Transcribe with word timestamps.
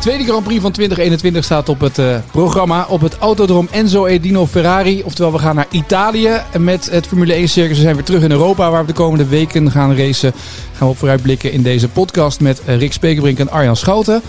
Tweede 0.00 0.24
Grand 0.24 0.44
Prix 0.44 0.60
van 0.62 0.72
2021 0.72 1.44
staat 1.44 1.68
op 1.68 1.80
het 1.80 1.98
eh, 1.98 2.16
programma 2.30 2.86
op 2.88 3.00
het 3.00 3.18
Autodrom 3.18 3.68
Enzo 3.70 4.06
Edino 4.06 4.46
Ferrari. 4.46 5.02
Oftewel, 5.02 5.32
we 5.32 5.38
gaan 5.38 5.54
naar 5.54 5.66
Italië 5.70 6.42
met 6.58 6.90
het 6.90 7.06
Formule 7.06 7.32
1 7.32 7.48
circus. 7.48 7.76
We 7.76 7.82
zijn 7.82 7.94
weer 7.94 8.04
terug 8.04 8.22
in 8.22 8.30
Europa 8.30 8.70
waar 8.70 8.80
we 8.80 8.86
de 8.86 8.92
komende 8.92 9.26
weken 9.26 9.70
gaan 9.70 9.96
racen. 9.96 10.32
Gaan 10.72 10.86
we 10.86 10.92
op 10.92 10.98
vooruitblikken 10.98 11.52
in 11.52 11.62
deze 11.62 11.88
podcast 11.88 12.40
met 12.40 12.64
eh, 12.64 12.78
Rick 12.78 12.92
Spekerbrink 12.92 13.38
en 13.38 13.50
Arjan 13.50 13.76
Schouten. 13.76 14.22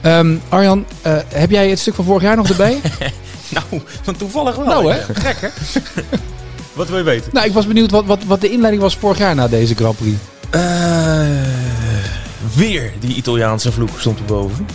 Ehm, 0.00 0.36
Arjan, 0.48 0.84
eh, 1.02 1.16
heb 1.28 1.50
jij 1.50 1.68
het 1.70 1.78
stuk 1.78 1.94
van 1.94 2.04
vorig 2.04 2.22
jaar 2.22 2.36
nog 2.36 2.48
erbij? 2.48 2.80
Nou, 3.48 3.82
van 4.02 4.16
toevallig 4.16 4.56
wel. 4.56 4.66
Nou, 4.66 4.92
hè? 4.92 5.14
Gek, 5.14 5.40
hè? 5.40 5.48
Wat 6.72 6.88
wil 6.88 6.98
je 6.98 7.04
weten? 7.04 7.30
nou, 7.32 7.46
ik 7.46 7.52
was 7.52 7.66
benieuwd 7.66 7.90
wat, 7.90 8.04
wat, 8.04 8.24
wat 8.24 8.40
de 8.40 8.50
inleiding 8.50 8.82
was 8.82 8.96
vorig 8.96 9.18
jaar 9.18 9.34
na 9.34 9.48
deze 9.48 9.74
Grand 9.74 9.96
Prix. 9.96 10.16
weer 12.54 12.92
die 13.00 13.14
Italiaanse 13.14 13.72
vloek 13.72 13.90
stond 13.98 14.18
erboven. 14.18 14.66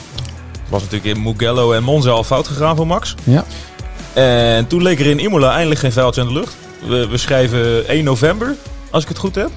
Was 0.71 0.81
natuurlijk 0.81 1.15
in 1.17 1.23
Mugello 1.23 1.71
en 1.73 1.83
Monza 1.83 2.09
al 2.09 2.23
fout 2.23 2.47
gegaan 2.47 2.75
voor 2.75 2.87
Max. 2.87 3.15
Ja. 3.23 3.45
En 4.13 4.67
toen 4.67 4.81
leek 4.81 4.99
er 4.99 5.05
in 5.05 5.19
Imola 5.19 5.51
eindelijk 5.53 5.79
geen 5.79 5.91
vuiltje 5.91 6.21
aan 6.21 6.27
de 6.27 6.33
lucht. 6.33 6.55
We, 6.87 7.07
we 7.07 7.17
schrijven 7.17 7.87
1 7.87 8.03
november, 8.03 8.55
als 8.89 9.03
ik 9.03 9.09
het 9.09 9.17
goed 9.17 9.35
heb. 9.35 9.49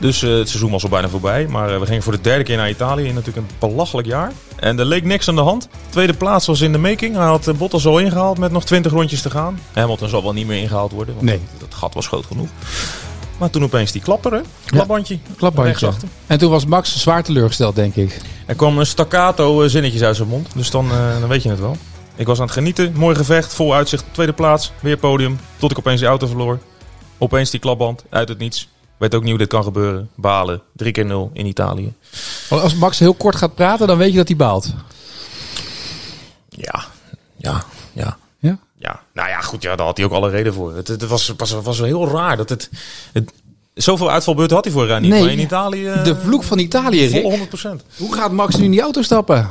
Dus 0.00 0.22
eh, 0.22 0.30
het 0.30 0.48
seizoen 0.48 0.70
was 0.70 0.82
al 0.82 0.88
bijna 0.88 1.08
voorbij. 1.08 1.46
Maar 1.46 1.74
eh, 1.74 1.80
we 1.80 1.86
gingen 1.86 2.02
voor 2.02 2.12
de 2.12 2.20
derde 2.20 2.44
keer 2.44 2.56
naar 2.56 2.68
Italië 2.70 3.04
in 3.06 3.14
natuurlijk 3.14 3.46
een 3.46 3.68
belachelijk 3.68 4.08
jaar. 4.08 4.32
En 4.56 4.78
er 4.78 4.84
leek 4.84 5.04
niks 5.04 5.28
aan 5.28 5.34
de 5.34 5.40
hand. 5.42 5.68
Tweede 5.88 6.12
plaats 6.14 6.46
was 6.46 6.60
in 6.60 6.72
de 6.72 6.78
making. 6.78 7.16
Hij 7.16 7.26
had 7.26 7.46
eh, 7.48 7.54
Bottas 7.54 7.86
al 7.86 7.98
ingehaald 7.98 8.38
met 8.38 8.52
nog 8.52 8.64
20 8.64 8.92
rondjes 8.92 9.22
te 9.22 9.30
gaan. 9.30 9.60
Hamilton 9.72 10.08
zal 10.08 10.22
wel 10.22 10.32
niet 10.32 10.46
meer 10.46 10.60
ingehaald 10.60 10.92
worden. 10.92 11.14
Want 11.14 11.26
Nee. 11.26 11.40
dat, 11.58 11.68
dat 11.68 11.78
gat 11.78 11.94
was 11.94 12.06
groot 12.06 12.26
genoeg. 12.26 12.48
Maar 13.38 13.50
toen 13.50 13.62
opeens 13.64 13.92
die 13.92 14.02
klapper, 14.02 14.32
hè? 14.32 14.40
Klapbandje. 14.64 15.18
Klapbandje. 15.36 15.90
En 16.26 16.38
toen 16.38 16.50
was 16.50 16.66
Max 16.66 17.00
zwaar 17.00 17.22
teleurgesteld, 17.22 17.74
denk 17.74 17.94
ik. 17.96 18.20
Er 18.48 18.54
kwam 18.54 18.78
een 18.78 18.86
staccato 18.86 19.62
eh, 19.62 19.68
zinnetjes 19.68 20.02
uit 20.02 20.16
zijn 20.16 20.28
mond. 20.28 20.48
Dus 20.54 20.70
dan, 20.70 20.90
eh, 20.90 21.20
dan 21.20 21.28
weet 21.28 21.42
je 21.42 21.48
het 21.48 21.60
wel. 21.60 21.76
Ik 22.16 22.26
was 22.26 22.38
aan 22.38 22.44
het 22.44 22.54
genieten. 22.54 22.92
Mooi 22.96 23.16
gevecht. 23.16 23.54
Vol 23.54 23.74
uitzicht. 23.74 24.04
Tweede 24.10 24.32
plaats. 24.32 24.72
Weer 24.80 24.96
podium. 24.96 25.38
Tot 25.56 25.70
ik 25.70 25.78
opeens 25.78 26.00
die 26.00 26.08
auto 26.08 26.26
verloor. 26.26 26.58
Opeens 27.18 27.50
die 27.50 27.60
klapband. 27.60 28.04
Uit 28.10 28.28
het 28.28 28.38
niets. 28.38 28.68
Weet 28.96 29.14
ook 29.14 29.20
niet 29.20 29.30
hoe 29.30 29.38
dit 29.38 29.48
kan 29.48 29.62
gebeuren. 29.62 30.10
Balen. 30.14 30.62
3 30.72 30.92
keer 30.92 31.04
0 31.04 31.30
in 31.32 31.46
Italië. 31.46 31.92
Als 32.50 32.74
Max 32.74 32.98
heel 32.98 33.14
kort 33.14 33.36
gaat 33.36 33.54
praten, 33.54 33.86
dan 33.86 33.98
weet 33.98 34.10
je 34.10 34.16
dat 34.16 34.28
hij 34.28 34.36
baalt. 34.36 34.74
Ja. 36.48 36.84
Ja. 37.36 37.64
Ja. 37.92 38.16
Ja? 38.38 38.58
Ja. 38.78 39.00
Nou 39.12 39.28
ja, 39.28 39.40
goed. 39.40 39.62
Ja, 39.62 39.76
daar 39.76 39.86
had 39.86 39.96
hij 39.96 40.06
ook 40.06 40.12
alle 40.12 40.30
reden 40.30 40.54
voor. 40.54 40.76
Het, 40.76 40.88
het 40.88 41.06
was, 41.06 41.34
was, 41.36 41.52
was 41.52 41.78
wel 41.78 41.86
heel 41.86 42.08
raar. 42.08 42.36
Dat 42.36 42.48
het, 42.48 42.70
het, 43.12 43.32
zoveel 43.82 44.10
uitvalbeurten 44.10 44.54
had 44.56 44.64
hij 44.64 44.74
vorig 44.74 44.88
jaar 44.88 45.00
niet. 45.00 45.10
Nee. 45.10 45.22
Maar 45.22 45.30
in 45.32 45.38
Italië... 45.40 45.86
eh, 45.86 46.04
De 46.04 46.16
vloek 46.16 46.42
van 46.44 46.58
Italië, 46.58 47.06
Rick. 47.06 47.22
Vol 47.22 47.38
100%. 47.38 47.82
Hoe 47.96 48.14
gaat 48.14 48.32
Max 48.32 48.56
nu 48.56 48.64
in 48.64 48.70
die 48.70 48.80
auto 48.80 49.02
stappen? 49.02 49.48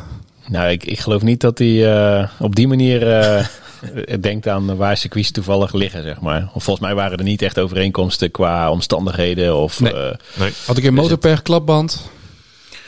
Nou, 0.47 0.69
ik, 0.69 0.83
ik 0.85 0.99
geloof 0.99 1.21
niet 1.21 1.41
dat 1.41 1.57
hij 1.57 1.93
eh, 2.19 2.29
op 2.39 2.55
die 2.55 2.67
manier 2.67 3.11
eh, 3.19 3.45
denkt 4.21 4.47
aan 4.47 4.75
waar 4.75 4.97
circuits 4.97 5.31
toevallig 5.31 5.73
liggen, 5.73 6.03
zeg 6.03 6.21
maar. 6.21 6.49
Of 6.53 6.63
volgens 6.63 6.85
mij 6.85 6.95
waren 6.95 7.17
er 7.17 7.23
niet 7.23 7.41
echt 7.41 7.59
overeenkomsten 7.59 8.31
qua 8.31 8.71
omstandigheden. 8.71 9.55
Of, 9.55 9.79
Nee. 9.79 9.93
eh, 9.93 10.15
Nee. 10.39 10.51
Had 10.65 10.77
ik 10.77 10.83
een 10.83 10.93
motorpech, 10.93 11.41
klapband? 11.41 12.09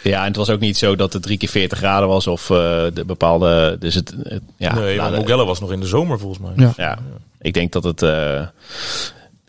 ja, 0.04 0.20
en 0.22 0.28
het 0.28 0.36
was 0.36 0.50
ook 0.50 0.60
niet 0.60 0.78
zo 0.78 0.96
dat 0.96 1.14
het 1.14 1.22
drie 1.22 1.38
keer 1.38 1.50
40 1.50 1.78
graden 1.78 2.08
was 2.08 2.28
of 2.28 2.50
eh, 2.50 2.58
de 2.94 3.04
bepaalde... 3.06 3.76
Dus 3.80 3.96
het, 3.96 4.14
het- 4.24 4.42
ja, 4.58 4.74
nee, 4.76 4.98
maar 4.98 5.12
de- 5.12 5.18
Mugello 5.18 5.46
was 5.46 5.60
nog 5.60 5.72
in 5.72 5.80
de 5.80 5.86
zomer 5.88 6.20
volgens 6.20 6.40
mij. 6.40 6.52
Ja. 6.56 6.74
ja, 6.78 6.98
ik 7.42 7.54
denk 7.54 7.72
dat 7.72 7.84
het... 7.84 8.02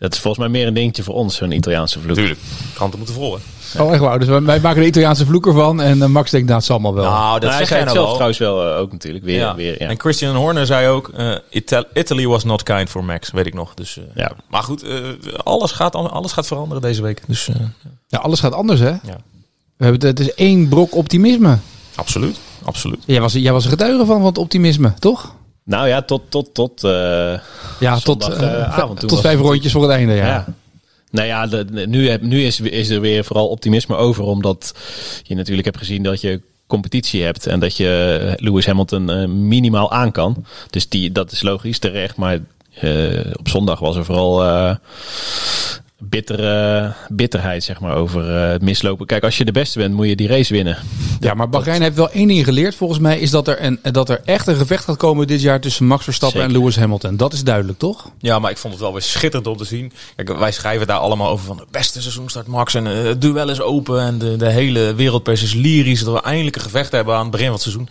dat 0.01 0.13
is 0.13 0.19
volgens 0.19 0.43
mij 0.43 0.51
meer 0.59 0.67
een 0.67 0.73
dingetje 0.73 1.03
voor 1.03 1.13
ons, 1.15 1.35
zo'n 1.35 1.51
Italiaanse 1.51 1.99
vloek. 1.99 2.15
Natuurlijk. 2.15 2.39
Kanten 2.73 2.97
moeten 2.97 3.15
volgen. 3.15 3.41
Oh, 3.79 3.91
echt 3.91 3.99
waar. 3.99 4.19
Dus 4.19 4.27
wij 4.27 4.41
maken 4.59 4.81
de 4.81 4.85
Italiaanse 4.85 5.25
vloek 5.25 5.47
ervan. 5.47 5.81
En 5.81 6.01
eh, 6.01 6.07
Max 6.07 6.31
denkt, 6.31 6.45
nou, 6.45 6.57
het 6.57 6.67
zal 6.67 6.75
allemaal 6.75 6.93
wel. 7.01 7.11
Nou, 7.11 7.39
dat 7.39 7.49
Nou, 7.49 7.63
hij 7.65 7.77
nou 7.83 7.89
zelf 7.91 8.03
wel. 8.05 8.11
trouwens 8.13 8.37
wel 8.37 8.71
eh, 8.73 8.79
ook 8.79 8.91
natuurlijk. 8.91 9.23
Weer, 9.23 9.37
ja. 9.39 9.55
weer, 9.55 9.81
ja. 9.81 9.87
En 9.89 9.99
Christian 9.99 10.35
Horner 10.35 10.65
zei 10.65 10.87
ook, 10.87 11.09
eh, 11.09 11.35
Ital- 11.49 11.83
Italy 11.93 12.25
was 12.27 12.43
not 12.43 12.63
kind 12.63 12.89
for 12.89 13.03
Max, 13.03 13.31
weet 13.31 13.45
ik 13.45 13.53
nog. 13.53 13.73
Dus, 13.73 13.97
eh, 13.97 14.03
Ja. 14.15 14.31
Maar 14.49 14.63
goed, 14.63 14.83
eh, 14.83 14.97
alles, 15.43 15.71
gaat, 15.71 15.95
alles 15.95 16.31
gaat 16.31 16.47
veranderen 16.47 16.81
deze 16.81 17.01
week. 17.01 17.21
Dus 17.27 17.47
eh, 17.47 17.55
Ja, 18.07 18.17
alles 18.19 18.39
gaat 18.39 18.53
anders, 18.53 18.79
hè? 18.79 18.89
ja, 18.89 19.17
We 19.77 19.85
hebben, 19.85 20.07
het 20.07 20.19
is 20.19 20.33
één 20.33 20.67
brok 20.67 20.95
optimisme. 20.95 21.57
absoluut. 21.95 22.39
absoluut. 22.63 22.99
Jij 23.05 23.21
was, 23.21 23.33
jij 23.33 23.51
was 23.51 23.65
getuige 23.65 24.05
van, 24.05 24.17
van 24.17 24.25
het 24.25 24.37
optimisme, 24.37 24.93
toch? 24.99 25.33
Nou 25.63 25.87
ja, 25.87 26.01
tot... 26.01 26.21
tot, 26.29 26.53
tot 26.53 26.83
eh, 26.83 27.39
Ja, 27.79 27.93
tot, 27.93 28.23
Zondag, 28.23 28.41
eh, 28.41 28.61
eh, 28.61 28.79
avond 28.79 28.99
tot 28.99 29.21
vijf 29.21 29.37
het 29.37 29.47
rondjes 29.47 29.71
voor 29.71 29.81
het 29.81 29.91
einde, 29.91 30.13
ja. 30.13 30.25
Ja. 30.25 30.45
Nou 31.11 31.27
ja, 31.27 31.47
de, 31.47 31.65
nu, 31.87 32.09
heb, 32.09 32.21
nu 32.21 32.43
is, 32.43 32.59
is 32.59 32.89
er 32.89 33.01
weer 33.01 33.23
vooral 33.23 33.47
optimisme 33.47 33.95
over. 33.95 34.23
Omdat 34.23 34.73
je 35.23 35.35
natuurlijk 35.35 35.65
hebt 35.65 35.77
gezien 35.77 36.03
dat 36.03 36.21
je 36.21 36.41
competitie 36.67 37.23
hebt. 37.23 37.47
En 37.47 37.59
dat 37.59 37.77
je 37.77 38.33
Lewis 38.37 38.65
Hamilton 38.65 39.47
minimaal 39.47 39.91
aan 39.91 40.11
kan. 40.11 40.45
Dus 40.69 40.89
die, 40.89 41.11
dat 41.11 41.31
is 41.31 41.41
logisch 41.41 41.79
terecht. 41.79 42.15
Maar 42.15 42.39
op 43.33 43.49
zondag 43.49 43.79
was 43.79 43.95
er 43.95 44.05
vooral 44.05 44.43
bittere, 46.03 46.93
bitterheid 47.09 47.63
zeg 47.63 47.79
maar, 47.79 47.95
over 47.95 48.35
eh, 48.35 48.51
het 48.51 48.61
mislopen. 48.61 49.05
Kijk, 49.05 49.23
als 49.23 49.37
je 49.37 49.45
de 49.45 49.51
beste 49.51 49.79
bent, 49.79 49.93
moet 49.93 50.07
je 50.07 50.15
die 50.15 50.27
race 50.27 50.53
winnen. 50.53 50.77
Ja, 51.19 51.33
maar 51.33 51.49
Bahrein 51.49 51.81
heeft 51.81 51.95
wel 51.95 52.11
één 52.11 52.27
ding 52.27 52.43
geleerd, 52.43 52.75
volgens 52.75 52.99
mij, 52.99 53.19
is 53.19 53.29
dat 53.29 53.47
er, 53.47 53.63
een, 53.63 53.79
dat 53.81 54.09
er 54.09 54.21
echt 54.25 54.47
een 54.47 54.55
gevecht 54.55 54.83
gaat 54.83 54.97
komen 54.97 55.27
dit 55.27 55.41
jaar 55.41 55.59
tussen 55.59 55.85
Max 55.85 56.03
Verstappen 56.03 56.39
Zeker. 56.39 56.55
en 56.55 56.61
Lewis 56.61 56.77
Hamilton. 56.77 57.17
Dat 57.17 57.33
is 57.33 57.43
duidelijk, 57.43 57.79
toch? 57.79 58.11
Ja, 58.19 58.39
maar 58.39 58.51
ik 58.51 58.57
vond 58.57 58.73
het 58.73 58.81
wel 58.81 58.91
weer 58.91 59.01
schitterend 59.01 59.47
om 59.47 59.57
te 59.57 59.65
zien. 59.65 59.91
Kijk, 60.15 60.37
wij 60.37 60.51
schrijven 60.51 60.87
daar 60.87 60.97
allemaal 60.97 61.29
over 61.29 61.45
van 61.45 61.59
het 61.59 61.71
beste 61.71 62.01
seizoenstart 62.01 62.47
Max. 62.47 62.73
En 62.73 62.87
eh, 62.87 63.03
het 63.03 63.21
duel 63.21 63.49
is 63.49 63.61
open 63.61 64.01
en 64.01 64.17
de, 64.17 64.35
de 64.35 64.49
hele 64.49 64.93
wereldpers 64.93 65.43
is 65.43 65.53
lyrisch. 65.53 66.03
Dat 66.03 66.13
we 66.13 66.21
eindelijk 66.21 66.55
een 66.55 66.61
gevecht 66.61 66.91
hebben 66.91 67.15
aan 67.15 67.21
het 67.21 67.31
begin 67.31 67.45
van 67.45 67.55
het 67.55 67.63
seizoen. 67.63 67.89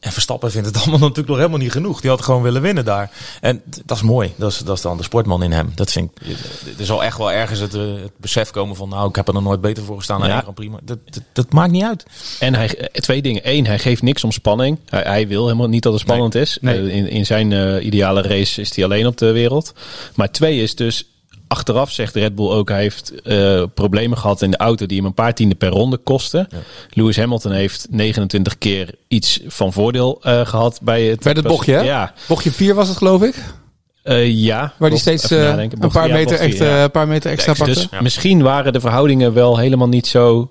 En 0.00 0.12
Verstappen 0.12 0.50
vindt 0.50 0.66
het 0.66 0.76
allemaal 0.80 0.98
natuurlijk 0.98 1.28
nog 1.28 1.36
helemaal 1.36 1.58
niet 1.58 1.72
genoeg. 1.72 2.00
Die 2.00 2.10
had 2.10 2.22
gewoon 2.22 2.42
willen 2.42 2.62
winnen 2.62 2.84
daar. 2.84 3.10
En 3.40 3.62
dat 3.84 3.96
is 3.96 4.02
mooi. 4.02 4.32
Dat 4.36 4.52
is, 4.52 4.58
dat 4.58 4.76
is 4.76 4.82
dan 4.82 4.96
de 4.96 5.02
sportman 5.02 5.42
in 5.42 5.52
hem. 5.52 5.72
Dat 5.74 5.92
vind 5.92 6.10
ik. 6.14 6.36
Er 6.78 6.84
zal 6.84 7.04
echt 7.04 7.18
wel 7.18 7.32
ergens 7.32 7.60
het, 7.60 7.74
eh, 7.74 7.80
het 7.80 8.12
besef 8.16 8.50
komen 8.50 8.76
van. 8.76 8.88
Nou, 8.88 9.08
ik 9.08 9.16
heb 9.16 9.28
er 9.28 9.34
nog 9.34 9.42
nooit 9.42 9.60
beter 9.60 9.84
voor 9.84 9.96
gestaan. 9.96 10.26
Ja. 10.26 10.40
Prix. 10.40 10.70
Maar 10.70 10.80
dat, 10.84 10.98
dat, 11.04 11.22
dat 11.32 11.52
maakt 11.52 11.70
niet 11.70 11.84
uit. 11.84 12.04
En 12.38 12.54
hij, 12.54 12.76
eh, 12.76 13.00
twee 13.00 13.22
dingen. 13.22 13.40
Eén, 13.44 13.66
hij 13.66 13.78
geeft 13.78 14.02
niks 14.02 14.24
om 14.24 14.32
spanning. 14.32 14.78
Hij, 14.84 15.02
hij 15.02 15.28
wil 15.28 15.44
helemaal 15.44 15.68
niet 15.68 15.82
dat 15.82 15.92
het 15.92 16.02
spannend 16.02 16.34
is. 16.34 16.58
Nee. 16.60 16.78
Eh, 16.78 16.96
in, 16.96 17.08
in 17.08 17.26
zijn 17.26 17.52
ideale 17.86 18.22
race 18.22 18.60
is 18.60 18.76
hij 18.76 18.84
alleen 18.84 19.06
op 19.06 19.16
de 19.16 19.32
wereld. 19.32 19.72
Maar 20.14 20.30
twee 20.30 20.62
is 20.62 20.74
dus, 20.74 21.04
achteraf 21.48 21.90
zegt 21.90 22.14
Red 22.14 22.34
Bull 22.34 22.50
ook, 22.50 22.68
hij 22.68 22.80
heeft 22.80 23.22
eh, 23.22 23.62
problemen 23.74 24.18
gehad 24.18 24.42
in 24.42 24.50
de 24.50 24.56
auto 24.56 24.86
die 24.86 24.96
hem 24.96 25.06
een 25.06 25.14
paar 25.14 25.34
tienden 25.34 25.56
per 25.56 25.68
ronde 25.68 25.96
kosten. 25.96 26.48
Lewis 26.90 27.16
Hamilton 27.16 27.52
heeft 27.52 27.86
29 27.90 28.58
keer 28.58 28.94
iets 29.08 29.40
van 29.46 29.72
voordeel 29.72 30.18
eh, 30.22 30.52
dat 30.52 30.80
bij 30.82 31.04
het, 31.04 31.22
Bij 31.22 31.34
dat 31.34 31.46
bochtje, 31.46 31.72
hè? 31.72 31.80
Ja, 31.80 32.14
Bochtje 32.28 32.52
4 32.52 32.74
was 32.74 32.88
het, 32.88 32.96
geloof 32.96 33.22
ik? 33.22 33.34
Eh, 34.08 34.28
ja. 34.28 34.72
Waar 34.76 34.90
die 34.90 34.98
steeds 34.98 35.30
eh, 35.30 35.56
een 35.58 35.90
paar 35.92 36.08
ja, 36.08 36.14
meter, 36.14 36.38
echt, 36.38 36.58
ja. 36.58 36.64
eh, 36.64 36.82
een 36.82 36.90
paar 36.90 37.08
meter 37.08 37.30
extra 37.30 37.52
pakte. 37.52 37.74
Dus 37.74 37.88
misschien 38.00 38.42
waren 38.42 38.72
de 38.72 38.80
verhoudingen 38.80 39.32
wel 39.32 39.58
helemaal 39.58 39.88
niet 39.88 40.06
zo, 40.06 40.50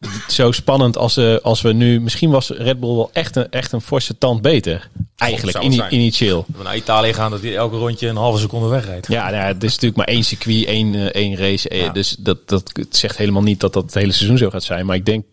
zo 0.28 0.52
spannend 0.52 0.96
als, 0.96 1.16
eh, 1.16 1.36
als 1.36 1.60
we 1.60 1.72
nu... 1.72 2.00
Misschien 2.00 2.30
was 2.30 2.48
Red 2.48 2.80
Bull 2.80 2.94
wel 2.94 3.10
echt 3.12 3.36
een, 3.36 3.50
echt 3.50 3.72
een 3.72 3.80
forse 3.80 4.18
tand 4.18 4.42
beter. 4.42 4.88
Eigenlijk, 5.16 5.90
initieel. 5.90 6.44
Dat 6.48 6.56
we 6.56 6.62
naar 6.62 6.76
Italië 6.76 7.12
gaan 7.12 7.30
dat 7.30 7.40
hij 7.42 7.56
elke 7.56 7.76
rondje 7.76 8.08
een 8.08 8.16
halve 8.16 8.38
seconde 8.38 8.68
wegrijdt. 8.68 9.08
Ja, 9.08 9.22
nou 9.24 9.34
ja, 9.36 9.46
het 9.46 9.62
is 9.62 9.70
natuurlijk 9.70 9.96
maar 9.96 10.06
één 10.06 10.24
circuit, 10.24 10.64
één, 10.66 10.94
eh, 10.94 11.04
één 11.04 11.36
race. 11.36 11.68
eh, 11.68 11.80
Ja. 11.80 11.88
Dus 11.92 12.16
dat, 12.18 12.48
dat 12.48 12.70
het 12.72 12.96
zegt 12.96 13.16
helemaal 13.16 13.42
niet 13.42 13.60
dat 13.60 13.72
dat 13.72 13.82
het 13.82 13.94
hele 13.94 14.12
seizoen 14.12 14.38
zo 14.38 14.50
gaat 14.50 14.62
zijn. 14.64 14.86
Maar 14.86 14.96
ik 14.96 15.04
denk 15.06 15.24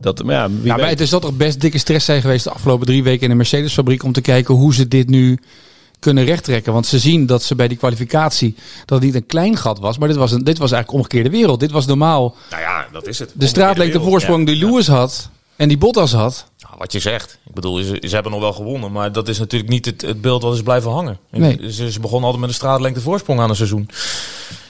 dat... 0.00 0.22
Maar 0.24 0.34
ja, 0.34 0.48
wie 0.50 0.60
Ja, 0.62 0.68
maar 0.68 0.78
weet. 0.80 0.90
het 0.90 1.00
is 1.00 1.10
dat 1.10 1.22
toch 1.22 1.36
best 1.36 1.60
dikke 1.60 1.78
stress 1.78 2.04
zijn 2.06 2.20
geweest 2.20 2.44
de 2.44 2.50
afgelopen 2.50 2.86
drie 2.86 3.02
weken 3.02 3.22
in 3.22 3.28
de 3.30 3.34
Mercedes-fabriek 3.34 4.02
om 4.02 4.12
te 4.12 4.20
kijken 4.20 4.54
hoe 4.54 4.74
ze 4.74 4.88
dit 4.88 5.08
nu 5.08 5.38
kunnen 6.04 6.24
rechttrekken. 6.24 6.72
Want 6.72 6.86
ze 6.86 6.98
zien 6.98 7.26
dat 7.26 7.42
ze 7.42 7.54
bij 7.54 7.68
die 7.68 7.76
kwalificatie 7.76 8.54
dat 8.84 8.98
het 8.98 9.06
niet 9.06 9.14
een 9.14 9.26
klein 9.26 9.56
gat 9.56 9.78
was, 9.78 9.98
maar 9.98 10.08
dit 10.08 10.16
was, 10.16 10.32
een, 10.32 10.44
dit 10.44 10.58
was 10.58 10.72
eigenlijk 10.72 11.02
omgekeerde 11.02 11.30
wereld. 11.30 11.60
Dit 11.60 11.70
was 11.70 11.86
normaal 11.86 12.36
Nou 12.50 12.62
ja, 12.62 12.86
dat 12.92 13.06
is 13.06 13.18
het. 13.18 13.32
de 13.34 13.46
straatlengte 13.46 14.00
voorsprong 14.00 14.46
die 14.46 14.56
Lewis 14.56 14.86
had 14.86 15.30
en 15.56 15.68
die 15.68 15.78
Bottas 15.78 16.12
had. 16.12 16.46
Ja, 16.56 16.68
wat 16.78 16.92
je 16.92 17.00
zegt. 17.00 17.38
Ik 17.46 17.54
bedoel, 17.54 17.76
ze, 17.76 18.02
ze 18.08 18.14
hebben 18.14 18.32
nog 18.32 18.40
wel 18.40 18.52
gewonnen, 18.52 18.92
maar 18.92 19.12
dat 19.12 19.28
is 19.28 19.38
natuurlijk 19.38 19.70
niet 19.70 19.84
het, 19.84 20.00
het 20.02 20.20
beeld 20.20 20.42
wat 20.42 20.54
is 20.54 20.62
blijven 20.62 20.90
hangen. 20.90 21.18
Nee. 21.30 21.72
Ze, 21.72 21.92
ze 21.92 22.00
begonnen 22.00 22.24
altijd 22.24 22.40
met 22.40 22.50
een 22.50 22.54
straatlengte 22.54 23.00
voorsprong 23.00 23.40
aan 23.40 23.50
een 23.50 23.56
seizoen. 23.56 23.88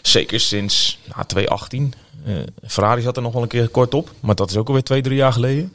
Zeker 0.03 0.41
sinds 0.41 0.99
nou, 1.05 1.27
2018. 1.27 1.95
Eh 2.27 2.35
Ferrari 2.67 3.03
zat 3.03 3.17
er 3.17 3.23
nog 3.23 3.33
wel 3.33 3.43
een 3.43 3.49
keer 3.49 3.69
kort 3.69 3.95
op, 3.95 4.11
maar 4.21 4.35
dat 4.35 4.51
is 4.51 4.57
ook 4.57 4.67
alweer 4.67 4.83
twee, 4.83 5.03
drie 5.03 5.17
jaar 5.17 5.33
geleden. 5.33 5.73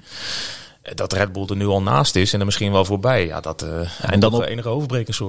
Dat 0.96 1.14
Red 1.14 1.32
Bull 1.32 1.46
er 1.48 1.56
nu 1.56 1.68
al 1.68 1.82
naast 1.82 2.16
is 2.16 2.34
en 2.34 2.40
er 2.40 2.46
misschien 2.46 2.72
wel 2.72 2.86
voorbij. 2.86 3.26
Ja, 3.26 3.40
dat 3.40 3.64
uh, 3.64 3.70
en 4.12 4.20
dan 4.20 4.34
op 4.34 4.44
enige. 4.44 4.70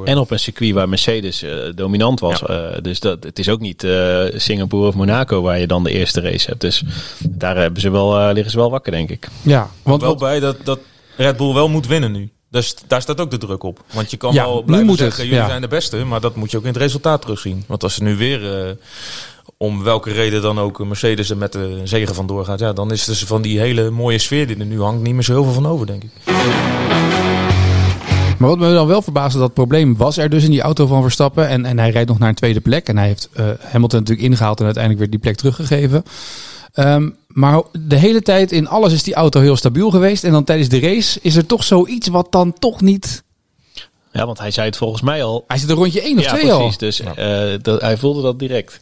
En 0.05 0.19
op 0.19 0.31
een 0.31 0.38
circuit 0.38 0.73
waar 0.73 0.88
Mercedes 0.88 1.43
uh, 1.43 1.73
dominant 1.75 2.20
was. 2.20 2.43
Ja. 2.47 2.70
Uh, 2.73 2.82
dus 2.82 3.00
dat, 3.00 3.25
het 3.25 3.38
is 3.38 3.49
ook 3.49 3.61
niet 3.61 3.87
Singapore 4.35 4.88
of 4.88 4.94
Monaco 4.94 5.43
waar 5.43 5.58
je 5.58 5.67
dan 5.67 5.85
de 5.85 5.91
eerste 5.91 6.20
race 6.20 6.49
hebt. 6.49 6.61
Dus 6.61 6.82
daar 7.29 7.56
hebben 7.56 7.81
ze 7.81 7.91
wel, 7.91 8.32
liggen 8.32 8.50
ze 8.50 8.56
wel 8.56 8.70
wakker, 8.70 8.93
denk 8.93 9.11
ik. 9.11 9.29
Ja, 9.43 9.70
want 9.82 10.02
wel 10.02 10.14
bij 10.14 10.41
dat, 10.41 10.56
dat 10.64 10.79
Red 11.17 11.37
Bull 11.37 11.53
wel 11.55 11.69
moet 11.69 11.87
winnen 11.87 12.12
nu. 12.12 12.31
Dus 12.50 12.75
daar 12.87 13.03
staat 13.03 13.20
ook 13.20 13.31
de 13.31 13.38
druk 13.38 13.62
op. 13.62 13.85
Want 13.93 14.11
je 14.11 14.17
kan 14.17 14.32
ja, 14.32 14.44
wel 14.44 14.62
blijven 14.62 14.96
zeggen, 14.96 15.23
het, 15.23 15.31
jullie 15.31 15.49
zijn 15.49 15.61
de 15.61 15.69
beste. 15.69 15.96
Maar 15.96 16.20
dat 16.20 16.37
moet 16.37 16.50
je 16.50 16.56
ook 16.56 16.64
in 16.64 16.73
het 16.73 16.79
resultaat 16.82 17.20
terugzien. 17.20 17.64
Want 17.67 17.82
als 17.82 17.94
ze 17.94 18.03
nu 18.03 18.17
weer 18.17 18.76
om 19.62 19.82
welke 19.82 20.12
reden 20.12 20.42
dan 20.42 20.58
ook 20.58 20.84
Mercedes 20.84 21.30
er 21.30 21.36
met 21.36 21.52
de 21.52 21.80
zegen 21.84 22.14
vandoor 22.14 22.44
gaat. 22.44 22.58
Ja, 22.58 22.72
dan 22.72 22.92
is 22.92 23.04
dus 23.04 23.24
van 23.24 23.42
die 23.42 23.58
hele 23.58 23.90
mooie 23.90 24.18
sfeer 24.18 24.46
die 24.46 24.56
er 24.56 24.66
nu 24.66 24.80
hangt 24.80 25.02
niet 25.02 25.14
meer 25.14 25.22
zo 25.22 25.32
heel 25.32 25.44
veel 25.44 25.52
van 25.52 25.66
over, 25.66 25.86
denk 25.86 26.02
ik. 26.02 26.10
Maar 28.38 28.48
wat 28.48 28.58
me 28.58 28.72
dan 28.72 28.86
wel 28.86 29.02
verbaasde, 29.02 29.38
dat 29.38 29.54
probleem 29.54 29.96
was 29.96 30.16
er 30.16 30.30
dus 30.30 30.44
in 30.44 30.50
die 30.50 30.60
auto 30.60 30.86
van 30.86 31.02
Verstappen. 31.02 31.48
En, 31.48 31.64
en 31.64 31.78
hij 31.78 31.90
rijdt 31.90 32.08
nog 32.08 32.18
naar 32.18 32.28
een 32.28 32.34
tweede 32.34 32.60
plek. 32.60 32.88
En 32.88 32.96
hij 32.96 33.06
heeft 33.06 33.28
uh, 33.32 33.46
Hamilton 33.60 33.98
natuurlijk 33.98 34.28
ingehaald 34.28 34.58
en 34.58 34.64
uiteindelijk 34.64 35.02
weer 35.02 35.12
die 35.12 35.20
plek 35.20 35.36
teruggegeven. 35.36 36.02
Um, 36.74 37.16
maar 37.26 37.62
de 37.72 37.96
hele 37.96 38.22
tijd 38.22 38.52
in 38.52 38.68
alles 38.68 38.92
is 38.92 39.02
die 39.02 39.14
auto 39.14 39.40
heel 39.40 39.56
stabiel 39.56 39.90
geweest. 39.90 40.24
En 40.24 40.32
dan 40.32 40.44
tijdens 40.44 40.68
de 40.68 40.80
race 40.80 41.18
is 41.22 41.36
er 41.36 41.46
toch 41.46 41.64
zoiets 41.64 42.08
wat 42.08 42.32
dan 42.32 42.52
toch 42.58 42.80
niet 42.80 43.22
ja, 44.12 44.26
want 44.26 44.38
hij 44.38 44.50
zei 44.50 44.66
het 44.66 44.76
volgens 44.76 45.02
mij 45.02 45.24
al. 45.24 45.44
Hij 45.46 45.58
zit 45.58 45.70
er 45.70 45.76
rondje 45.76 46.00
1 46.00 46.18
of 46.18 46.24
2 46.24 46.46
ja, 46.46 46.56
precies, 46.56 46.76
Dus 46.76 47.00
uh, 47.00 47.54
dat, 47.62 47.80
hij 47.80 47.96
voelde 47.96 48.22
dat 48.22 48.38
direct. 48.38 48.80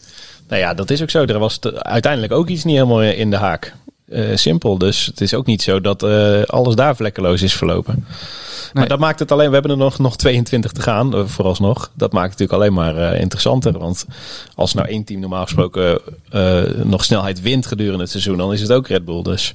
Nou 0.49 0.63
ja, 0.63 0.75
dat 0.75 0.91
is 0.91 1.03
ook 1.03 1.11
zo. 1.11 1.25
Er 1.25 1.39
was 1.39 1.61
uiteindelijk 1.79 2.33
ook 2.33 2.49
iets 2.49 2.65
niet 2.65 2.75
helemaal 2.75 3.03
in 3.03 3.31
de 3.31 3.37
haak. 3.37 3.75
Uh, 4.09 4.37
simpel. 4.37 4.79
Dus 4.79 5.07
het 5.07 5.21
is 5.21 5.35
ook 5.35 5.47
niet 5.47 5.63
zo 5.63 5.81
dat 5.81 6.03
uh, 6.03 6.43
alles 6.43 6.75
daar 6.75 6.97
vlekkeloos 6.97 7.43
is 7.43 7.55
verlopen. 7.55 7.95
Nee. 7.95 8.05
Maar 8.73 8.89
dat 8.89 8.99
maakt 8.99 9.19
het 9.19 9.33
alleen, 9.33 9.47
we 9.47 9.53
hebben 9.53 9.71
er 9.71 9.77
nog, 9.77 9.99
nog 9.99 10.17
22 10.17 10.73
te 10.73 10.81
gaan, 10.81 11.15
uh, 11.15 11.27
vooralsnog. 11.27 11.91
Dat 11.95 12.13
maakt 12.13 12.31
het 12.31 12.39
natuurlijk 12.39 12.77
alleen 12.79 12.95
maar 12.95 13.15
interessanter. 13.17 13.79
Want 13.79 14.07
als 14.55 14.75
nou 14.75 14.89
één 14.89 15.05
team 15.05 15.21
normaal 15.21 15.43
gesproken 15.43 16.01
nog 16.83 17.05
snelheid 17.05 17.41
wint 17.41 17.67
gedurende 17.67 18.03
het 18.03 18.11
seizoen, 18.11 18.37
dan 18.37 18.53
is 18.53 18.61
het 18.61 18.73
ook 18.73 18.89
Red 18.89 19.05
Bull. 19.05 19.23
Dus 19.23 19.55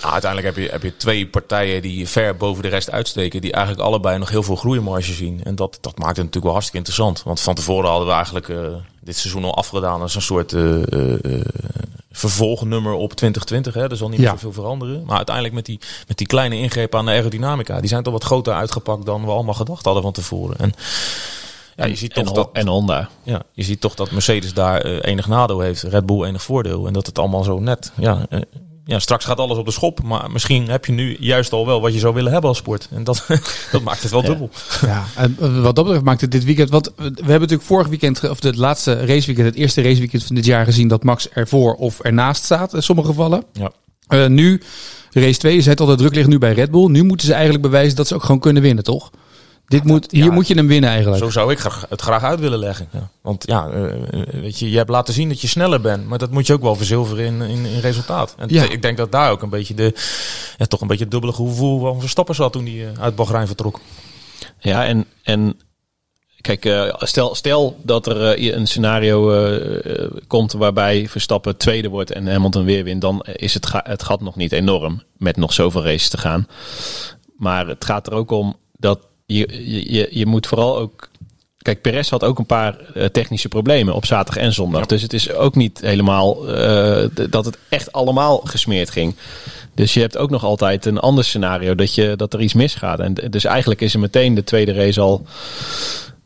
nou, 0.00 0.12
uiteindelijk 0.12 0.54
heb 0.54 0.64
je, 0.64 0.70
heb 0.70 0.82
je 0.82 0.96
twee 0.96 1.26
partijen 1.26 1.82
die 1.82 2.08
ver 2.08 2.36
boven 2.36 2.62
de 2.62 2.68
rest 2.68 2.90
uitsteken. 2.90 3.40
Die 3.40 3.52
eigenlijk 3.52 3.86
allebei 3.86 4.18
nog 4.18 4.28
heel 4.28 4.42
veel 4.42 4.56
groeimarge 4.56 5.12
zien. 5.12 5.40
En 5.44 5.54
dat, 5.54 5.78
dat 5.80 5.98
maakt 5.98 6.16
het 6.16 6.16
natuurlijk 6.16 6.44
wel 6.44 6.52
hartstikke 6.52 6.78
interessant. 6.78 7.22
Want 7.22 7.40
van 7.40 7.54
tevoren 7.54 7.88
hadden 7.88 8.06
we 8.06 8.12
eigenlijk 8.12 8.48
uh, 8.48 8.58
dit 9.00 9.16
seizoen 9.16 9.44
al 9.44 9.54
afgedaan 9.54 10.00
als 10.00 10.14
een 10.14 10.22
soort 10.22 10.52
uh, 10.52 10.82
uh, 10.90 11.40
vervolgnummer 12.10 12.92
op 12.92 13.12
2020. 13.12 13.74
Hè. 13.74 13.90
Er 13.90 13.96
zal 13.96 14.08
niet 14.08 14.18
meer 14.18 14.28
zoveel 14.28 14.52
veranderen. 14.52 15.02
Maar 15.06 15.16
uiteindelijk 15.16 15.54
met 15.54 15.66
die, 15.66 15.80
met 16.08 16.18
die 16.18 16.26
kleine 16.26 16.56
ingrepen 16.56 16.98
aan 16.98 17.04
de 17.04 17.10
aerodynamica. 17.10 17.80
Die 17.80 17.88
zijn 17.88 18.02
toch 18.02 18.12
wat 18.12 18.24
groter 18.24 18.54
uitgepakt 18.54 19.06
dan 19.06 19.24
we 19.24 19.30
allemaal 19.30 19.54
gedacht 19.54 19.84
hadden 19.84 20.02
van 20.02 20.12
tevoren. 20.12 20.58
En, 20.58 20.72
ja, 21.76 21.84
je 21.84 21.96
ziet 21.96 22.14
toch 22.14 22.26
en, 22.26 22.34
dat, 22.34 22.50
en 22.52 22.66
Honda. 22.66 23.08
Ja, 23.22 23.42
je 23.52 23.62
ziet 23.62 23.80
toch 23.80 23.94
dat 23.94 24.10
Mercedes 24.10 24.54
daar 24.54 24.82
enig 24.82 25.26
nadeel 25.26 25.60
heeft. 25.60 25.82
Red 25.82 26.06
Bull 26.06 26.24
enig 26.24 26.42
voordeel. 26.42 26.86
En 26.86 26.92
dat 26.92 27.06
het 27.06 27.18
allemaal 27.18 27.44
zo 27.44 27.58
net... 27.58 27.92
Ja, 27.96 28.26
ja, 28.88 28.98
straks 28.98 29.24
gaat 29.24 29.38
alles 29.38 29.58
op 29.58 29.64
de 29.64 29.70
schop. 29.70 30.02
Maar 30.02 30.30
misschien 30.30 30.68
heb 30.68 30.84
je 30.84 30.92
nu 30.92 31.16
juist 31.20 31.52
al 31.52 31.66
wel 31.66 31.80
wat 31.80 31.92
je 31.92 31.98
zou 31.98 32.14
willen 32.14 32.32
hebben 32.32 32.48
als 32.48 32.58
sport. 32.58 32.88
En 32.90 33.04
dat, 33.04 33.26
dat 33.72 33.82
maakt 33.82 34.02
het 34.02 34.10
wel 34.10 34.22
dubbel. 34.22 34.50
Ja, 34.80 35.04
en 35.14 35.62
wat 35.62 35.76
dat 35.76 35.84
betreft 35.84 36.04
maakt 36.04 36.20
het 36.20 36.30
dit 36.30 36.44
weekend. 36.44 36.70
Want 36.70 36.92
we 36.96 37.02
hebben 37.04 37.24
natuurlijk 37.24 37.62
vorig 37.62 37.88
weekend, 37.88 38.30
of 38.30 38.42
het 38.42 38.56
laatste 38.56 38.92
raceweekend, 39.06 39.46
het 39.46 39.54
eerste 39.54 39.82
raceweekend 39.82 40.24
van 40.24 40.34
dit 40.34 40.44
jaar 40.44 40.64
gezien 40.64 40.88
dat 40.88 41.02
Max 41.02 41.28
ervoor 41.28 41.74
of 41.74 42.00
ernaast 42.00 42.44
staat 42.44 42.74
in 42.74 42.82
sommige 42.82 43.08
gevallen. 43.08 43.44
Ja. 43.52 43.70
Uh, 44.08 44.26
nu, 44.26 44.62
race 45.12 45.38
2, 45.38 45.56
is 45.56 45.66
het 45.66 45.80
al 45.80 45.86
de 45.86 45.94
druk 45.94 46.14
ligt 46.14 46.28
nu 46.28 46.38
bij 46.38 46.52
Red 46.52 46.70
Bull. 46.70 46.88
Nu 46.90 47.02
moeten 47.02 47.26
ze 47.26 47.32
eigenlijk 47.32 47.62
bewijzen 47.62 47.96
dat 47.96 48.06
ze 48.06 48.14
ook 48.14 48.24
gewoon 48.24 48.40
kunnen 48.40 48.62
winnen, 48.62 48.84
toch? 48.84 49.10
Dit 49.68 49.84
moet, 49.84 50.10
hier 50.10 50.32
moet 50.32 50.48
je 50.48 50.54
hem 50.54 50.66
winnen 50.66 50.90
eigenlijk. 50.90 51.22
Zo 51.22 51.30
zou 51.30 51.52
ik 51.52 51.58
het 51.88 52.00
graag 52.00 52.22
uit 52.22 52.40
willen 52.40 52.58
leggen. 52.58 52.88
Ja. 52.92 53.08
Want 53.22 53.46
ja, 53.46 53.68
uh, 53.68 53.92
weet 54.32 54.58
je, 54.58 54.70
je 54.70 54.76
hebt 54.76 54.90
laten 54.90 55.14
zien 55.14 55.28
dat 55.28 55.40
je 55.40 55.46
sneller 55.46 55.80
bent. 55.80 56.06
Maar 56.06 56.18
dat 56.18 56.30
moet 56.30 56.46
je 56.46 56.52
ook 56.52 56.62
wel 56.62 56.76
verzilveren 56.76 57.24
in, 57.24 57.40
in, 57.40 57.64
in 57.64 57.80
resultaat. 57.80 58.34
En 58.38 58.48
ja. 58.48 58.62
ik 58.62 58.82
denk 58.82 58.96
dat 58.96 59.12
daar 59.12 59.30
ook 59.30 59.42
een 59.42 59.50
beetje 59.50 59.74
de, 59.74 59.94
ja, 60.56 60.66
toch 60.66 60.80
een 60.80 60.86
beetje 60.86 61.02
het 61.02 61.12
dubbele 61.12 61.32
gevoel 61.32 61.80
van 61.80 62.00
Verstappen 62.00 62.34
zat 62.34 62.52
toen 62.52 62.64
hij 62.64 62.74
uh, 62.74 62.88
uit 63.00 63.14
Bahrein 63.14 63.46
vertrok. 63.46 63.80
Ja, 64.58 64.86
en, 64.86 65.04
en 65.22 65.60
kijk, 66.40 66.64
uh, 66.64 66.94
stel, 66.98 67.34
stel 67.34 67.76
dat 67.82 68.06
er 68.06 68.52
een 68.54 68.66
scenario 68.66 69.32
komt 70.26 70.52
waarbij 70.52 71.08
Verstappen 71.08 71.56
tweede 71.56 71.88
wordt 71.88 72.12
en 72.12 72.26
Hamilton 72.26 72.64
weer 72.64 72.84
wint. 72.84 73.00
Dan 73.00 73.24
is 73.32 73.54
het, 73.54 73.66
ga 73.66 73.80
het 73.84 74.02
gat 74.02 74.20
nog 74.20 74.36
niet 74.36 74.52
enorm 74.52 75.02
met 75.16 75.36
nog 75.36 75.52
zoveel 75.52 75.84
races 75.84 76.08
te 76.08 76.18
gaan. 76.18 76.46
Maar 77.36 77.66
het 77.66 77.84
gaat 77.84 78.06
er 78.06 78.12
ook 78.12 78.30
om 78.30 78.56
dat 78.76 79.07
je, 79.36 79.92
je, 79.92 80.08
je 80.10 80.26
moet 80.26 80.46
vooral 80.46 80.78
ook 80.78 81.08
Kijk, 81.58 81.80
Perez 81.82 82.10
had 82.10 82.24
ook 82.24 82.38
een 82.38 82.46
paar 82.46 82.76
uh, 82.94 83.04
technische 83.04 83.48
problemen 83.48 83.94
op 83.94 84.06
zaterdag 84.06 84.42
en 84.42 84.52
zondag. 84.52 84.86
Dus 84.86 85.02
het 85.02 85.12
is 85.12 85.32
ook 85.32 85.54
niet 85.54 85.80
helemaal 85.80 86.48
uh, 86.48 87.04
dat 87.30 87.44
het 87.44 87.58
echt 87.68 87.92
allemaal 87.92 88.40
gesmeerd 88.44 88.90
ging. 88.90 89.14
Dus 89.74 89.94
je 89.94 90.00
hebt 90.00 90.16
ook 90.16 90.30
nog 90.30 90.44
altijd 90.44 90.86
een 90.86 90.98
ander 90.98 91.24
scenario 91.24 91.74
dat, 91.74 91.94
je, 91.94 92.16
dat 92.16 92.34
er 92.34 92.40
iets 92.40 92.52
misgaat. 92.52 93.00
En 93.00 93.14
dus 93.14 93.44
eigenlijk 93.44 93.80
is 93.80 93.94
er 93.94 94.00
meteen 94.00 94.34
de 94.34 94.44
tweede 94.44 94.72
race 94.72 95.00
al 95.00 95.26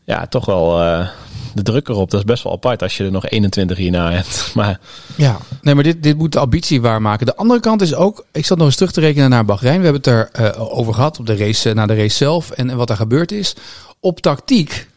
ja, 0.03 0.27
toch 0.27 0.45
wel 0.45 0.81
uh, 0.81 1.07
de 1.53 1.61
druk 1.61 1.87
erop. 1.87 2.11
Dat 2.11 2.19
is 2.19 2.25
best 2.25 2.43
wel 2.43 2.53
apart 2.53 2.81
als 2.81 2.97
je 2.97 3.03
er 3.03 3.11
nog 3.11 3.25
21 3.25 3.77
hierna 3.77 4.11
hebt. 4.11 4.51
Maar... 4.55 4.79
Ja, 5.15 5.37
nee, 5.61 5.75
maar 5.75 5.83
dit, 5.83 6.03
dit 6.03 6.17
moet 6.17 6.31
de 6.31 6.39
ambitie 6.39 6.81
waarmaken. 6.81 7.25
De 7.25 7.35
andere 7.35 7.59
kant 7.59 7.81
is 7.81 7.95
ook, 7.95 8.25
ik 8.31 8.45
zat 8.45 8.57
nog 8.57 8.67
eens 8.67 8.75
terug 8.75 8.91
te 8.91 8.99
rekenen 8.99 9.29
naar 9.29 9.45
Bahrein. 9.45 9.77
We 9.77 9.83
hebben 9.83 10.01
het 10.01 10.35
er 10.35 10.55
uh, 10.55 10.77
over 10.77 10.93
gehad 10.93 11.19
op 11.19 11.25
de 11.25 11.35
race, 11.35 11.69
uh, 11.69 11.75
naar 11.75 11.87
de 11.87 11.95
race 11.95 12.15
zelf 12.15 12.51
en, 12.51 12.69
en 12.69 12.77
wat 12.77 12.89
er 12.89 12.95
gebeurd 12.95 13.31
is. 13.31 13.55
Op 13.99 14.19
tactiek 14.19 14.87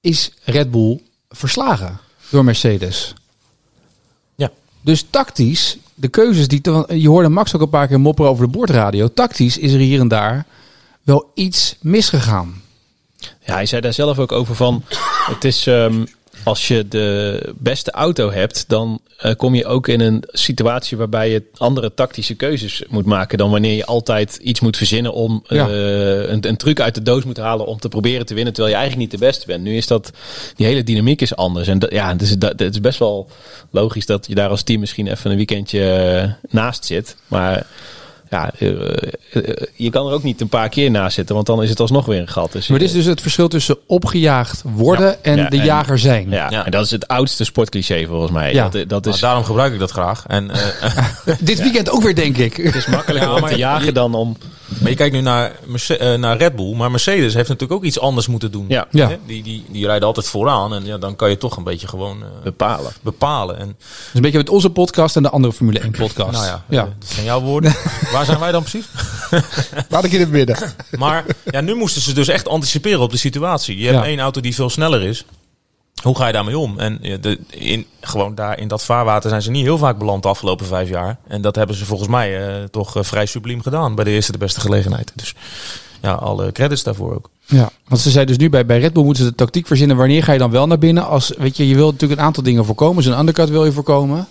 is 0.00 0.32
Red 0.44 0.70
Bull 0.70 1.00
verslagen 1.28 1.98
door 2.30 2.44
Mercedes. 2.44 3.14
Ja. 4.34 4.50
Dus 4.80 5.06
tactisch, 5.10 5.78
de 5.94 6.08
keuzes 6.08 6.48
die... 6.48 6.60
Te, 6.60 6.84
je 6.88 7.08
hoorde 7.08 7.28
Max 7.28 7.54
ook 7.54 7.62
een 7.62 7.68
paar 7.68 7.86
keer 7.86 8.00
mopperen 8.00 8.30
over 8.30 8.44
de 8.44 8.52
boordradio. 8.52 9.08
Tactisch 9.08 9.58
is 9.58 9.72
er 9.72 9.78
hier 9.78 10.00
en 10.00 10.08
daar 10.08 10.46
wel 11.02 11.30
iets 11.34 11.76
misgegaan. 11.80 12.62
Ja, 13.46 13.54
hij 13.54 13.66
zei 13.66 13.80
daar 13.80 13.92
zelf 13.92 14.18
ook 14.18 14.32
over 14.32 14.54
van. 14.54 14.84
Het 15.26 15.44
is. 15.44 15.66
Um, 15.66 16.06
als 16.46 16.68
je 16.68 16.88
de 16.88 17.40
beste 17.58 17.90
auto 17.90 18.30
hebt, 18.30 18.68
dan 18.68 19.00
uh, 19.24 19.34
kom 19.36 19.54
je 19.54 19.66
ook 19.66 19.88
in 19.88 20.00
een 20.00 20.24
situatie 20.26 20.96
waarbij 20.96 21.30
je 21.30 21.42
andere 21.56 21.94
tactische 21.94 22.34
keuzes 22.34 22.82
moet 22.88 23.04
maken 23.04 23.38
dan 23.38 23.50
wanneer 23.50 23.74
je 23.74 23.86
altijd 23.86 24.36
iets 24.36 24.60
moet 24.60 24.76
verzinnen 24.76 25.12
om 25.12 25.44
ja. 25.48 25.68
uh, 25.68 26.28
een, 26.28 26.48
een, 26.48 26.56
truc 26.56 26.80
uit 26.80 26.94
de 26.94 27.02
doos 27.02 27.24
moet 27.24 27.36
halen 27.36 27.66
om 27.66 27.78
te 27.78 27.88
proberen 27.88 28.26
te 28.26 28.34
winnen, 28.34 28.52
terwijl 28.52 28.74
je 28.74 28.80
eigenlijk 28.80 29.10
niet 29.10 29.20
de 29.20 29.26
beste 29.26 29.46
bent. 29.46 29.62
Nu 29.62 29.76
is 29.76 29.86
dat, 29.86 30.10
die 30.54 30.66
hele 30.66 30.82
dynamiek 30.82 31.20
is 31.20 31.36
anders. 31.36 31.68
En 31.68 31.78
dat, 31.78 31.92
ja, 31.92 32.12
het 32.12 32.22
is, 32.22 32.38
dat, 32.38 32.58
het 32.58 32.74
is 32.74 32.80
best 32.80 32.98
wel 32.98 33.28
logisch 33.70 34.06
dat 34.06 34.26
je 34.26 34.34
daar 34.34 34.48
als 34.48 34.62
team 34.62 34.80
misschien 34.80 35.06
even 35.06 35.30
een 35.30 35.36
weekendje 35.36 36.12
uh, 36.24 36.50
naast 36.52 36.84
zit. 36.84 37.16
Maar 37.26 37.66
ja, 38.30 38.50
eh, 38.58 38.68
eh, 38.68 39.42
je 39.74 39.90
kan 39.90 40.06
er 40.06 40.12
ook 40.12 40.22
niet 40.22 40.40
een 40.40 40.48
paar 40.48 40.68
keer 40.68 40.90
naast 40.90 41.14
zitten, 41.14 41.34
want 41.34 41.46
dan 41.46 41.62
is 41.62 41.70
het 41.70 41.80
alsnog 41.80 42.06
weer 42.06 42.20
een 42.20 42.28
gat. 42.28 42.52
Dus 42.52 42.68
maar 42.68 42.78
dit 42.78 42.88
is 42.88 42.94
dus 42.94 43.04
het 43.04 43.20
verschil 43.20 43.48
tussen 43.48 43.76
opgejaagd 43.86 44.62
worden 44.74 45.24
en 45.24 45.50
de 45.50 45.56
jager 45.56 45.98
zijn. 45.98 46.30
Ja, 46.30 46.64
en 46.64 46.70
dat 46.70 46.84
is 46.84 46.90
het 46.90 47.08
oudste 47.08 47.44
sportcliché 47.44 48.06
volgens 48.06 48.32
mij. 48.32 48.52
Ja. 48.52 48.68
Dat, 48.68 48.88
dat 48.88 49.06
is... 49.06 49.20
daarom 49.20 49.44
gebruik 49.44 49.72
ik 49.72 49.78
dat 49.78 49.90
graag. 49.90 50.24
En, 50.26 50.50
uh, 50.50 51.34
dit 51.40 51.60
weekend 51.60 51.90
ook 51.90 52.02
weer, 52.02 52.14
denk 52.14 52.36
ik. 52.36 52.56
Het 52.56 52.74
is 52.74 52.86
makkelijker 52.86 53.34
om 53.34 53.46
te 53.46 53.56
jagen 53.56 53.94
dan 53.94 54.14
om... 54.14 54.36
Maar 54.80 54.90
je 54.90 54.96
kijkt 54.96 55.14
nu 55.14 55.20
naar, 55.20 55.52
naar 56.18 56.36
Red 56.36 56.56
Bull, 56.56 56.74
maar 56.74 56.90
Mercedes 56.90 57.34
heeft 57.34 57.48
natuurlijk 57.48 57.80
ook 57.80 57.86
iets 57.86 58.00
anders 58.00 58.26
moeten 58.26 58.50
doen. 58.50 58.64
Ja. 58.68 58.86
ja. 58.90 59.18
Die, 59.26 59.42
die, 59.42 59.64
die 59.68 59.86
rijden 59.86 60.06
altijd 60.06 60.28
vooraan 60.28 60.74
en 60.74 60.84
ja, 60.84 60.98
dan 60.98 61.16
kan 61.16 61.30
je 61.30 61.38
toch 61.38 61.56
een 61.56 61.64
beetje 61.64 61.88
gewoon 61.88 62.22
bepalen. 62.42 62.92
bepalen. 63.00 63.58
En... 63.58 63.76
Dus 63.78 63.86
een 64.14 64.22
beetje 64.22 64.38
met 64.38 64.50
onze 64.50 64.70
podcast 64.70 65.16
en 65.16 65.22
de 65.22 65.30
andere 65.30 65.52
Formule 65.52 65.78
1 65.78 65.90
podcast. 65.90 66.32
nou 66.32 66.44
ja, 66.44 66.64
ja. 66.68 66.82
dat 66.82 67.08
zijn 67.08 67.24
jouw 67.24 67.40
woorden. 67.40 67.74
Waar 68.12 68.24
zijn 68.24 68.38
wij 68.38 68.52
dan 68.52 68.62
precies? 68.62 68.86
Laat 69.88 70.04
ik 70.04 70.12
in 70.12 70.20
het 70.20 70.30
midden. 70.30 70.56
Maar 70.98 71.24
ja, 71.44 71.60
nu 71.60 71.74
moesten 71.74 72.02
ze 72.02 72.12
dus 72.12 72.28
echt 72.28 72.48
anticiperen 72.48 73.00
op 73.00 73.10
de 73.10 73.16
situatie. 73.16 73.78
Je 73.78 73.88
hebt 73.88 74.04
één 74.04 74.20
auto 74.20 74.40
die 74.40 74.54
veel 74.54 74.70
sneller 74.70 75.02
is. 75.02 75.24
Hoe 76.06 76.16
ga 76.16 76.26
je 76.26 76.32
daarmee 76.32 76.58
om? 76.58 76.78
En 76.78 76.98
de, 77.20 77.38
in, 77.50 77.86
gewoon 78.00 78.34
daar 78.34 78.58
in 78.58 78.68
dat 78.68 78.84
vaarwater 78.84 79.30
zijn 79.30 79.42
ze 79.42 79.50
niet 79.50 79.64
heel 79.64 79.78
vaak 79.78 79.98
beland 79.98 80.22
de 80.22 80.28
afgelopen 80.28 80.66
vijf 80.66 80.88
jaar. 80.88 81.18
En 81.26 81.40
dat 81.40 81.56
hebben 81.56 81.76
ze 81.76 81.84
volgens 81.84 82.08
mij 82.08 82.58
uh, 82.60 82.64
toch 82.64 82.96
uh, 82.96 83.02
vrij 83.02 83.26
subliem 83.26 83.62
gedaan 83.62 83.94
bij 83.94 84.04
de 84.04 84.10
eerste 84.10 84.32
de 84.32 84.38
beste 84.38 84.60
gelegenheid. 84.60 85.12
Dus 85.14 85.34
ja, 86.02 86.12
alle 86.12 86.52
credits 86.52 86.82
daarvoor 86.82 87.14
ook. 87.14 87.30
Ja, 87.44 87.70
want 87.88 88.00
ze 88.00 88.10
zei 88.10 88.24
dus 88.24 88.36
nu 88.36 88.50
bij, 88.50 88.66
bij 88.66 88.78
Red 88.78 88.92
Bull 88.92 89.04
moeten 89.04 89.24
ze 89.24 89.30
de 89.30 89.36
tactiek 89.36 89.66
verzinnen. 89.66 89.96
Wanneer 89.96 90.22
ga 90.22 90.32
je 90.32 90.38
dan 90.38 90.50
wel 90.50 90.66
naar 90.66 90.78
binnen? 90.78 91.06
Als, 91.06 91.32
weet 91.38 91.56
je, 91.56 91.68
je 91.68 91.74
wilt 91.74 91.92
natuurlijk 91.92 92.20
een 92.20 92.26
aantal 92.26 92.42
dingen 92.42 92.64
voorkomen. 92.64 93.02
Zo'n 93.02 93.18
undercut 93.18 93.48
wil 93.48 93.64
je 93.64 93.72
voorkomen. 93.72 94.28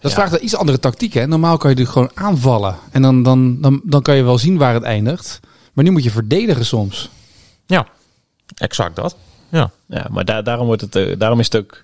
Dat 0.00 0.12
vraagt 0.12 0.32
een 0.32 0.44
iets 0.44 0.56
andere 0.56 0.78
tactiek. 0.78 1.14
Hè? 1.14 1.26
Normaal 1.26 1.56
kan 1.56 1.70
je 1.70 1.76
natuurlijk 1.76 2.12
gewoon 2.12 2.28
aanvallen. 2.28 2.76
En 2.90 3.02
dan, 3.02 3.22
dan, 3.22 3.60
dan, 3.60 3.80
dan 3.84 4.02
kan 4.02 4.16
je 4.16 4.22
wel 4.22 4.38
zien 4.38 4.58
waar 4.58 4.74
het 4.74 4.82
eindigt. 4.82 5.40
Maar 5.72 5.84
nu 5.84 5.90
moet 5.90 6.04
je 6.04 6.10
verdedigen 6.10 6.66
soms. 6.66 7.10
Ja, 7.66 7.86
exact 8.54 8.96
dat. 8.96 9.16
Ja, 9.50 9.70
ja 9.86 10.06
maar 10.10 10.24
daar, 10.24 10.44
daarom, 10.44 10.66
wordt 10.66 10.80
het, 10.80 10.96
uh, 10.96 11.14
daarom 11.18 11.40
is 11.40 11.44
het 11.44 11.56
ook 11.56 11.82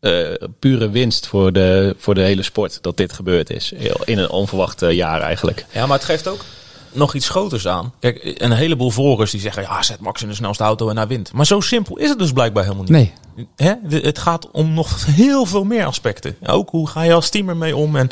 uh, 0.00 0.48
pure 0.58 0.90
winst 0.90 1.26
voor 1.26 1.52
de, 1.52 1.94
voor 1.98 2.14
de 2.14 2.20
hele 2.20 2.42
sport 2.42 2.82
dat 2.82 2.96
dit 2.96 3.12
gebeurd 3.12 3.50
is. 3.50 3.72
In 4.04 4.18
een 4.18 4.30
onverwacht 4.30 4.80
jaar 4.80 5.20
eigenlijk. 5.20 5.66
Ja, 5.72 5.86
maar 5.86 5.96
het 5.96 6.06
geeft 6.06 6.28
ook 6.28 6.44
nog 6.92 7.14
iets 7.14 7.28
groters 7.28 7.68
aan. 7.68 7.92
Kijk, 7.98 8.34
een 8.38 8.52
heleboel 8.52 8.90
volgers 8.90 9.30
die 9.30 9.40
zeggen, 9.40 9.62
ja, 9.62 9.82
zet 9.82 10.00
Max 10.00 10.22
in 10.22 10.28
de 10.28 10.34
snelste 10.34 10.64
auto 10.64 10.88
en 10.88 10.96
hij 10.96 11.06
wint. 11.06 11.32
Maar 11.32 11.46
zo 11.46 11.60
simpel 11.60 11.96
is 11.96 12.08
het 12.08 12.18
dus 12.18 12.32
blijkbaar 12.32 12.62
helemaal 12.62 12.84
niet. 12.84 12.92
Nee. 12.92 13.12
Hè? 13.56 13.72
Het 13.88 14.18
gaat 14.18 14.50
om 14.50 14.74
nog 14.74 15.06
heel 15.06 15.46
veel 15.46 15.64
meer 15.64 15.84
aspecten. 15.84 16.36
Ook 16.46 16.70
hoe 16.70 16.88
ga 16.88 17.02
je 17.02 17.12
als 17.12 17.28
team 17.28 17.48
ermee 17.48 17.76
om 17.76 17.96
en... 17.96 18.10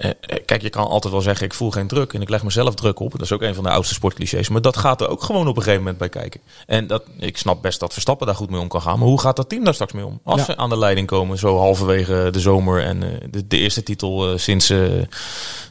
eh, 0.00 0.10
eh, 0.20 0.44
Kijk, 0.44 0.62
je 0.62 0.70
kan 0.70 0.86
altijd 0.88 1.12
wel 1.12 1.22
zeggen, 1.22 1.46
ik 1.46 1.54
voel 1.54 1.70
geen 1.70 1.86
druk 1.86 2.12
en 2.12 2.22
ik 2.22 2.28
leg 2.28 2.42
mezelf 2.42 2.74
druk 2.74 3.00
op. 3.00 3.10
Dat 3.12 3.20
is 3.20 3.32
ook 3.32 3.42
een 3.42 3.54
van 3.54 3.64
de 3.64 3.70
oudste 3.70 3.94
sportclichés. 3.94 4.48
Maar 4.48 4.60
dat 4.62 4.76
gaat 4.76 5.00
er 5.00 5.08
ook 5.08 5.22
gewoon 5.22 5.48
op 5.48 5.56
een 5.56 5.62
gegeven 5.62 5.82
moment 5.82 5.98
bij 5.98 6.08
kijken. 6.08 6.40
En 6.66 6.86
dat, 6.86 7.02
ik 7.18 7.36
snap 7.36 7.62
best 7.62 7.80
dat 7.80 7.92
Verstappen 7.92 8.26
daar 8.26 8.36
goed 8.36 8.50
mee 8.50 8.60
om 8.60 8.68
kan 8.68 8.82
gaan. 8.82 8.98
Maar 8.98 9.08
hoe 9.08 9.20
gaat 9.20 9.36
dat 9.36 9.48
team 9.48 9.64
daar 9.64 9.74
straks 9.74 9.92
mee 9.92 10.04
om? 10.06 10.20
Als 10.24 10.38
Ja. 10.40 10.44
ze 10.44 10.56
aan 10.56 10.68
de 10.68 10.78
leiding 10.78 11.06
komen, 11.06 11.38
zo 11.38 11.58
halverwege 11.58 12.28
de 12.32 12.40
zomer. 12.40 12.82
En 12.82 13.02
eh, 13.02 13.28
de, 13.30 13.46
de 13.46 13.58
eerste 13.58 13.82
titel 13.82 14.38
sinds, 14.38 14.68
nou, 14.68 15.06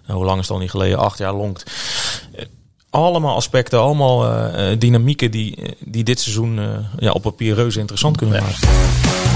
hoe 0.06 0.26
lang 0.26 0.36
is 0.40 0.48
het 0.48 0.52
al 0.56 0.62
niet 0.62 0.70
geleden? 0.70 0.98
Acht 1.00 1.18
jaar 1.18 1.34
longt. 1.34 1.72
Allemaal 2.90 3.36
aspecten, 3.36 3.80
allemaal 3.80 4.42
dynamieken 4.78 5.32
die, 5.32 5.76
die 5.80 6.04
dit 6.04 6.20
seizoen 6.20 6.60
ja, 7.00 7.12
op 7.12 7.22
papier 7.22 7.56
reuze 7.56 7.80
interessant 7.80 8.18
kunnen 8.18 8.42
maken. 8.44 9.29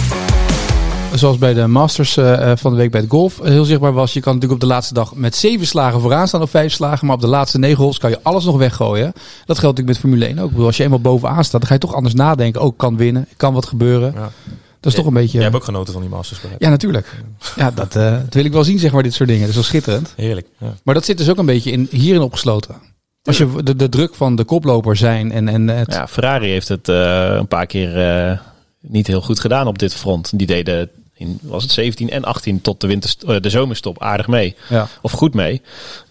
Zoals 1.14 1.38
bij 1.38 1.54
de 1.54 1.68
Masters 1.68 2.18
eh, 2.18 2.52
eh, 2.52 2.58
van 2.58 2.72
de 2.72 2.78
week 2.78 2.92
bij 2.92 3.02
het 3.02 3.10
golf 3.10 3.40
eh, 3.40 3.50
heel 3.50 3.66
zichtbaar 3.66 3.94
was. 3.94 4.14
Je 4.14 4.20
kan 4.20 4.34
natuurlijk 4.34 4.62
op 4.62 4.68
de 4.68 4.74
laatste 4.74 4.94
dag 4.94 5.16
met 5.16 5.36
zeven 5.36 5.68
slagen 5.68 6.02
vooraan 6.02 6.28
staan 6.28 6.42
of 6.42 6.50
vijf 6.50 6.74
slagen. 6.74 7.06
Maar 7.06 7.16
op 7.16 7.22
de 7.22 7.28
laatste 7.28 7.60
negen 7.60 7.78
holes 7.78 7.98
kan 7.98 8.10
je 8.10 8.20
alles 8.24 8.46
nog 8.46 8.58
weggooien. 8.58 9.14
Dat 9.46 9.60
geldt 9.60 9.78
natuurlijk 9.78 9.88
met 9.88 9.98
Formule 9.98 10.26
1 10.26 10.40
ook. 10.40 10.46
Ik 10.46 10.52
bedoel, 10.52 10.66
als 10.66 10.78
je 10.78 10.84
eenmaal 10.84 11.00
bovenaan 11.00 11.44
staat, 11.44 11.60
dan 11.60 11.70
ga 11.70 11.74
je 11.74 11.80
toch 11.80 11.94
anders 11.94 12.16
nadenken. 12.16 12.62
Ook 12.62 12.78
kan 12.78 12.98
winnen, 12.98 13.28
kan 13.38 13.54
wat 13.54 13.66
gebeuren. 13.66 14.14
Ja. 14.16 14.32
Dat 14.80 14.92
is 14.92 14.98
toch 14.98 15.08
een 15.08 15.14
beetje... 15.14 15.34
Jij 15.34 15.44
hebt 15.44 15.56
ook 15.56 15.64
genoten 15.64 15.94
van 15.94 16.02
die 16.02 16.12
Masters. 16.12 16.42
Ja, 16.58 16.70
natuurlijk. 16.70 17.22
Ja, 17.56 17.72
dat, 17.72 17.96
eh, 17.96 18.12
dat 18.12 18.34
wil 18.34 18.46
ik 18.46 18.52
wel 18.52 18.64
zien, 18.64 18.80
zeg 18.80 18.92
maar, 18.92 19.04
dit 19.04 19.14
soort 19.14 19.30
dingen. 19.30 19.42
Dat 19.42 19.50
is 19.50 19.56
wel 19.56 19.64
schitterend. 19.64 20.14
Heerlijk. 20.16 20.48
Ja. 20.58 20.74
Maar 20.84 20.94
dat 20.94 21.06
zit 21.06 21.18
dus 21.18 21.30
ook 21.30 21.38
een 21.38 21.46
beetje 21.46 21.72
in, 21.72 21.88
hierin 21.92 22.22
opgesloten. 22.22 22.76
Als 23.24 23.38
je 23.38 23.64
de, 23.64 23.76
de 23.76 23.90
druk 23.90 24.16
van 24.16 24.36
de 24.36 24.44
koploper 24.44 24.96
zijn 24.96 25.32
en, 25.32 25.48
en 25.48 25.68
het... 25.68 25.94
Ja, 25.94 26.08
Ferrari 26.08 26.50
heeft 26.50 26.68
het 26.68 26.90
eh, 26.90 27.36
een 27.38 27.48
paar 27.48 27.66
keer 27.66 27.98
eh, 27.98 28.40
niet 28.82 29.08
heel 29.08 29.22
goed 29.22 29.40
gedaan 29.40 29.68
op 29.68 29.80
dit 29.80 29.94
front. 29.94 30.38
Die 30.38 30.48
deden 30.48 30.90
in 31.24 31.40
was 31.42 31.64
het 31.64 31.72
17 31.72 32.10
en 32.10 32.24
18 32.24 32.62
tot 32.62 32.82
de, 32.82 32.88
winter, 32.88 33.16
eh, 33.28 33.42
de 33.42 33.50
zomerstop 33.50 34.02
aardig 34.02 34.28
mee. 34.28 34.56
Ja. 34.70 34.88
Of 35.02 35.12
goed 35.12 35.34
mee. 35.34 35.62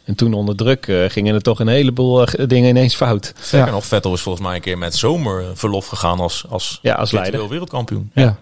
En 0.05 0.15
toen 0.15 0.35
onder 0.35 0.57
druk 0.57 0.87
eh, 0.87 1.05
gingen 1.09 1.35
er 1.35 1.43
toch 1.43 1.61
een 1.61 1.69
heleboel 1.69 2.27
eh, 2.27 2.49
dingen 2.49 2.69
ineens 2.69 2.95
fout. 2.97 3.33
Sterker 3.41 3.69
Ja. 3.69 3.75
nog, 3.75 3.87
Vettel 3.87 4.13
is 4.15 4.21
volgens 4.21 4.45
mij 4.47 4.55
een 4.55 4.61
keer 4.61 4.79
met 4.79 4.95
zomerverlof 4.97 5.87
gegaan 5.87 6.21
als, 6.21 6.45
als, 6.49 6.79
Ja, 6.83 6.95
als 6.95 7.11
leider. 7.11 7.49
wereldkampioen. 7.49 8.11
Ja. 8.15 8.37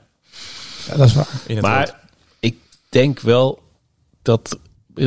ja, 0.89 0.97
dat 0.97 1.07
is 1.07 1.15
waar. 1.15 1.27
Maar 1.61 2.01
ik 2.41 2.57
denk 2.89 3.21
wel 3.21 3.63
dat 4.23 4.59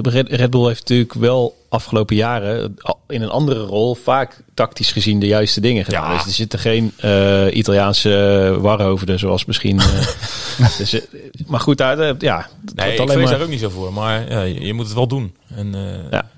Red 0.02 0.50
Bull 0.50 0.68
heeft 0.68 0.80
natuurlijk 0.80 1.14
wel 1.14 1.58
afgelopen 1.70 2.16
jaren 2.16 2.76
in 3.08 3.22
een 3.22 3.30
andere 3.30 3.60
rol 3.60 3.96
vaak 3.96 4.44
tactisch 4.54 4.92
gezien 4.92 5.20
de 5.20 5.28
juiste 5.28 5.62
dingen 5.62 5.86
gedaan. 5.86 6.12
Ja. 6.12 6.18
Dus 6.18 6.26
er 6.26 6.32
zitten 6.32 6.60
geen 6.60 6.94
eh, 6.98 7.56
Italiaanse 7.56 8.58
warhoofden 8.60 9.20
zoals 9.20 9.46
misschien. 9.46 9.80
eh, 9.80 10.78
dus, 10.78 10.94
eh, 10.94 11.02
maar 11.48 11.60
goed, 11.60 11.78
daar, 11.78 11.98
ja, 12.18 12.48
het 12.66 12.76
Nee, 12.76 12.98
ik 12.98 13.10
vrees 13.10 13.30
daar 13.30 13.42
ook 13.42 13.50
niet 13.50 13.60
zo 13.60 13.70
voor. 13.70 13.94
Maar 13.94 14.30
ja, 14.32 14.42
je, 14.42 14.66
je 14.66 14.74
moet 14.74 14.86
het 14.86 14.96
wel 14.96 15.08
doen. 15.08 15.36
En, 15.56 15.74
Ja. 16.12 16.30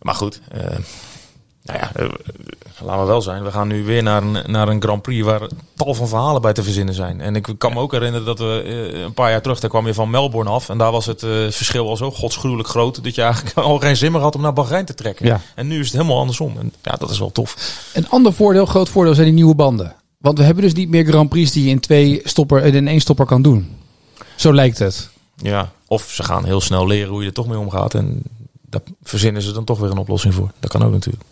Maar 0.00 0.14
goed, 0.14 0.40
nou 1.62 1.78
ja, 1.78 1.90
eh, 1.94 2.08
laten 2.84 3.00
we 3.02 3.06
wel 3.08 3.22
zijn. 3.22 3.42
We 3.42 3.50
gaan 3.50 3.68
nu 3.68 3.84
weer 3.84 4.02
naar 4.02 4.22
een, 4.22 4.38
naar 4.46 4.68
een 4.68 4.82
Grand 4.82 5.02
Prix 5.02 5.24
waar 5.24 5.48
tal 5.74 5.94
van 5.94 6.08
verhalen 6.08 6.42
bij 6.42 6.52
te 6.52 6.62
verzinnen 6.62 6.94
zijn. 6.94 7.20
En 7.20 7.36
ik 7.36 7.48
kan 7.58 7.72
me 7.72 7.80
ook 7.80 7.92
herinneren 7.92 8.26
dat 8.26 8.38
we 8.38 8.62
eh, 8.64 9.00
een 9.00 9.14
paar 9.14 9.30
jaar 9.30 9.42
terug, 9.42 9.60
daar 9.60 9.70
kwam 9.70 9.86
je 9.86 9.94
van 9.94 10.10
Melbourne 10.10 10.50
af. 10.50 10.68
En 10.68 10.78
daar 10.78 10.92
was 10.92 11.06
het 11.06 11.22
eh, 11.22 11.30
verschil 11.30 11.88
al 11.88 11.96
zo 11.96 12.10
godsgruwelijk 12.10 12.68
groot 12.68 13.04
dat 13.04 13.14
je 13.14 13.22
eigenlijk 13.22 13.56
al 13.68 13.78
geen 13.78 13.96
zin 13.96 14.12
meer 14.12 14.20
had 14.20 14.34
om 14.34 14.40
naar 14.40 14.52
Bahrein 14.52 14.84
te 14.84 14.94
trekken. 14.94 15.26
Ja. 15.26 15.40
En 15.54 15.66
nu 15.66 15.78
is 15.78 15.86
het 15.86 15.94
helemaal 15.94 16.18
andersom. 16.18 16.58
En 16.58 16.72
ja, 16.82 16.92
dat 16.98 17.10
is 17.10 17.18
wel 17.18 17.32
tof. 17.32 17.56
Een 17.94 18.08
ander 18.08 18.32
voordeel, 18.32 18.66
groot 18.66 18.88
voordeel, 18.88 19.14
zijn 19.14 19.26
die 19.26 19.34
nieuwe 19.34 19.54
banden. 19.54 19.94
Want 20.18 20.38
we 20.38 20.44
hebben 20.44 20.64
dus 20.64 20.72
niet 20.72 20.88
meer 20.88 21.04
Grand 21.04 21.28
Prix 21.28 21.52
die 21.52 21.64
je 21.64 21.70
in 21.70 21.80
twee 21.80 22.20
stopper, 22.24 22.74
in 22.74 22.88
één 22.88 23.00
stopper 23.00 23.26
kan 23.26 23.42
doen. 23.42 23.76
Zo 24.36 24.54
lijkt 24.54 24.78
het. 24.78 25.10
Ja, 25.36 25.72
of 25.86 26.10
ze 26.10 26.22
gaan 26.22 26.44
heel 26.44 26.60
snel 26.60 26.86
leren 26.86 27.10
hoe 27.10 27.20
je 27.20 27.26
er 27.26 27.34
toch 27.34 27.46
mee 27.46 27.58
omgaat. 27.58 27.94
En 27.94 28.22
daar 28.60 28.80
verzinnen 29.02 29.42
ze 29.42 29.52
dan 29.52 29.64
toch 29.64 29.78
weer 29.78 29.90
een 29.90 29.98
oplossing 29.98 30.34
voor. 30.34 30.50
Dat 30.60 30.70
kan 30.70 30.82
ook 30.82 30.92
natuurlijk. 30.92 31.24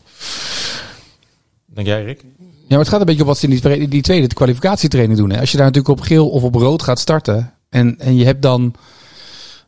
Denk 1.66 1.86
jij, 1.86 2.04
Rick? 2.04 2.20
Ja, 2.40 2.44
maar 2.68 2.78
het 2.78 2.88
gaat 2.88 3.00
een 3.00 3.06
beetje 3.06 3.20
op 3.22 3.26
wat 3.28 3.38
ze 3.38 3.48
in 3.48 3.60
die, 3.60 3.88
die 3.88 4.02
tweede 4.02 4.26
de 4.26 4.34
kwalificatietraining 4.34 5.18
doen. 5.18 5.30
Hè. 5.30 5.40
Als 5.40 5.50
je 5.50 5.56
daar 5.56 5.66
natuurlijk 5.66 5.98
op 6.00 6.06
geel 6.06 6.28
of 6.28 6.42
op 6.42 6.54
rood 6.54 6.82
gaat 6.82 6.98
starten. 6.98 7.54
En, 7.68 7.98
en 7.98 8.16
je 8.16 8.24
hebt 8.24 8.42
dan. 8.42 8.74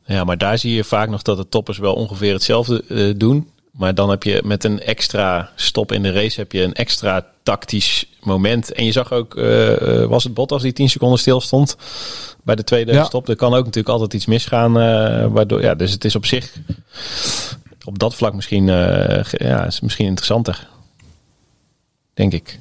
Ja, 0.04 0.25
maar 0.25 0.38
daar 0.38 0.59
zie 0.59 0.75
je 0.75 0.85
vaak 0.85 1.09
nog 1.09 1.23
dat 1.23 1.37
de 1.37 1.49
toppers 1.49 1.78
wel 1.78 1.95
ongeveer 1.95 2.33
hetzelfde 2.33 2.85
eh, 2.88 3.14
doen. 3.16 3.49
Maar 3.71 3.95
dan 3.95 4.11
heb 4.11 4.23
je 4.23 4.42
met 4.45 4.64
een 4.64 4.80
extra 4.80 5.50
stop 5.57 5.92
in 5.92 6.02
de 6.02 6.12
race 6.12 6.40
heb 6.40 6.52
je 6.52 6.62
een 6.62 6.73
extra 6.73 7.26
tactisch 7.42 8.07
moment. 8.21 8.73
En 8.73 8.85
je 8.85 8.92
zag 8.92 9.12
ook, 9.12 9.37
eh, 9.37 10.02
eh, 10.02 10.09
was 10.09 10.25
het 10.25 10.35
Bottas 10.35 10.62
die 10.62 10.73
10 10.73 10.88
seconden 10.88 11.19
stil 11.19 11.40
stond 11.40 11.76
bij 12.45 12.54
de 12.54 12.64
tweede 12.64 12.92
Ja. 12.92 13.04
stop. 13.04 13.28
Er 13.28 13.37
kan 13.37 13.54
ook 13.54 13.64
natuurlijk 13.64 13.88
altijd 13.88 14.14
iets 14.14 14.26
misgaan. 14.26 14.80
eh, 14.80 15.26
waardoor, 15.26 15.62
ja, 15.62 15.75
dus 15.75 15.92
het 15.92 16.04
is 16.04 16.14
op 16.16 16.26
zich 16.26 16.52
op 17.84 17.99
dat 17.99 18.14
vlak 18.14 18.34
misschien, 18.34 18.68
eh, 18.68 19.25
ja, 19.25 19.64
is 19.66 19.80
misschien 19.80 20.06
interessanter. 20.06 20.68
Denk 22.14 22.32
ik. 22.32 22.58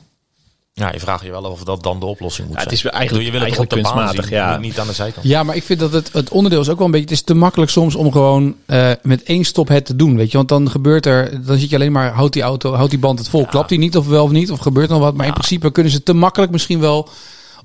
Ja, 0.74 0.92
je 0.94 1.00
vraagt 1.00 1.24
je 1.24 1.32
wel 1.32 1.44
of 1.44 1.64
dat 1.64 1.84
dan 1.84 2.00
de 2.00 2.06
oplossing 2.06 2.48
moet 2.48 2.58
Ja, 2.58 2.64
het 2.64 2.70
zijn. 2.70 2.86
is 2.86 2.92
wel 2.92 3.00
eigenlijk- 3.00 3.26
je 3.26 3.32
wil 3.32 3.42
het 3.42 3.50
toch 3.50 3.64
op 3.64 3.70
de 3.70 3.82
baan 3.82 3.98
eigenlijk 3.98 4.28
zien, 4.28 4.38
kunstmatig, 4.38 4.62
ja. 4.62 4.68
niet 4.68 4.80
aan 4.80 4.88
de 4.88 4.94
zijkant. 4.94 5.26
Ja, 5.26 5.44
maar 5.44 5.56
ik 5.56 5.64
vind 5.64 5.80
dat 5.80 5.94
het, 5.94 6.14
het 6.14 6.30
onderdeel 6.30 6.62
is 6.62 6.70
ook 6.70 6.78
wel 6.78 6.86
een 6.86 6.92
beetje. 6.92 7.06
Het 7.08 7.16
is 7.16 7.22
te 7.22 7.34
makkelijk 7.34 7.72
soms 7.72 7.96
om 7.96 8.12
gewoon 8.12 8.56
eh, 8.66 8.92
met 9.02 9.24
één 9.24 9.44
stop 9.44 9.68
het 9.68 9.86
te 9.86 9.96
doen. 9.96 10.16
Weet 10.16 10.32
je, 10.32 10.38
want 10.38 10.50
dan 10.50 10.70
gebeurt 10.70 11.06
er. 11.06 11.46
Dan 11.46 11.58
zit 11.58 11.70
je 11.70 11.76
alleen 11.76 11.92
maar. 11.92 12.12
Houdt 12.14 12.34
die 12.34 12.42
auto, 12.42 12.74
houdt 12.74 12.90
die 12.90 13.00
band 13.00 13.20
het 13.20 13.30
vol? 13.30 13.46
Klapt 13.46 13.70
die 13.70 13.78
niet 13.78 13.98
of 13.98 14.08
wel 14.08 14.24
of 14.24 14.32
niet? 14.32 14.52
Of 14.52 14.60
gebeurt 14.60 14.88
er 14.90 14.94
nog 14.96 15.04
wat? 15.04 15.14
Maar 15.16 15.26
in 15.28 15.34
principe 15.34 15.72
kunnen 15.72 15.92
ze 15.92 16.04
te 16.04 16.14
makkelijk 16.14 16.52
misschien 16.52 16.80
wel 16.80 17.10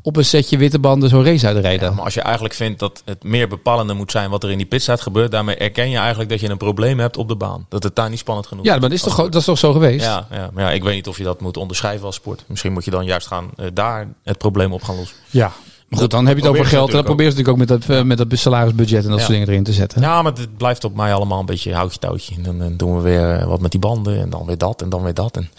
op 0.06 0.16
een 0.16 0.24
setje 0.24 0.56
witte 0.56 0.78
banden 0.78 1.08
zo'n 1.08 1.24
race 1.24 1.46
uitrijden. 1.46 1.88
Ja, 1.88 1.94
maar 1.94 2.04
als 2.04 2.14
je 2.14 2.20
eigenlijk 2.20 2.54
vindt 2.54 2.78
dat 2.78 3.02
het 3.04 3.22
meer 3.22 3.48
bepalende 3.48 3.94
moet 3.94 4.10
zijn 4.10 4.30
wat 4.30 4.42
er 4.42 4.50
in 4.50 4.56
die 4.56 4.66
pitstraat 4.66 5.00
gebeurt, 5.00 5.30
daarmee 5.30 5.56
erken 5.56 5.90
je 5.90 5.96
eigenlijk 5.96 6.30
dat 6.30 6.40
je 6.40 6.48
een 6.48 6.56
probleem 6.56 6.98
hebt 6.98 7.16
op 7.16 7.28
de 7.28 7.36
baan. 7.36 7.66
Dat 7.68 7.82
het 7.82 7.96
daar 7.96 8.10
niet 8.10 8.18
spannend 8.18 8.46
genoeg 8.46 8.64
Ja, 8.64 8.70
maar 8.70 8.80
dat 8.80 8.92
is, 8.92 9.02
toch, 9.02 9.16
dat 9.16 9.34
is 9.34 9.44
toch 9.44 9.58
zo 9.58 9.72
geweest? 9.72 10.04
Ja, 10.04 10.26
ja, 10.30 10.50
maar 10.52 10.64
ja, 10.64 10.70
ik 10.70 10.82
weet 10.82 10.94
niet 10.94 11.08
of 11.08 11.18
je 11.18 11.24
dat 11.24 11.40
moet 11.40 11.56
onderschrijven 11.56 12.06
als 12.06 12.14
sport. 12.14 12.44
Misschien 12.46 12.72
moet 12.72 12.84
je 12.84 12.90
dan 12.90 13.04
juist 13.04 13.26
gaan 13.26 13.50
eh, 13.56 13.66
daar 13.74 14.08
het 14.22 14.38
probleem 14.38 14.72
op 14.72 14.82
gaan 14.82 14.96
lossen. 14.96 15.16
Ja. 15.30 15.52
Maar 15.88 16.00
goed, 16.00 16.10
dan 16.10 16.26
heb 16.26 16.36
je 16.36 16.42
het 16.42 16.50
over 16.50 16.66
geld. 16.66 16.88
En 16.88 16.94
dan 16.94 17.04
natuurlijk 17.04 17.06
probeer 17.06 17.26
je 17.26 17.30
natuurlijk 17.30 17.72
ook 17.72 17.78
met 17.80 17.88
dat, 17.88 17.96
eh, 17.98 18.04
met 18.04 18.18
dat 18.30 18.38
salarisbudget 18.38 19.04
en 19.04 19.10
dat 19.10 19.18
Ja. 19.18 19.24
soort 19.24 19.32
dingen 19.32 19.48
erin 19.48 19.64
te 19.64 19.72
zetten. 19.72 20.00
Ja, 20.00 20.22
maar 20.22 20.32
het 20.32 20.56
blijft 20.56 20.84
op 20.84 20.96
mij 20.96 21.14
allemaal 21.14 21.40
een 21.40 21.46
beetje 21.46 21.74
houtje 21.74 21.98
touwtje. 21.98 22.34
En 22.34 22.42
dan, 22.42 22.58
dan 22.58 22.76
doen 22.76 22.96
we 22.96 23.02
weer 23.02 23.38
eh, 23.38 23.46
wat 23.46 23.60
met 23.60 23.70
die 23.70 23.80
banden 23.80 24.20
en 24.20 24.30
dan 24.30 24.46
weer 24.46 24.58
dat 24.58 24.82
en 24.82 24.88
dan 24.88 25.02
weer 25.02 25.14
dat. 25.14 25.36
En 25.36 25.50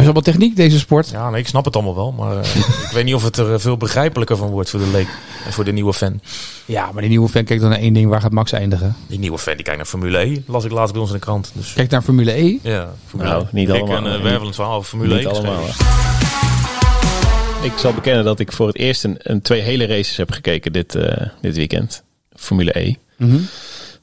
is 0.00 0.04
allemaal 0.04 0.22
techniek, 0.22 0.56
deze 0.56 0.78
sport. 0.78 1.08
ja, 1.10 1.30
nee, 1.30 1.40
ik 1.40 1.48
snap 1.48 1.64
het 1.64 1.74
allemaal 1.74 1.94
wel, 1.94 2.12
maar 2.12 2.36
eh, 2.38 2.54
ik 2.86 2.90
weet 2.92 3.04
niet 3.04 3.14
of 3.14 3.22
het 3.22 3.36
er 3.36 3.52
eh, 3.52 3.58
veel 3.58 3.76
begrijpelijker 3.76 4.36
van 4.36 4.48
wordt 4.48 4.70
voor 4.70 4.80
de 4.80 4.86
leek 4.86 5.08
en 5.46 5.52
voor 5.52 5.64
de 5.64 5.72
nieuwe 5.72 5.92
fan. 5.92 6.20
Ja, 6.64 6.90
maar 6.92 7.00
die 7.00 7.10
nieuwe 7.10 7.28
fan 7.28 7.44
kijkt 7.44 7.62
dan 7.62 7.70
naar 7.70 7.80
één 7.80 7.92
ding. 7.92 8.08
Waar 8.08 8.20
gaat 8.20 8.32
Max 8.32 8.52
eindigen? 8.52 8.96
Die 9.06 9.18
nieuwe 9.18 9.38
fan 9.38 9.54
die 9.54 9.62
kijkt 9.64 9.78
naar 9.78 9.88
Formule 9.88 10.18
E, 10.18 10.40
las 10.46 10.64
ik 10.64 10.70
laatst 10.70 10.92
bij 10.92 11.00
ons 11.00 11.10
in 11.10 11.16
de 11.16 11.22
krant. 11.22 11.50
Dus 11.54 11.72
Kijk 11.72 11.90
naar 11.90 12.02
Formule 12.02 12.32
E. 12.38 12.58
ja, 12.62 12.90
Formule 13.06 13.30
Nou, 13.30 13.42
E. 13.42 13.46
niet 13.50 13.70
Rick 13.70 13.80
allemaal. 13.82 14.06
een 14.12 14.16
uh, 14.18 14.22
wervelend 14.22 14.54
verhaal 14.54 14.74
over 14.76 14.88
Formule 14.88 15.14
Niet 15.14 15.24
E 15.24 15.28
allemaal. 15.28 15.60
hè. 15.66 17.64
Ik 17.64 17.72
zal 17.78 17.92
bekennen 17.92 18.24
dat 18.24 18.40
ik 18.40 18.52
voor 18.52 18.66
het 18.66 18.76
eerst 18.76 19.04
een, 19.04 19.16
een 19.18 19.42
twee 19.42 19.60
hele 19.60 19.86
races 19.86 20.16
heb 20.16 20.30
gekeken 20.30 20.72
dit, 20.72 20.94
eh, 20.94 21.26
dit 21.40 21.56
weekend. 21.56 22.02
Formule 22.34 22.78
E. 22.80 22.94
Mhm. 23.16 23.36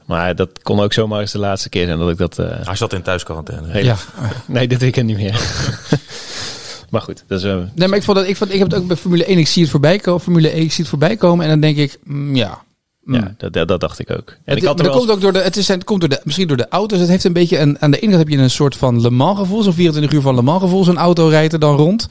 Maar 0.06 0.36
dat 0.36 0.50
kon 0.62 0.80
ook 0.80 0.94
zomaar 0.94 1.20
eens 1.20 1.32
de 1.32 1.38
laatste 1.38 1.70
keer 1.70 1.86
zijn 1.86 1.98
dat 1.98 2.10
ik 2.10 2.18
dat... 2.18 2.40
eh, 2.40 2.48
Hij 2.66 2.76
zat 2.76 2.94
in 2.94 3.02
thuisquarantaine. 3.02 3.84
Ja. 3.84 3.96
Nee, 4.46 4.68
dit 4.68 4.80
weekend 4.80 5.06
niet 5.08 5.18
meer. 5.18 5.42
maar 6.90 7.02
goed, 7.02 7.24
dat 7.28 7.40
is... 7.40 7.46
eh, 7.46 7.58
Nee, 7.76 7.88
maar 7.88 7.98
ik, 7.98 8.04
vond 8.04 8.18
dat, 8.18 8.28
ik, 8.28 8.38
vond, 8.38 8.52
ik 8.54 8.60
heb 8.60 8.72
het 8.72 8.80
ook 8.80 8.88
bij 8.88 8.96
Formule 8.98 9.26
1. 9.26 9.38
Ik 9.38 9.48
zie 9.48 9.62
het 9.62 9.72
voorbij 9.72 9.98
komen. 10.00 10.22
Formule 10.22 10.56
E, 10.58 10.60
ik 10.62 10.72
zie 10.72 10.80
het 10.82 10.90
voorbij 10.90 11.16
komen. 11.18 11.44
En 11.46 11.52
dan 11.52 11.60
denk 11.60 11.78
ik, 11.78 11.98
mm, 12.04 12.36
ja. 12.36 12.62
mm. 13.04 13.16
ja, 13.16 13.34
dat, 13.38 13.54
dat, 13.54 13.68
dat 13.68 13.80
dacht 13.80 14.00
ik 14.00 14.12
ook. 14.12 14.30
En 14.30 14.36
Het, 14.46 14.58
ik 14.58 14.64
had 14.64 14.78
maar 14.78 14.86
er 14.86 14.92
dat 14.92 15.00
komt 15.00 15.12
ook 15.12 15.22
door 15.22 15.34
de, 15.34 15.40
het, 15.40 15.56
is, 15.58 15.68
het 15.68 15.84
komt 15.84 16.00
door 16.00 16.10
de, 16.10 16.22
misschien 16.24 16.48
door 16.48 16.58
de 16.58 16.68
auto's. 16.70 17.00
Het 17.00 17.10
heeft 17.10 17.24
een 17.24 17.34
beetje 17.34 17.60
een, 17.60 17.82
aan 17.82 17.92
de 17.92 17.98
ene 18.00 18.12
kant 18.12 18.24
heb 18.24 18.38
je 18.38 18.44
een 18.44 18.50
soort 18.50 18.76
van 18.76 19.02
Le 19.02 19.10
Mans 19.10 19.40
gevoel. 19.40 19.64
Zo'n 19.64 19.74
24 19.74 20.12
uur 20.14 20.22
van 20.22 20.36
Le 20.36 20.42
Mans 20.42 20.62
gevoel. 20.62 20.84
Zo'n 20.84 20.98
auto 20.98 21.28
rijdt 21.28 21.54
er 21.54 21.60
dan 21.60 21.76
rond. 21.76 22.08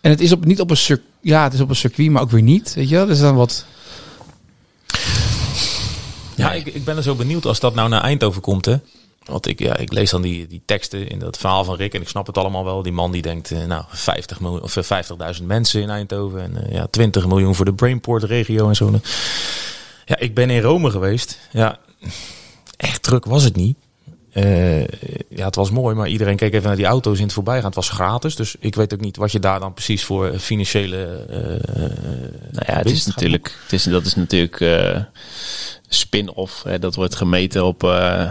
En 0.00 0.10
het 0.10 0.20
is 0.20 0.32
op, 0.32 0.44
niet 0.44 0.60
op 0.60 0.70
een 0.70 0.76
circuit. 0.76 1.08
Ja, 1.20 1.42
het 1.44 1.52
is 1.52 1.60
op 1.60 1.68
een 1.68 1.76
circuit, 1.76 2.10
maar 2.10 2.22
ook 2.22 2.30
weer 2.30 2.42
niet. 2.42 2.74
Weet 2.74 2.88
je 2.88 2.94
wel? 2.94 3.06
Dus 3.06 3.20
dan 3.20 3.34
wat. 3.34 3.64
Ja, 6.42 6.52
ik, 6.52 6.66
ik 6.66 6.84
ben 6.84 6.96
er 6.96 7.02
zo 7.02 7.14
benieuwd 7.14 7.44
als 7.44 7.60
dat 7.60 7.74
nou 7.74 7.88
naar 7.88 8.02
Eindhoven 8.02 8.42
komt, 8.42 8.64
hè. 8.64 8.76
Want 9.24 9.46
ik, 9.46 9.58
ja, 9.58 9.76
ik 9.76 9.92
lees 9.92 10.10
dan 10.10 10.22
die, 10.22 10.46
die 10.46 10.62
teksten 10.64 11.08
in 11.08 11.18
dat 11.18 11.38
verhaal 11.38 11.64
van 11.64 11.76
Rick 11.76 11.94
en 11.94 12.00
ik 12.00 12.08
snap 12.08 12.26
het 12.26 12.38
allemaal 12.38 12.64
wel. 12.64 12.82
Die 12.82 12.92
man 12.92 13.12
die 13.12 13.22
denkt, 13.22 13.50
eh, 13.50 13.64
nou, 13.64 13.84
50 13.88 14.40
miljoen, 14.40 14.62
of 14.62 14.76
eh, 14.76 15.02
50.000 15.38 15.44
mensen 15.44 15.82
in 15.82 15.90
Eindhoven 15.90 16.42
en 16.42 16.66
eh, 16.66 16.72
ja, 16.72 16.86
20 16.86 17.26
miljoen 17.26 17.54
voor 17.54 17.64
de 17.64 17.74
Brainport-regio 17.74 18.68
en 18.68 18.76
zo. 18.76 19.00
Ja, 20.04 20.18
ik 20.18 20.34
ben 20.34 20.50
in 20.50 20.60
Rome 20.60 20.90
geweest. 20.90 21.38
Ja, 21.50 21.78
echt 22.76 23.02
druk 23.02 23.24
was 23.24 23.44
het 23.44 23.56
niet. 23.56 23.76
Eh, 24.32 24.80
ja, 25.28 25.44
het 25.44 25.54
was 25.54 25.70
mooi, 25.70 25.94
maar 25.94 26.08
iedereen 26.08 26.36
keek 26.36 26.52
even 26.52 26.66
naar 26.66 26.76
die 26.76 26.84
auto's 26.84 27.18
in 27.18 27.24
het 27.24 27.32
voorbijgaan. 27.32 27.66
Het 27.66 27.74
was 27.74 27.88
gratis, 27.88 28.36
dus 28.36 28.54
ik 28.58 28.74
weet 28.74 28.94
ook 28.94 29.00
niet 29.00 29.16
wat 29.16 29.32
je 29.32 29.38
daar 29.38 29.60
dan 29.60 29.74
precies 29.74 30.04
voor 30.04 30.28
eh, 30.28 30.38
financiële 30.38 31.24
eh, 31.28 31.36
Nou 32.50 32.64
ja, 32.66 32.76
het 32.76 32.90
is 32.90 33.06
natuurlijk, 33.06 33.58
het 33.62 33.72
is, 33.72 33.84
dat 33.84 34.06
is 34.06 34.14
natuurlijk 34.14 34.60
eh 34.60 35.00
spin-off. 35.94 36.62
Hè, 36.62 36.78
dat 36.78 36.94
wordt 36.94 37.14
gemeten 37.14 37.64
op, 37.64 37.84
eh, 37.84 38.24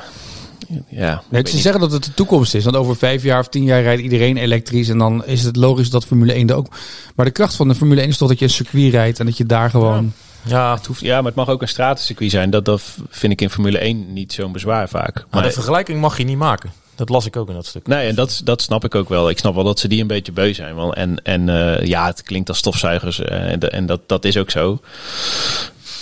ja, 0.90 1.24
Nee, 1.30 1.48
ze 1.48 1.54
niet. 1.54 1.64
zeggen 1.64 1.82
dat 1.82 1.92
het 1.92 2.04
de 2.04 2.14
toekomst 2.14 2.54
is. 2.54 2.64
Want 2.64 2.76
over 2.76 2.96
vijf 2.96 3.24
jaar 3.24 3.40
of 3.40 3.48
tien 3.48 3.64
jaar 3.64 3.82
rijdt 3.82 4.02
iedereen 4.02 4.38
elektrisch. 4.38 4.90
En 4.90 4.98
dan 4.98 5.26
is 5.26 5.44
het 5.44 5.56
logisch 5.56 5.90
dat 5.90 6.06
Formule 6.06 6.34
1 6.36 6.50
er 6.50 6.56
ook... 6.56 6.68
Maar 7.16 7.26
de 7.26 7.32
kracht 7.32 7.56
van 7.56 7.68
de 7.68 7.76
Formule 7.76 8.02
1 8.02 8.10
is 8.10 8.18
toch 8.18 8.30
dat 8.30 8.40
je 8.40 8.46
een 8.46 8.52
circuit 8.52 8.92
rijdt. 8.94 9.20
En 9.20 9.26
dat 9.26 9.38
je 9.38 9.46
daar 9.46 9.70
gewoon... 9.70 10.14
Ja, 10.44 10.74
Het 10.76 10.86
hoeft, 10.86 11.02
ja, 11.02 11.16
maar 11.16 11.26
het 11.26 11.36
mag 11.36 11.50
ook 11.50 11.62
een 11.62 11.68
stratencircuit 11.68 12.32
zijn. 12.32 12.50
Dat, 12.50 12.66
dat 12.66 12.82
vind 13.10 13.34
ik 13.34 13.42
in 13.42 13.50
Formule 13.50 13.78
1 13.78 14.14
niet 14.14 14.34
zo'n 14.34 14.52
bezwaar 14.52 14.90
vaak. 14.90 15.14
maar 15.16 15.26
Maar, 15.32 15.44
de 15.44 15.52
vergelijking 15.52 16.00
mag 16.02 16.18
je 16.18 16.24
niet 16.24 16.38
maken. 16.38 16.72
Dat 16.96 17.10
las 17.10 17.26
ik 17.26 17.36
ook 17.36 17.48
in 17.50 17.54
dat 17.56 17.66
stuk. 17.66 17.88
nee, 17.88 18.08
en 18.08 18.16
dat, 18.16 18.42
dat 18.44 18.62
snap 18.62 18.84
ik 18.84 18.96
ook 18.96 19.10
wel. 19.10 19.30
Ik 19.30 19.38
snap 19.38 19.56
wel 19.56 19.64
dat 19.64 19.80
ze 19.80 19.88
die 19.88 20.02
een 20.02 20.08
beetje 20.08 20.32
beu 20.32 20.54
zijn. 20.54 20.76
Want, 20.76 20.94
en 20.96 21.24
en 21.24 21.50
eh, 21.80 21.86
ja, 21.88 22.06
het 22.06 22.24
klinkt 22.24 22.50
als 22.50 22.58
stofzuigers. 22.58 23.20
eh, 23.20 23.52
en 23.52 23.60
de- 23.60 23.70
en 23.70 23.86
dat, 23.86 24.00
dat 24.06 24.26
is 24.26 24.38
ook 24.38 24.52
zo. 24.52 24.80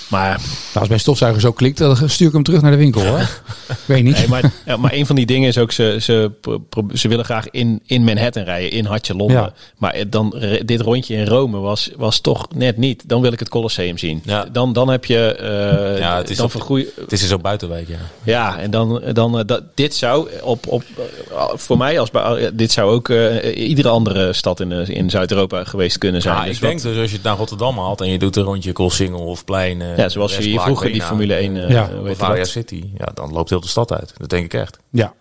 Maar, 0.09 0.29
Nou, 0.29 0.39
als 0.73 0.87
mijn 0.87 0.99
stofzuiger 0.99 1.41
zo 1.41 1.51
klikt, 1.51 1.77
dan 1.77 2.09
stuur 2.09 2.27
ik 2.27 2.33
hem 2.33 2.43
terug 2.43 2.61
naar 2.61 2.71
de 2.71 2.77
winkel 2.77 3.05
hoor. 3.05 3.19
Ik 3.69 3.75
weet 3.85 4.03
niet. 4.03 4.17
nee, 4.17 4.27
maar, 4.27 4.51
ja, 4.65 4.77
maar 4.77 4.93
een 4.93 5.05
van 5.05 5.15
die 5.15 5.25
dingen 5.25 5.47
is 5.47 5.57
ook, 5.57 5.71
ze, 5.71 5.97
ze, 6.01 6.31
ze 6.93 7.07
willen 7.07 7.25
graag 7.25 7.49
in, 7.49 7.81
in 7.85 8.03
Manhattan 8.03 8.43
rijden, 8.43 8.71
in 8.71 8.85
Hartje 8.85 9.15
Londen. 9.15 9.37
Ja. 9.37 9.53
Maar 9.77 9.93
eh, 9.93 10.05
dan, 10.09 10.41
dit 10.65 10.81
rondje 10.81 11.15
in 11.15 11.25
Rome 11.27 11.57
was, 11.57 11.89
was 11.97 12.19
toch 12.19 12.47
net 12.55 12.77
niet. 12.77 13.03
Dan 13.09 13.21
wil 13.21 13.31
ik 13.31 13.39
het 13.39 13.49
Colosseum 13.49 13.97
zien. 13.97 14.21
Ja. 14.25 14.45
Dan, 14.51 14.73
dan 14.73 14.87
heb 14.89 15.05
je... 15.05 15.35
eh, 15.35 15.99
Ja, 15.99 16.17
het 16.17 16.29
is 16.29 16.37
dan 16.37 16.49
vergroei, 16.49 16.87
Het 17.01 17.11
is 17.11 17.21
er 17.21 17.27
zo 17.27 17.37
buitenwijk, 17.37 17.87
ja. 17.87 17.97
Ja, 18.23 18.59
en 18.59 18.71
dan, 18.71 19.01
dan 19.13 19.39
eh, 19.39 19.45
dat, 19.45 19.63
dit 19.75 19.95
zou 19.95 20.29
op, 20.41 20.67
op 20.67 20.83
voor 21.55 21.77
mij 21.77 21.99
als 21.99 22.09
dit 22.53 22.71
zou 22.71 22.91
ook 22.91 23.09
eh, 23.09 23.67
iedere 23.69 23.89
andere 23.89 24.33
stad 24.33 24.59
in, 24.59 24.71
in 24.71 25.09
Zuid-Europa 25.09 25.63
geweest 25.63 25.97
kunnen 25.97 26.21
zijn. 26.21 26.35
Ja, 26.35 26.43
Dus 26.43 26.55
ik 26.55 26.61
wat- 26.61 26.69
denk 26.69 26.81
dus 26.81 26.97
als 26.97 27.09
je 27.09 27.15
het 27.15 27.25
naar 27.25 27.37
Rotterdam 27.37 27.77
haalt 27.77 28.01
en 28.01 28.09
je 28.11 28.19
doet 28.19 28.35
een 28.35 28.43
rondje 28.43 28.71
Koolsingel 28.71 29.19
of 29.25 29.45
Plein. 29.45 29.81
Eh, 29.99 30.05
ja, 30.05 30.09
zoals 30.09 30.37
je 30.37 30.43
hier 30.43 30.59
vroeger 30.59 30.91
die 30.91 31.01
Formule 31.01 31.33
1 31.33 31.63
eh, 31.63 31.69
Ja. 31.69 31.89
dat? 32.17 32.47
City. 32.47 32.83
Ja, 32.97 33.05
dan 33.13 33.31
loopt 33.31 33.49
heel 33.49 33.59
de 33.59 33.67
stad 33.67 33.93
uit. 33.93 34.13
Dat 34.17 34.29
denk 34.29 34.45
ik 34.45 34.53
echt. 34.53 34.77
Ja, 34.89 35.13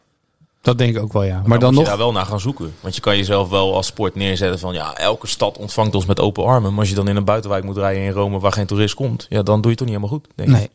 dat 0.62 0.78
denk 0.78 0.96
ik 0.96 1.02
ook 1.02 1.12
wel 1.12 1.22
ja. 1.22 1.38
Maar 1.38 1.48
Maar 1.48 1.58
dan 1.58 1.68
moet 1.68 1.78
nog... 1.78 1.84
je 1.84 1.88
daar 1.88 1.98
wel 1.98 2.12
naar 2.12 2.26
gaan 2.26 2.40
zoeken. 2.40 2.74
Want 2.80 2.94
je 2.94 3.00
kan 3.00 3.16
jezelf 3.16 3.48
wel 3.48 3.74
als 3.74 3.86
sport 3.86 4.14
neerzetten 4.14 4.58
van 4.58 4.74
ja, 4.74 4.96
elke 4.96 5.26
stad 5.26 5.58
ontvangt 5.58 5.94
ons 5.94 6.06
met 6.06 6.20
open 6.20 6.44
armen. 6.44 6.70
Maar 6.70 6.80
als 6.80 6.88
je 6.88 6.94
dan 6.94 7.08
in 7.08 7.16
een 7.16 7.24
buitenwijk 7.24 7.64
moet 7.64 7.76
rijden 7.76 8.02
in 8.02 8.10
Rome 8.10 8.38
waar 8.38 8.52
geen 8.52 8.66
toerist 8.66 8.94
komt, 8.94 9.26
ja, 9.28 9.42
dan 9.42 9.60
doe 9.60 9.62
je 9.62 9.68
het 9.68 9.78
toch 9.78 9.86
niet 9.88 9.96
helemaal 9.96 10.18
goed. 10.18 10.28
Denk 10.34 10.64
ik. 10.64 10.70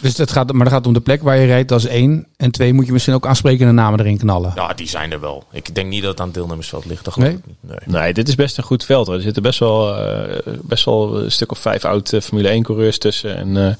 Dus 0.00 0.16
het 0.16 0.32
gaat, 0.32 0.52
maar 0.52 0.64
dat 0.64 0.74
gaat 0.74 0.86
om 0.86 0.92
de 0.92 1.00
plek 1.00 1.22
waar 1.22 1.36
je 1.36 1.46
rijdt, 1.46 1.68
dat 1.68 1.78
is 1.78 1.86
één. 1.86 2.26
En 2.36 2.50
twee, 2.50 2.72
moet 2.72 2.86
je 2.86 2.92
misschien 2.92 3.14
ook 3.14 3.26
aansprekende 3.26 3.72
namen 3.72 4.00
erin 4.00 4.18
knallen. 4.18 4.52
Ja, 4.54 4.74
die 4.74 4.88
zijn 4.88 5.12
er 5.12 5.20
wel. 5.20 5.44
Ik 5.52 5.74
denk 5.74 5.88
niet 5.88 6.02
dat 6.02 6.10
het 6.10 6.20
aan 6.20 6.26
het 6.26 6.34
deelnemersveld 6.34 6.84
ligt. 6.84 7.04
Dat 7.04 7.16
Nee? 7.16 7.38
Nee. 7.60 7.78
Nee, 7.84 8.12
dit 8.12 8.28
is 8.28 8.34
best 8.34 8.58
een 8.58 8.64
goed 8.64 8.84
veld. 8.84 9.06
hoor. 9.06 9.16
Er 9.16 9.22
zitten 9.22 9.42
best 9.42 9.58
wel, 9.58 9.96
eh, 9.96 10.54
best 10.62 10.84
wel 10.84 11.22
een 11.22 11.32
stuk 11.32 11.50
of 11.50 11.58
vijf 11.58 11.84
oud 11.84 12.12
eh, 12.12 12.20
Formule 12.20 12.48
1 12.48 12.62
coureurs 12.62 12.98
tussen. 12.98 13.36
En 13.36 13.56
eh, 13.56 13.74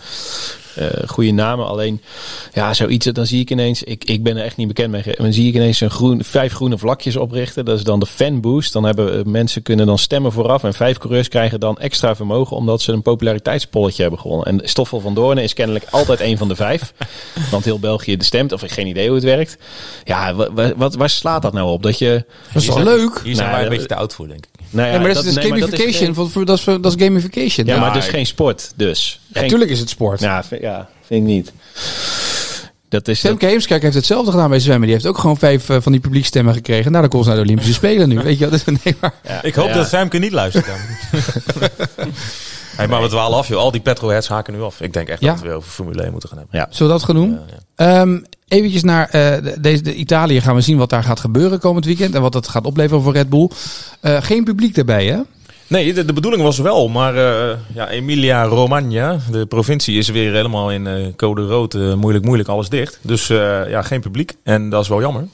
goede 1.07 1.31
namen. 1.31 1.67
Alleen, 1.67 2.01
ja, 2.53 2.75
zoiets, 2.75 3.07
dan 3.07 3.27
zie 3.27 3.41
ik 3.41 3.51
ineens, 3.51 3.83
ik, 3.83 4.05
ik 4.05 4.23
ben 4.23 4.37
er 4.37 4.45
echt 4.45 4.57
niet 4.57 4.67
bekend 4.69 4.91
mee. 4.91 5.03
Dan 5.17 5.33
zie 5.33 5.49
ik 5.49 5.55
ineens 5.55 5.81
een 5.81 5.91
groen, 5.91 6.25
vijf 6.25 6.53
groene 6.53 6.79
vlakjes 6.79 7.17
oprichten. 7.17 7.65
Dat 7.65 7.79
is 7.79 7.85
dan 7.85 8.01
de 8.01 8.07
fanboost. 8.07 8.73
Dan 8.73 8.85
hebben 8.85 9.19
eh, 9.19 9.25
mensen 9.25 9.63
kunnen 9.63 9.87
dan 9.87 9.99
stemmen 9.99 10.33
vooraf. 10.33 10.65
En 10.65 10.75
vijf 10.75 10.99
coureurs 10.99 11.29
krijgen 11.29 11.61
dan 11.61 11.79
extra 11.79 12.17
vermogen 12.17 12.57
omdat 12.57 12.81
ze 12.83 12.93
een 12.93 13.03
populariteitspolletje 13.03 14.03
hebben 14.03 14.21
gewonnen. 14.21 14.47
En 14.47 14.69
Stoffel 14.69 15.01
van 15.01 15.15
Doornen 15.15 15.45
is 15.45 15.53
kennelijk 15.55 15.85
altijd 15.91 16.21
een 16.21 16.39
van 16.39 16.49
de 16.49 16.57
vijf. 16.57 16.93
Want 17.51 17.65
heel 17.65 17.79
België 17.79 18.17
stemt, 18.19 18.53
of 18.53 18.63
ik 18.63 18.71
geen 18.71 18.87
idee 18.87 19.07
hoe 19.07 19.15
het 19.15 19.25
werkt. 19.25 19.57
Ja, 20.05 20.35
wa- 20.35 20.53
wa- 20.53 20.73
wat, 20.77 20.95
waar 20.95 21.11
slaat 21.11 21.43
dat 21.43 21.53
nou 21.53 21.71
op? 21.71 21.83
Dat 21.83 21.99
je... 21.99 22.25
Dat 22.53 22.63
is 22.63 22.69
toch 22.69 22.75
zijn- 22.83 22.87
leuk? 22.97 23.21
Hier 23.25 23.35
zijn 23.35 23.47
Nou, 23.49 23.51
wij 23.51 23.63
een 23.63 23.69
beetje 23.69 23.87
te 23.87 23.95
oud 23.95 24.15
voor, 24.15 24.29
denk 24.29 24.45
ik. 24.45 24.56
Nou 24.71 24.89
Ja, 24.93 24.99
maar 24.99 25.09
dat 25.09 25.17
is 25.17 25.23
dus 25.25 25.35
nee, 25.35 25.49
maar 25.49 25.59
dat 25.61 25.73
is 25.73 25.79
gamification. 25.79 26.15
geen- 26.35 26.45
Dat 26.45 26.59
is, 26.59 26.65
dat 26.65 26.85
is 26.99 27.05
gamification. 27.07 27.67
Ja, 27.67 27.73
Ja, 27.75 27.81
maar 27.81 27.89
Ja, 27.89 27.95
dus 27.95 28.05
ik- 28.05 28.11
geen 28.11 28.27
sport. 28.27 28.73
Dus. 28.77 29.21
Geen, 29.33 29.43
Natuurlijk 29.43 29.71
is 29.71 29.79
het 29.79 29.89
sport. 29.89 30.21
Ja, 30.21 30.45
vind, 30.45 30.61
ja, 30.61 30.89
vind 31.07 31.21
ik 31.23 31.27
niet. 31.35 31.53
Dat 32.89 33.09
is 33.09 33.21
Femke 33.21 33.47
Heemskerk 33.47 33.83
heeft 33.83 33.95
hetzelfde 33.95 34.31
gedaan 34.31 34.51
bij 34.51 34.61
zwemmen. 34.61 34.83
Die 34.87 34.93
heeft 34.97 35.07
ook 35.07 35.19
gewoon 35.19 35.37
vijf 35.39 35.69
eh, 35.69 35.77
van 35.81 35.93
die 35.93 36.01
publiekstemmen 36.01 36.55
gekregen. 36.55 36.91
Nou, 36.91 37.01
dan 37.01 37.11
komt 37.11 37.23
ze 37.25 37.29
naar 37.29 37.39
de 37.39 37.45
Olympische 37.45 37.73
Spelen 37.73 38.09
nu. 38.09 38.19
Weet 38.19 38.39
je, 38.39 38.49
wat? 38.51 38.65
nee, 38.85 38.97
maar, 39.01 39.15
ja, 39.25 39.43
Ik 39.43 39.55
hoop 39.55 39.69
ja. 39.69 39.75
dat 39.75 39.89
Femke 39.89 40.19
niet 40.19 40.33
luistert. 40.33 40.67
hey, 42.77 42.89
maar 42.89 43.03
we 43.03 43.09
dwalen 43.09 43.39
af, 43.39 43.49
joh. 43.49 43.59
Al 43.61 43.71
die 43.71 43.81
petrolheads 43.81 44.29
haken 44.29 44.53
nu 44.55 44.63
af. 44.63 44.81
Ik 44.81 44.93
denk 44.93 45.09
echt 45.09 45.21
dat 45.23 45.41
we 45.41 45.47
weer 45.47 45.55
over 45.57 45.71
Formule 45.71 46.03
1 46.03 46.11
moeten 46.11 46.29
gaan 46.29 46.39
hebben. 46.39 46.59
Ja. 46.59 46.67
zullen 46.71 46.93
we 46.93 46.99
dat 46.99 47.07
gaan 47.09 47.17
doen? 47.17 47.39
Ehm, 47.77 48.19
eventjes 48.49 48.83
naar 48.83 49.09
eh, 49.09 49.43
de- 49.43 49.57
deze, 49.61 49.83
de 49.83 49.95
Italië 49.95 50.41
gaan 50.41 50.55
we 50.55 50.61
zien 50.61 50.77
wat 50.79 50.91
daar 50.91 51.03
gaat 51.03 51.21
gebeuren 51.21 51.59
komend 51.61 51.85
weekend. 51.85 52.15
En 52.15 52.21
wat 52.23 52.33
dat 52.33 52.49
gaat 52.49 52.65
opleveren 52.67 53.03
voor 53.03 53.13
Red 53.13 53.29
Bull. 53.29 53.51
Eh, 54.01 54.23
geen 54.23 54.45
publiek 54.45 54.75
daarbij, 54.75 55.07
hè? 55.07 55.19
Nee, 55.69 55.93
de, 55.95 56.05
de 56.05 56.13
bedoeling 56.13 56.43
was 56.43 56.59
wel, 56.59 56.89
maar 56.89 57.17
eh, 57.17 57.57
ja, 57.75 57.89
Emilia 57.89 58.45
Romagna, 58.45 59.19
de 59.31 59.47
provincie, 59.47 59.99
is 59.99 60.09
weer 60.09 60.33
helemaal 60.33 60.71
in 60.73 61.13
code 61.17 61.47
rood. 61.47 61.75
moeilijk, 61.75 62.25
moeilijk, 62.25 62.49
alles 62.49 62.69
dicht. 62.69 62.99
Dus 63.03 63.27
ja, 63.27 63.83
geen 63.83 64.01
publiek. 64.01 64.35
En 64.43 64.71
dat 64.71 64.83
is 64.83 64.89
wel 64.89 65.01
jammer. 65.01 65.25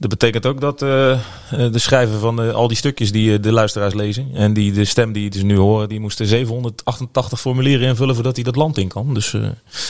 Dat 0.00 0.10
betekent 0.10 0.46
ook 0.46 0.60
dat 0.60 0.82
eh, 0.82 1.12
eh, 1.12 1.18
de 1.50 1.78
schrijver 1.78 2.18
van 2.18 2.42
eh, 2.42 2.54
al 2.54 2.68
die 2.68 2.76
stukjes 2.76 3.12
die 3.12 3.40
de 3.40 3.52
luisteraars 3.52 3.94
lezen 3.94 4.28
en 4.34 4.52
die 4.52 4.72
de 4.72 4.84
stem 4.84 5.12
die 5.12 5.32
ze 5.34 5.44
nu 5.44 5.56
horen, 5.56 5.88
die 5.88 6.00
moesten 6.00 6.26
788 6.26 7.40
formulieren 7.40 7.88
invullen 7.88 8.14
voordat 8.14 8.34
hij 8.34 8.44
dat 8.44 8.56
land 8.56 8.78
in 8.78 8.88
kan. 8.88 9.14
Dus 9.14 9.34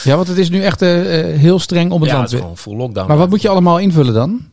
Ja, 0.03 0.15
want 0.15 0.27
het 0.27 0.37
is 0.37 0.49
nu 0.49 0.63
echt 0.63 0.79
heel 0.79 1.59
streng 1.59 1.91
om 1.91 2.01
het 2.01 2.09
ja, 2.09 2.15
land. 2.15 2.29
het 2.29 2.35
is 2.37 2.43
gewoon 2.43 2.57
full 2.57 2.75
lockdown. 2.75 3.07
maar 3.07 3.17
wat 3.17 3.29
moet 3.29 3.41
je 3.41 3.49
allemaal 3.49 3.79
invullen 3.79 4.13
dan? 4.13 4.47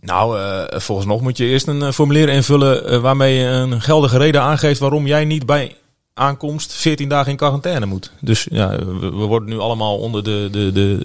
Nou, 0.00 0.38
volgens 0.80 1.06
nog 1.06 1.20
moet 1.20 1.36
je 1.36 1.44
eerst 1.44 1.66
een 1.66 1.92
formulier 1.92 2.28
invullen 2.28 3.02
waarmee 3.02 3.34
je 3.34 3.46
een 3.46 3.80
geldige 3.80 4.18
reden 4.18 4.42
aangeeft 4.42 4.80
waarom 4.80 5.06
jij 5.06 5.24
niet 5.24 5.46
bij 5.46 5.76
aankomst 6.14 6.72
14 6.72 7.08
dagen 7.08 7.30
in 7.30 7.36
quarantaine 7.36 7.86
moet. 7.86 8.12
Dus 8.20 8.46
ja, 8.50 8.78
we, 8.78 8.98
we 9.00 9.24
worden 9.24 9.48
nu 9.48 9.58
allemaal 9.58 9.98
onder 9.98 10.24
de, 10.24 10.48
de, 10.50 10.72
de, 10.72 11.00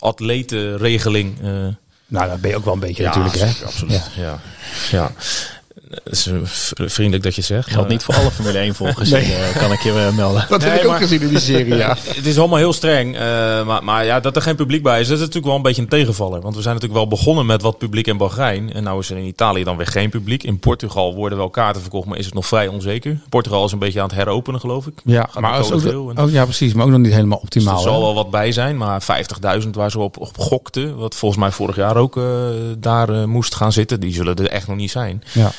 atletenregeling. 0.00 1.38
Nou, 2.10 2.28
dat 2.28 2.40
ben 2.40 2.50
je 2.50 2.56
ook 2.56 2.64
wel 2.64 2.74
een 2.74 2.80
beetje 2.80 3.04
natuurlijk, 3.04 3.34
hè? 3.34 3.46
Absoluut. 3.64 4.10
Ja. 4.16 4.38
Ja. 4.90 5.10
Het 5.90 6.12
is 6.12 6.26
eh, 6.26 6.34
v- 6.44 6.70
vriendelijk 6.76 7.22
dat 7.22 7.34
je 7.34 7.40
het 7.40 7.50
zegt. 7.50 7.64
Geldt 7.66 7.80
maar- 7.80 7.90
niet 7.90 8.02
voor 8.02 8.14
alle 8.14 8.30
Formule 8.30 8.58
1 8.58 8.74
volgers, 8.74 9.10
eh, 9.12 9.56
kan 9.58 9.72
ik 9.72 9.80
je 9.80 9.90
eh, 9.92 10.16
melden. 10.16 10.46
Dat 10.48 10.60
Nee, 10.60 10.68
heb 10.70 10.78
ik 10.78 10.84
ook 10.84 10.90
maar- 10.90 11.00
gezien 11.00 11.20
in 11.20 11.28
die 11.28 11.38
serie, 11.38 11.74
ja. 11.74 11.96
Het 12.16 12.26
is 12.26 12.38
allemaal 12.38 12.58
heel 12.58 12.72
streng. 12.72 13.14
eh, 13.16 13.20
maar, 13.66 13.84
maar 13.84 14.04
ja, 14.04 14.20
dat 14.20 14.36
er 14.36 14.42
geen 14.42 14.56
publiek 14.56 14.82
bij 14.82 15.00
is, 15.00 15.06
dat 15.06 15.14
is 15.14 15.20
natuurlijk 15.20 15.46
wel 15.46 15.56
een 15.56 15.62
beetje 15.62 15.82
een 15.82 15.88
tegenvaller. 15.88 16.40
Want 16.40 16.54
we 16.56 16.62
zijn 16.62 16.74
natuurlijk 16.74 17.00
wel 17.00 17.10
begonnen 17.10 17.46
met 17.46 17.62
wat 17.62 17.78
publiek 17.78 18.06
in 18.06 18.16
Bahrein. 18.16 18.72
En 18.72 18.82
nou 18.82 19.00
is 19.00 19.10
er 19.10 19.16
in 19.16 19.24
Italië 19.24 19.64
dan 19.64 19.76
weer 19.76 19.86
geen 19.86 20.10
publiek. 20.10 20.42
In 20.42 20.58
Portugal 20.58 21.14
worden 21.14 21.38
wel 21.38 21.50
kaarten 21.50 21.82
verkocht, 21.82 22.06
maar 22.06 22.18
is 22.18 22.24
het 22.24 22.34
nog 22.34 22.46
vrij 22.46 22.66
onzeker. 22.68 23.18
Portugal 23.28 23.64
is 23.64 23.72
een 23.72 23.78
beetje 23.78 24.00
aan 24.00 24.08
het 24.08 24.16
heropenen, 24.16 24.60
geloof 24.60 24.86
ik. 24.86 25.00
Ja, 25.04 25.28
Gaat 25.30 25.40
maar 25.42 25.52
als 25.52 25.72
ook, 25.72 25.84
en- 25.84 26.18
oh, 26.24 26.30
ja, 26.30 26.44
precies. 26.44 26.72
Maar 26.72 26.84
ook 26.84 26.90
nog 26.90 27.00
niet 27.00 27.12
helemaal 27.12 27.38
Dus 27.38 27.44
optimaal. 27.46 27.76
er 27.76 27.82
zal 27.82 28.00
wel 28.00 28.14
wat 28.14 28.30
bij 28.30 28.52
zijn, 28.52 28.76
maar 28.76 29.02
50.000 29.62 29.68
waar 29.70 29.90
ze 29.90 29.98
op, 29.98 30.18
op 30.20 30.38
gokten, 30.38 30.96
wat 30.96 31.14
volgens 31.14 31.40
mij 31.40 31.50
vorig 31.50 31.76
jaar 31.76 31.96
ook 31.96 32.16
eh, 32.16 32.24
daar 32.78 33.28
moest 33.28 33.54
gaan 33.54 33.72
zitten, 33.72 34.00
die 34.00 34.12
zullen 34.12 34.36
er 34.36 34.48
echt 34.48 34.66
nog 34.66 34.76
niet 34.76 34.90
zijn. 34.90 35.22
Ja. 35.32 35.50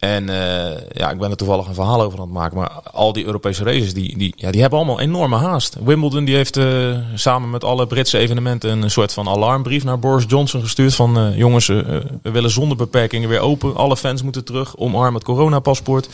En 0.00 0.28
eh, 0.28 0.80
ja, 0.92 1.10
ik 1.10 1.18
ben 1.18 1.30
er 1.30 1.36
toevallig 1.36 1.66
een 1.66 1.74
verhaal 1.74 2.02
over 2.02 2.18
aan 2.18 2.24
het 2.24 2.34
maken. 2.34 2.56
Maar 2.56 2.70
al 2.92 3.12
die 3.12 3.24
Europese 3.24 3.64
races, 3.64 3.94
die, 3.94 4.18
die, 4.18 4.32
ja, 4.36 4.50
die 4.50 4.60
hebben 4.60 4.78
allemaal 4.78 5.00
enorme 5.00 5.36
haast. 5.36 5.76
Wimbledon 5.84 6.24
die 6.24 6.34
heeft 6.34 6.56
eh, 6.56 6.66
samen 7.14 7.50
met 7.50 7.64
alle 7.64 7.86
Britse 7.86 8.18
evenementen 8.18 8.82
een 8.82 8.90
soort 8.90 9.12
van 9.12 9.28
alarmbrief 9.28 9.84
naar 9.84 9.98
Boris 9.98 10.24
Johnson 10.28 10.60
gestuurd. 10.60 10.94
Van 10.94 11.18
eh, 11.18 11.36
jongens, 11.36 11.66
we 11.66 12.02
willen 12.22 12.50
zonder 12.50 12.76
beperkingen 12.76 13.28
weer 13.28 13.40
open. 13.40 13.76
Alle 13.76 13.96
fans 13.96 14.22
moeten 14.22 14.44
terug. 14.44 14.76
Omarm 14.76 15.14
het 15.14 15.24
coronapaspoort. 15.24 16.08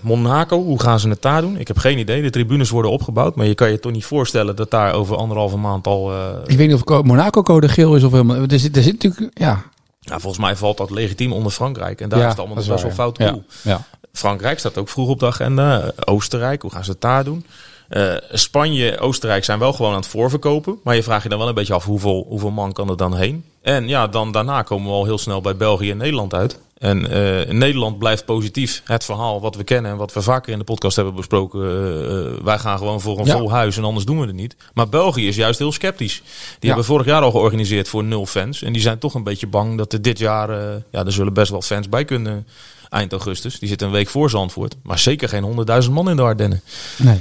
Monaco, 0.00 0.62
hoe 0.62 0.80
gaan 0.80 1.00
ze 1.00 1.08
het 1.08 1.22
daar 1.22 1.40
doen? 1.40 1.56
Ik 1.58 1.68
heb 1.68 1.78
geen 1.78 1.98
idee. 1.98 2.22
De 2.22 2.30
tribunes 2.30 2.70
worden 2.70 2.90
opgebouwd. 2.90 3.34
Maar 3.36 3.46
je 3.46 3.54
kan 3.54 3.70
je 3.70 3.80
toch 3.80 3.92
niet 3.92 4.04
voorstellen 4.04 4.56
dat 4.56 4.70
daar 4.70 4.94
over 4.94 5.16
anderhalve 5.16 5.56
maand 5.56 5.86
al... 5.86 6.12
Ik 6.46 6.56
weet 6.56 6.66
niet 6.66 6.76
of 6.76 6.84
Co- 6.84 7.02
Monaco 7.02 7.42
code 7.42 7.68
geel 7.68 7.96
is 7.96 8.04
of 8.04 8.12
helemaal... 8.12 8.36
Er 8.36 8.58
zit, 8.60 8.76
er 8.76 8.82
zit 8.82 9.02
natuurlijk... 9.02 9.38
Ja, 9.38 9.62
ja, 10.08 10.18
volgens 10.18 10.42
mij 10.42 10.56
valt 10.56 10.76
dat 10.76 10.90
legitiem 10.90 11.32
onder 11.32 11.52
Frankrijk. 11.52 12.00
En 12.00 12.08
daar 12.08 12.18
Ja, 12.18 12.24
is 12.24 12.30
het 12.30 12.38
allemaal 12.38 12.56
best 12.56 12.68
wel 12.82 12.90
fout 12.90 13.18
cool. 13.18 13.44
ja. 13.62 13.80
Frankrijk 14.12 14.58
staat 14.58 14.78
ook 14.78 14.88
vroeg 14.88 15.08
op 15.08 15.20
de 15.20 15.26
agenda. 15.26 15.80
Eh, 15.80 15.88
Oostenrijk, 16.04 16.62
hoe 16.62 16.70
gaan 16.70 16.84
ze 16.84 16.90
het 16.90 17.00
daar 17.00 17.24
doen? 17.24 17.46
Eh, 17.88 18.14
Spanje, 18.32 18.98
Oostenrijk 18.98 19.44
zijn 19.44 19.58
wel 19.58 19.72
gewoon 19.72 19.90
aan 19.92 19.98
het 20.00 20.06
voorverkopen. 20.06 20.78
Maar 20.84 20.94
je 20.94 21.02
vraagt 21.02 21.22
je 21.22 21.28
dan 21.28 21.38
wel 21.38 21.48
een 21.48 21.54
beetje 21.54 21.74
af 21.74 21.84
hoeveel, 21.84 22.24
hoeveel 22.28 22.50
man 22.50 22.72
kan 22.72 22.88
er 22.90 22.96
dan 22.96 23.16
heen. 23.16 23.44
En 23.62 23.88
ja, 23.88 24.06
dan 24.06 24.32
daarna 24.32 24.62
komen 24.62 24.86
we 24.86 24.92
al 24.96 25.04
heel 25.04 25.18
snel 25.18 25.40
bij 25.40 25.56
België 25.56 25.90
en 25.90 25.96
Nederland 25.96 26.34
uit. 26.34 26.58
En 26.78 27.10
eh, 27.10 27.48
in 27.48 27.58
Nederland 27.58 27.98
blijft 27.98 28.24
positief 28.24 28.82
het 28.84 29.04
verhaal 29.04 29.40
wat 29.40 29.56
we 29.56 29.64
kennen 29.64 29.90
en 29.90 29.96
wat 29.96 30.12
we 30.12 30.22
vaker 30.22 30.52
in 30.52 30.58
de 30.58 30.64
podcast 30.64 30.96
hebben 30.96 31.14
besproken. 31.14 31.60
Eh, 31.62 32.18
eh, 32.26 32.32
wij 32.44 32.58
gaan 32.58 32.78
gewoon 32.78 33.00
voor 33.00 33.18
een 33.18 33.24
Ja. 33.24 33.36
vol 33.38 33.50
huis 33.50 33.76
en 33.76 33.84
anders 33.84 34.04
doen 34.04 34.20
we 34.20 34.26
het 34.26 34.34
niet. 34.34 34.56
Maar 34.74 34.88
België 34.88 35.28
is 35.28 35.36
juist 35.36 35.58
heel 35.58 35.72
sceptisch. 35.72 36.22
Die 36.58 36.68
hebben 36.68 36.86
vorig 36.86 37.06
jaar 37.06 37.22
al 37.22 37.30
georganiseerd 37.30 37.88
voor 37.88 38.04
nul 38.04 38.26
fans. 38.26 38.62
En 38.62 38.72
die 38.72 38.82
zijn 38.82 38.98
toch 38.98 39.14
een 39.14 39.22
beetje 39.22 39.46
bang 39.46 39.78
dat 39.78 39.92
er 39.92 40.02
dit 40.02 40.18
jaar, 40.18 40.50
ja, 40.90 41.04
er 41.04 41.12
zullen 41.12 41.32
best 41.32 41.50
wel 41.50 41.62
fans 41.62 41.88
bij 41.88 42.04
kunnen 42.04 42.46
eind 42.88 43.12
augustus. 43.12 43.58
Die 43.58 43.68
zitten 43.68 43.86
een 43.86 43.92
week 43.92 44.08
voor 44.08 44.30
Zandvoort. 44.30 44.76
Maar 44.82 44.98
zeker 44.98 45.28
geen 45.28 45.42
100.000 45.84 45.90
man 45.92 46.10
in 46.10 46.16
de 46.16 46.22
Ardennen. 46.22 46.60
Nee. 46.96 47.18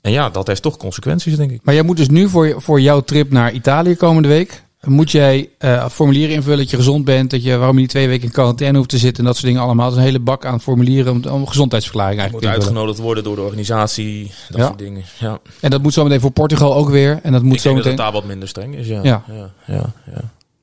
En 0.00 0.12
ja, 0.12 0.30
dat 0.30 0.46
heeft 0.46 0.62
toch 0.62 0.76
consequenties, 0.76 1.36
denk 1.36 1.50
ik. 1.50 1.60
Maar 1.64 1.74
jij 1.74 1.82
moet 1.82 1.96
dus 1.96 2.08
nu 2.08 2.28
voor, 2.28 2.46
je- 2.46 2.60
voor 2.60 2.80
jouw 2.80 3.00
trip 3.00 3.30
naar 3.30 3.52
Italië 3.52 3.96
komende 3.96 4.28
week... 4.28 4.62
moet 4.86 5.10
jij 5.10 5.48
uh, 5.58 5.88
formulieren 5.88 6.34
invullen 6.34 6.58
dat 6.58 6.70
je 6.70 6.76
gezond 6.76 7.04
bent, 7.04 7.30
dat 7.30 7.42
je 7.42 7.56
waarom 7.56 7.74
je 7.74 7.80
niet 7.80 7.90
twee 7.90 8.08
weken 8.08 8.26
in 8.26 8.32
quarantaine 8.32 8.76
hoeft 8.76 8.90
te 8.90 8.98
zitten 8.98 9.18
en 9.18 9.24
dat 9.24 9.34
soort 9.34 9.46
dingen 9.46 9.62
allemaal. 9.62 9.84
Dat 9.84 9.92
is 9.94 9.98
een 9.98 10.06
hele 10.06 10.20
bak 10.20 10.44
aan 10.44 10.60
formulieren 10.60 11.12
om, 11.12 11.32
om 11.32 11.46
gezondheidsverklaring 11.46 12.20
eigenlijk. 12.20 12.48
Moet 12.48 12.56
uitgenodigd 12.56 12.98
worden 12.98 13.24
door 13.24 13.36
de 13.36 13.42
organisatie, 13.42 14.30
dat 14.48 14.60
soort 14.60 14.78
dingen. 14.78 15.04
Ja. 15.18 15.38
En 15.60 15.70
dat 15.70 15.82
moet 15.82 15.92
zometeen 15.92 16.20
voor 16.20 16.30
Portugal 16.30 16.74
ook 16.74 16.88
weer. 16.88 17.20
En 17.22 17.32
dat 17.32 17.42
moet 17.42 17.54
Ik 17.54 17.60
zo 17.60 17.72
denk 17.72 17.76
meteen. 17.84 17.96
dat 17.96 18.04
het 18.06 18.12
daar 18.12 18.20
wat 18.22 18.30
minder 18.30 18.48
streng 18.48 18.74
is. 18.76 18.86
Ja. 18.86 19.00
Ja. 19.02 19.24
Ja. 19.28 19.50
Ja. 19.66 19.92
ja, 20.06 20.20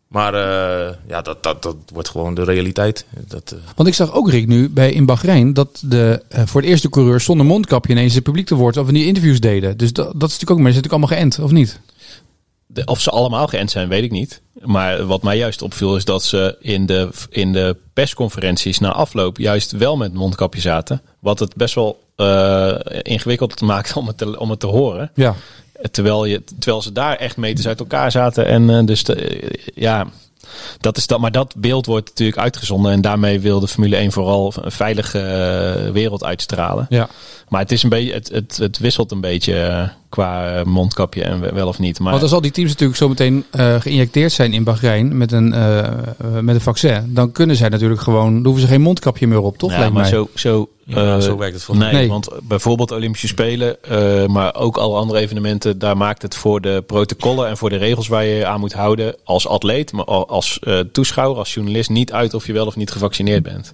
Maar 0.07 0.33
uh, 0.33 0.95
ja, 1.07 1.21
dat, 1.21 1.43
dat, 1.43 1.63
dat 1.63 1.75
wordt 1.93 2.09
gewoon 2.09 2.33
de 2.33 2.43
realiteit. 2.43 3.05
Dat, 3.27 3.51
uh... 3.55 3.59
Want 3.75 3.87
ik 3.87 3.95
zag 3.95 4.13
ook 4.13 4.29
Rick 4.29 4.47
nu 4.47 4.69
bij 4.69 4.91
in 4.91 5.05
Bahrein 5.05 5.53
dat 5.53 5.81
de 5.85 6.23
uh, 6.35 6.41
voor 6.45 6.61
de 6.61 6.67
eerste 6.67 6.89
coureur 6.89 7.19
zonder 7.19 7.45
mondkapje 7.45 7.91
ineens 7.91 8.13
het 8.13 8.23
publiek 8.23 8.45
te 8.45 8.55
woord 8.55 8.77
of 8.77 8.87
die 8.87 9.05
interviews 9.05 9.39
deden. 9.39 9.77
Dus 9.77 9.93
dat, 9.93 10.05
dat 10.05 10.29
is 10.29 10.39
natuurlijk 10.39 10.51
ook 10.51 10.59
maar 10.59 10.71
ze 10.71 10.77
natuurlijk 10.77 10.93
allemaal 10.93 11.17
geënt 11.17 11.39
of 11.39 11.51
niet? 11.51 11.79
De, 12.67 12.85
of 12.85 13.01
ze 13.01 13.09
allemaal 13.09 13.47
geënt 13.47 13.71
zijn, 13.71 13.87
weet 13.87 14.03
ik 14.03 14.11
niet. 14.11 14.41
Maar 14.61 15.05
wat 15.05 15.23
mij 15.23 15.37
juist 15.37 15.61
opviel 15.61 15.95
is 15.95 16.05
dat 16.05 16.23
ze 16.23 16.57
in 16.59 16.85
de, 16.85 17.09
in 17.29 17.53
de 17.53 17.77
persconferenties 17.93 18.79
na 18.79 18.91
afloop 18.91 19.37
juist 19.37 19.71
wel 19.71 19.97
met 19.97 20.13
mondkapje 20.13 20.61
zaten. 20.61 21.01
Wat 21.19 21.39
het 21.39 21.55
best 21.55 21.75
wel 21.75 22.03
uh, 22.17 22.75
ingewikkeld 23.01 23.61
maakt 23.61 23.93
om 23.93 24.07
het 24.07 24.17
te, 24.17 24.39
om 24.39 24.49
het 24.49 24.59
te 24.59 24.67
horen. 24.67 25.11
Ja. 25.13 25.35
Terwijl, 25.91 26.25
je, 26.25 26.43
terwijl 26.59 26.81
ze 26.81 26.91
daar 26.91 27.15
echt 27.15 27.37
meters 27.37 27.67
uit 27.67 27.79
elkaar 27.79 28.11
zaten. 28.11 28.45
En 28.45 28.69
uh, 28.69 28.85
dus 28.85 29.03
de, 29.03 29.49
ja, 29.75 30.07
dat 30.79 30.97
is 30.97 31.07
dat. 31.07 31.19
Maar 31.19 31.31
dat 31.31 31.53
beeld 31.57 31.85
wordt 31.85 32.07
natuurlijk 32.09 32.37
uitgezonden. 32.37 32.91
En 32.91 33.01
daarmee 33.01 33.39
wil 33.39 33.59
de 33.59 33.67
Formule 33.67 33.95
1 33.95 34.11
vooral 34.11 34.53
een 34.61 34.71
veilige 34.71 35.19
uh, 35.85 35.91
wereld 35.91 36.23
uitstralen. 36.23 36.85
Ja. 36.89 37.09
Maar 37.49 37.61
het, 37.61 37.71
is 37.71 37.83
een 37.83 37.89
beetje, 37.89 38.13
het, 38.13 38.29
het, 38.29 38.57
het 38.57 38.77
wisselt 38.77 39.11
een 39.11 39.21
beetje 39.21 39.91
qua 40.15 40.63
mondkapje 40.65 41.23
en 41.23 41.53
wel 41.53 41.67
of 41.67 41.79
niet. 41.79 41.99
Maar 41.99 42.11
Want 42.11 42.23
als 42.23 42.31
al 42.31 42.41
die 42.41 42.51
teams 42.51 42.69
natuurlijk 42.69 42.97
zo 42.97 43.07
meteen 43.07 43.45
uh, 43.55 43.75
geïnjecteerd 43.81 44.31
zijn 44.31 44.53
in 44.53 44.63
Bahrein 44.63 45.17
met 45.17 45.31
een, 45.31 45.53
uh, 45.53 45.89
met 46.41 46.55
een 46.55 46.61
vaccin, 46.61 47.13
dan 47.13 47.31
kunnen 47.31 47.55
zij 47.55 47.69
natuurlijk 47.69 48.01
gewoon, 48.01 48.33
dan 48.33 48.43
hoeven 48.43 48.61
ze 48.61 48.67
geen 48.67 48.81
mondkapje 48.81 49.27
meer 49.27 49.41
op, 49.41 49.57
toch? 49.57 49.71
Ja, 49.71 49.77
maar 49.77 49.91
mij. 49.91 50.05
zo, 50.05 50.29
zo, 50.35 50.69
ja, 50.83 51.19
zo 51.19 51.37
werkt 51.37 51.53
het 51.53 51.63
voor 51.63 51.77
nee, 51.77 51.93
nee, 51.93 52.07
want 52.07 52.29
bijvoorbeeld 52.43 52.91
Olympische 52.91 53.27
Spelen, 53.27 53.77
uh, 53.91 54.25
maar 54.25 54.55
ook 54.55 54.77
alle 54.77 54.97
andere 54.97 55.19
evenementen, 55.19 55.79
daar 55.79 55.97
maakt 55.97 56.21
het 56.21 56.35
voor 56.35 56.61
de 56.61 56.83
protocollen 56.87 57.47
en 57.47 57.57
voor 57.57 57.69
de 57.69 57.77
regels 57.77 58.07
waar 58.07 58.25
je 58.25 58.45
aan 58.45 58.59
moet 58.59 58.73
houden 58.73 59.15
als 59.23 59.47
atleet, 59.47 59.91
maar 59.91 60.05
als 60.05 60.59
uh, 60.63 60.79
toeschouwer, 60.79 61.37
als 61.37 61.53
journalist 61.53 61.89
niet 61.89 62.13
uit 62.13 62.33
of 62.33 62.47
je 62.47 62.53
wel 62.53 62.65
of 62.65 62.75
niet 62.75 62.91
gevaccineerd 62.91 63.43
bent. 63.43 63.73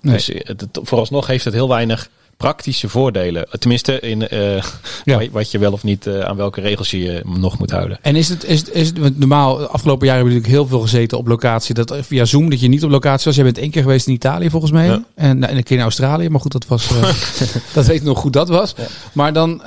Nee. 0.00 0.14
Dus 0.14 0.26
het, 0.26 0.66
vooralsnog 0.72 1.26
heeft 1.26 1.44
het 1.44 1.54
heel 1.54 1.68
weinig 1.68 2.08
praktische 2.36 2.88
voordelen. 2.88 3.48
Tenminste, 3.58 4.00
in 4.00 4.26
uh, 4.32 4.62
ja. 5.04 5.30
wat 5.30 5.50
je 5.50 5.58
wel 5.58 5.72
of 5.72 5.82
niet 5.82 6.06
uh, 6.06 6.20
aan 6.20 6.36
welke 6.36 6.60
regels 6.60 6.90
je 6.90 6.98
je 6.98 7.22
nog 7.24 7.58
moet 7.58 7.70
houden. 7.70 7.98
En 8.02 8.16
is 8.16 8.28
het, 8.28 8.44
is 8.44 8.60
het, 8.60 8.74
is 8.74 8.88
het 8.88 9.18
normaal, 9.18 9.56
de 9.56 9.66
afgelopen 9.66 10.06
jaren 10.06 10.22
hebben 10.22 10.42
we 10.42 10.48
natuurlijk 10.48 10.70
heel 10.70 10.78
veel 10.78 10.88
gezeten 10.88 11.18
op 11.18 11.26
locatie. 11.26 11.74
Dat 11.74 11.96
via 12.00 12.24
Zoom, 12.24 12.50
dat 12.50 12.60
je 12.60 12.68
niet 12.68 12.84
op 12.84 12.90
locatie 12.90 13.24
was. 13.24 13.34
Jij 13.34 13.44
bent 13.44 13.58
één 13.58 13.70
keer 13.70 13.82
geweest 13.82 14.06
in 14.06 14.12
Italië 14.12 14.50
volgens 14.50 14.72
mij. 14.72 14.86
Ja. 14.86 15.04
En, 15.14 15.44
en 15.44 15.56
een 15.56 15.62
keer 15.62 15.76
in 15.76 15.82
Australië. 15.82 16.28
Maar 16.28 16.40
goed, 16.40 16.52
dat 16.52 16.66
was. 16.66 16.90
Uh, 16.90 17.02
dat 17.74 17.86
weet 17.86 17.96
ik 17.96 18.02
nog 18.02 18.18
goed 18.18 18.32
dat 18.32 18.48
was. 18.48 18.74
Ja. 18.76 18.86
Maar 19.12 19.32
dan, 19.32 19.62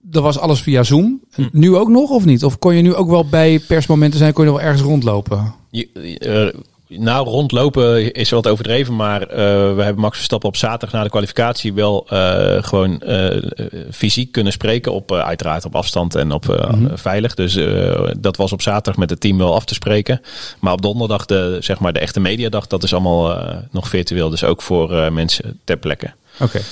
dat 0.00 0.22
was 0.22 0.38
alles 0.38 0.60
via 0.60 0.82
Zoom. 0.82 1.20
Hm. 1.34 1.48
Nu 1.52 1.76
ook 1.76 1.88
nog 1.88 2.10
of 2.10 2.24
niet? 2.24 2.44
Of 2.44 2.58
kon 2.58 2.74
je 2.74 2.82
nu 2.82 2.94
ook 2.94 3.08
wel 3.08 3.28
bij 3.28 3.58
persmomenten 3.58 4.18
zijn, 4.18 4.32
kon 4.32 4.44
je 4.44 4.50
wel 4.50 4.60
ergens 4.60 4.82
rondlopen? 4.82 5.54
Je, 5.70 5.88
nou, 6.88 7.28
rondlopen 7.28 8.12
is 8.12 8.30
wat 8.30 8.48
overdreven, 8.48 8.96
maar 8.96 9.20
uh, 9.20 9.36
we 9.74 9.82
hebben 9.82 10.00
Max 10.00 10.16
Verstappen 10.16 10.48
op 10.48 10.56
zaterdag 10.56 10.92
na 10.92 11.02
de 11.02 11.10
kwalificatie 11.10 11.72
wel 11.72 12.06
uh, 12.12 12.62
gewoon 12.62 13.02
uh, 13.06 13.42
fysiek 13.90 14.32
kunnen 14.32 14.52
spreken. 14.52 14.92
Op, 14.92 15.12
uiteraard 15.12 15.64
op 15.64 15.76
afstand 15.76 16.14
en 16.14 16.32
op 16.32 16.46
mm 16.46 16.86
-hmm. 16.86 16.98
veilig. 16.98 17.34
Dus 17.34 17.58
dat 18.18 18.36
was 18.36 18.52
op 18.52 18.62
zaterdag 18.62 18.96
met 18.96 19.10
het 19.10 19.20
team 19.20 19.38
wel 19.38 19.54
af 19.54 19.64
te 19.64 19.74
spreken. 19.74 20.20
Maar 20.58 20.72
op 20.72 20.82
donderdag, 20.82 21.26
de, 21.26 21.56
zeg 21.60 21.78
maar 21.78 21.92
de 21.92 21.98
echte 21.98 22.20
mediadag, 22.20 22.66
dat 22.66 22.82
is 22.82 22.92
allemaal 22.92 23.38
nog 23.70 23.88
virtueel. 23.88 24.30
Dus 24.30 24.44
ook 24.44 24.62
voor 24.62 25.12
mensen 25.12 25.60
ter 25.64 25.76
plekke. 25.76 26.12
Oké. 26.34 26.44
Okay. 26.44 26.62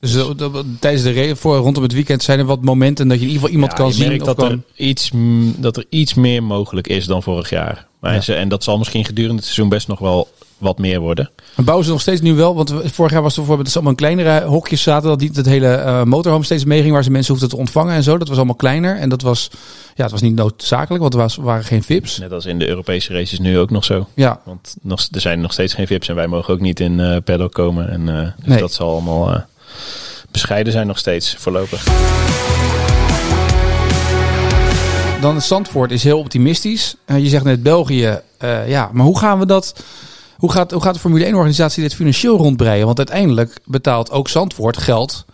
Dus 0.00 0.12
de, 0.12 0.34
de, 0.36 0.74
tijdens 0.80 1.02
de 1.02 1.36
voor 1.36 1.56
rondom 1.56 1.82
het 1.82 1.92
weekend 1.92 2.22
zijn 2.22 2.38
er 2.38 2.44
wat 2.44 2.62
momenten 2.62 3.08
dat 3.08 3.16
je 3.16 3.22
in 3.22 3.30
ieder 3.30 3.42
geval 3.42 3.54
iemand 3.54 3.72
ja, 3.72 3.78
kan 3.78 3.92
zien. 3.92 4.08
Merkt 4.08 4.24
dat, 4.24 4.36
kan... 4.36 4.50
er 4.50 4.60
iets, 4.76 5.10
dat 5.56 5.76
er 5.76 5.84
iets 5.88 6.14
meer 6.14 6.42
mogelijk 6.42 6.88
is 6.88 7.06
dan 7.06 7.22
vorig 7.22 7.50
jaar. 7.50 7.87
Ja. 8.00 8.20
En 8.34 8.48
dat 8.48 8.64
zal 8.64 8.78
misschien 8.78 9.04
gedurende 9.04 9.36
het 9.36 9.44
seizoen 9.44 9.68
best 9.68 9.88
nog 9.88 9.98
wel 9.98 10.28
wat 10.58 10.78
meer 10.78 11.00
worden. 11.00 11.30
Maar 11.54 11.64
bouwen 11.64 11.86
ze 11.86 11.92
nog 11.92 12.00
steeds 12.00 12.20
nu 12.20 12.34
wel? 12.34 12.54
Want 12.54 12.74
vorig 12.84 13.12
jaar 13.12 13.22
was 13.22 13.32
er 13.32 13.38
bijvoorbeeld 13.38 13.74
allemaal 13.74 13.92
in 13.92 13.98
kleinere 13.98 14.44
hokjes 14.44 14.82
zaten. 14.82 15.08
Dat 15.08 15.20
niet 15.20 15.36
het 15.36 15.46
hele 15.46 15.82
uh, 15.86 16.02
motorhome 16.02 16.44
steeds 16.44 16.64
meeging 16.64 16.92
waar 16.92 17.04
ze 17.04 17.10
mensen 17.10 17.30
hoefden 17.32 17.50
te 17.50 17.56
ontvangen 17.56 17.94
en 17.94 18.02
zo. 18.02 18.18
Dat 18.18 18.28
was 18.28 18.36
allemaal 18.36 18.54
kleiner. 18.54 18.96
En 18.96 19.08
dat 19.08 19.22
was, 19.22 19.50
ja, 19.94 20.02
het 20.02 20.12
was 20.12 20.20
niet 20.20 20.34
noodzakelijk, 20.34 21.02
want 21.02 21.14
er 21.14 21.20
was, 21.20 21.36
waren 21.36 21.64
geen 21.64 21.82
VIP's. 21.82 22.18
Net 22.18 22.32
als 22.32 22.46
in 22.46 22.58
de 22.58 22.68
Europese 22.68 23.12
races 23.12 23.38
nu 23.38 23.58
ook 23.58 23.70
nog 23.70 23.84
zo. 23.84 24.08
Ja. 24.14 24.40
Want 24.44 24.76
nog, 24.82 25.06
er 25.12 25.20
zijn 25.20 25.40
nog 25.40 25.52
steeds 25.52 25.74
geen 25.74 25.86
VIP's 25.86 26.08
en 26.08 26.14
wij 26.14 26.26
mogen 26.26 26.54
ook 26.54 26.60
niet 26.60 26.80
in 26.80 26.98
uh, 26.98 27.16
paddock 27.24 27.52
komen. 27.52 27.90
En 27.90 28.00
uh, 28.00 28.20
dus 28.20 28.32
nee. 28.44 28.58
dat 28.58 28.72
zal 28.72 28.90
allemaal 28.90 29.44
bescheiden 30.30 30.72
zijn 30.72 30.86
nog 30.86 30.98
steeds 30.98 31.34
voorlopig. 31.34 31.86
Dan 35.20 35.40
Zandvoort 35.42 35.90
is 35.90 36.04
heel 36.04 36.18
optimistisch. 36.18 36.96
Uh, 37.06 37.18
je 37.18 37.28
zegt 37.28 37.44
net 37.44 37.62
België. 37.62 38.20
Uh, 38.44 38.68
ja, 38.68 38.90
maar 38.92 39.04
hoe 39.04 39.18
gaan 39.18 39.38
we 39.38 39.46
dat... 39.46 39.84
Hoe 40.36 40.52
gaat, 40.52 40.70
hoe 40.70 40.82
gaat 40.82 40.94
de 40.94 41.00
Formule 41.00 41.26
1-organisatie 41.26 41.82
dit 41.82 41.94
financieel 41.94 42.36
rondbreien? 42.36 42.86
Want 42.86 42.98
uiteindelijk 42.98 43.58
betaalt 43.64 44.10
ook 44.10 44.28
Zandvoort 44.28 44.76
geld 44.76 45.24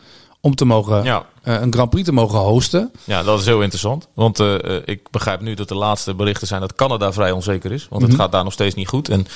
om 0.41 0.55
te 0.55 0.65
mogen, 0.65 1.05
ja. 1.05 1.27
uh, 1.45 1.61
een 1.61 1.73
Grand 1.73 1.91
Prix 1.91 2.05
te 2.07 2.13
mogen 2.13 2.39
hosten. 2.39 2.91
Ja, 3.05 3.23
dat 3.23 3.41
is 3.41 3.47
heel 3.47 3.61
interessant. 3.61 4.09
Want 4.15 4.41
uh, 4.41 4.55
ik 4.85 5.11
begrijp 5.11 5.41
nu 5.41 5.55
dat 5.55 5.69
de 5.69 5.75
laatste 5.75 6.15
berichten 6.15 6.47
zijn 6.47 6.61
dat 6.61 6.75
Canada 6.75 7.13
vrij 7.13 7.31
onzeker 7.31 7.73
is. 7.73 7.87
Want 7.89 7.91
Mhm. 7.91 7.95
mm 7.95 8.01
-hmm. 8.01 8.11
het 8.11 8.21
gaat 8.21 8.33
daar 8.33 8.45
nog 8.45 8.53
steeds 8.53 8.75
niet 8.75 8.89
goed. 8.89 9.09
En 9.09 9.27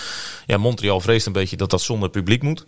ja, 0.46 0.56
Montreal 0.56 1.00
vreest 1.00 1.26
een 1.26 1.32
beetje 1.32 1.56
dat 1.56 1.70
dat 1.70 1.80
zonder 1.80 2.08
publiek 2.08 2.42
moet. 2.42 2.66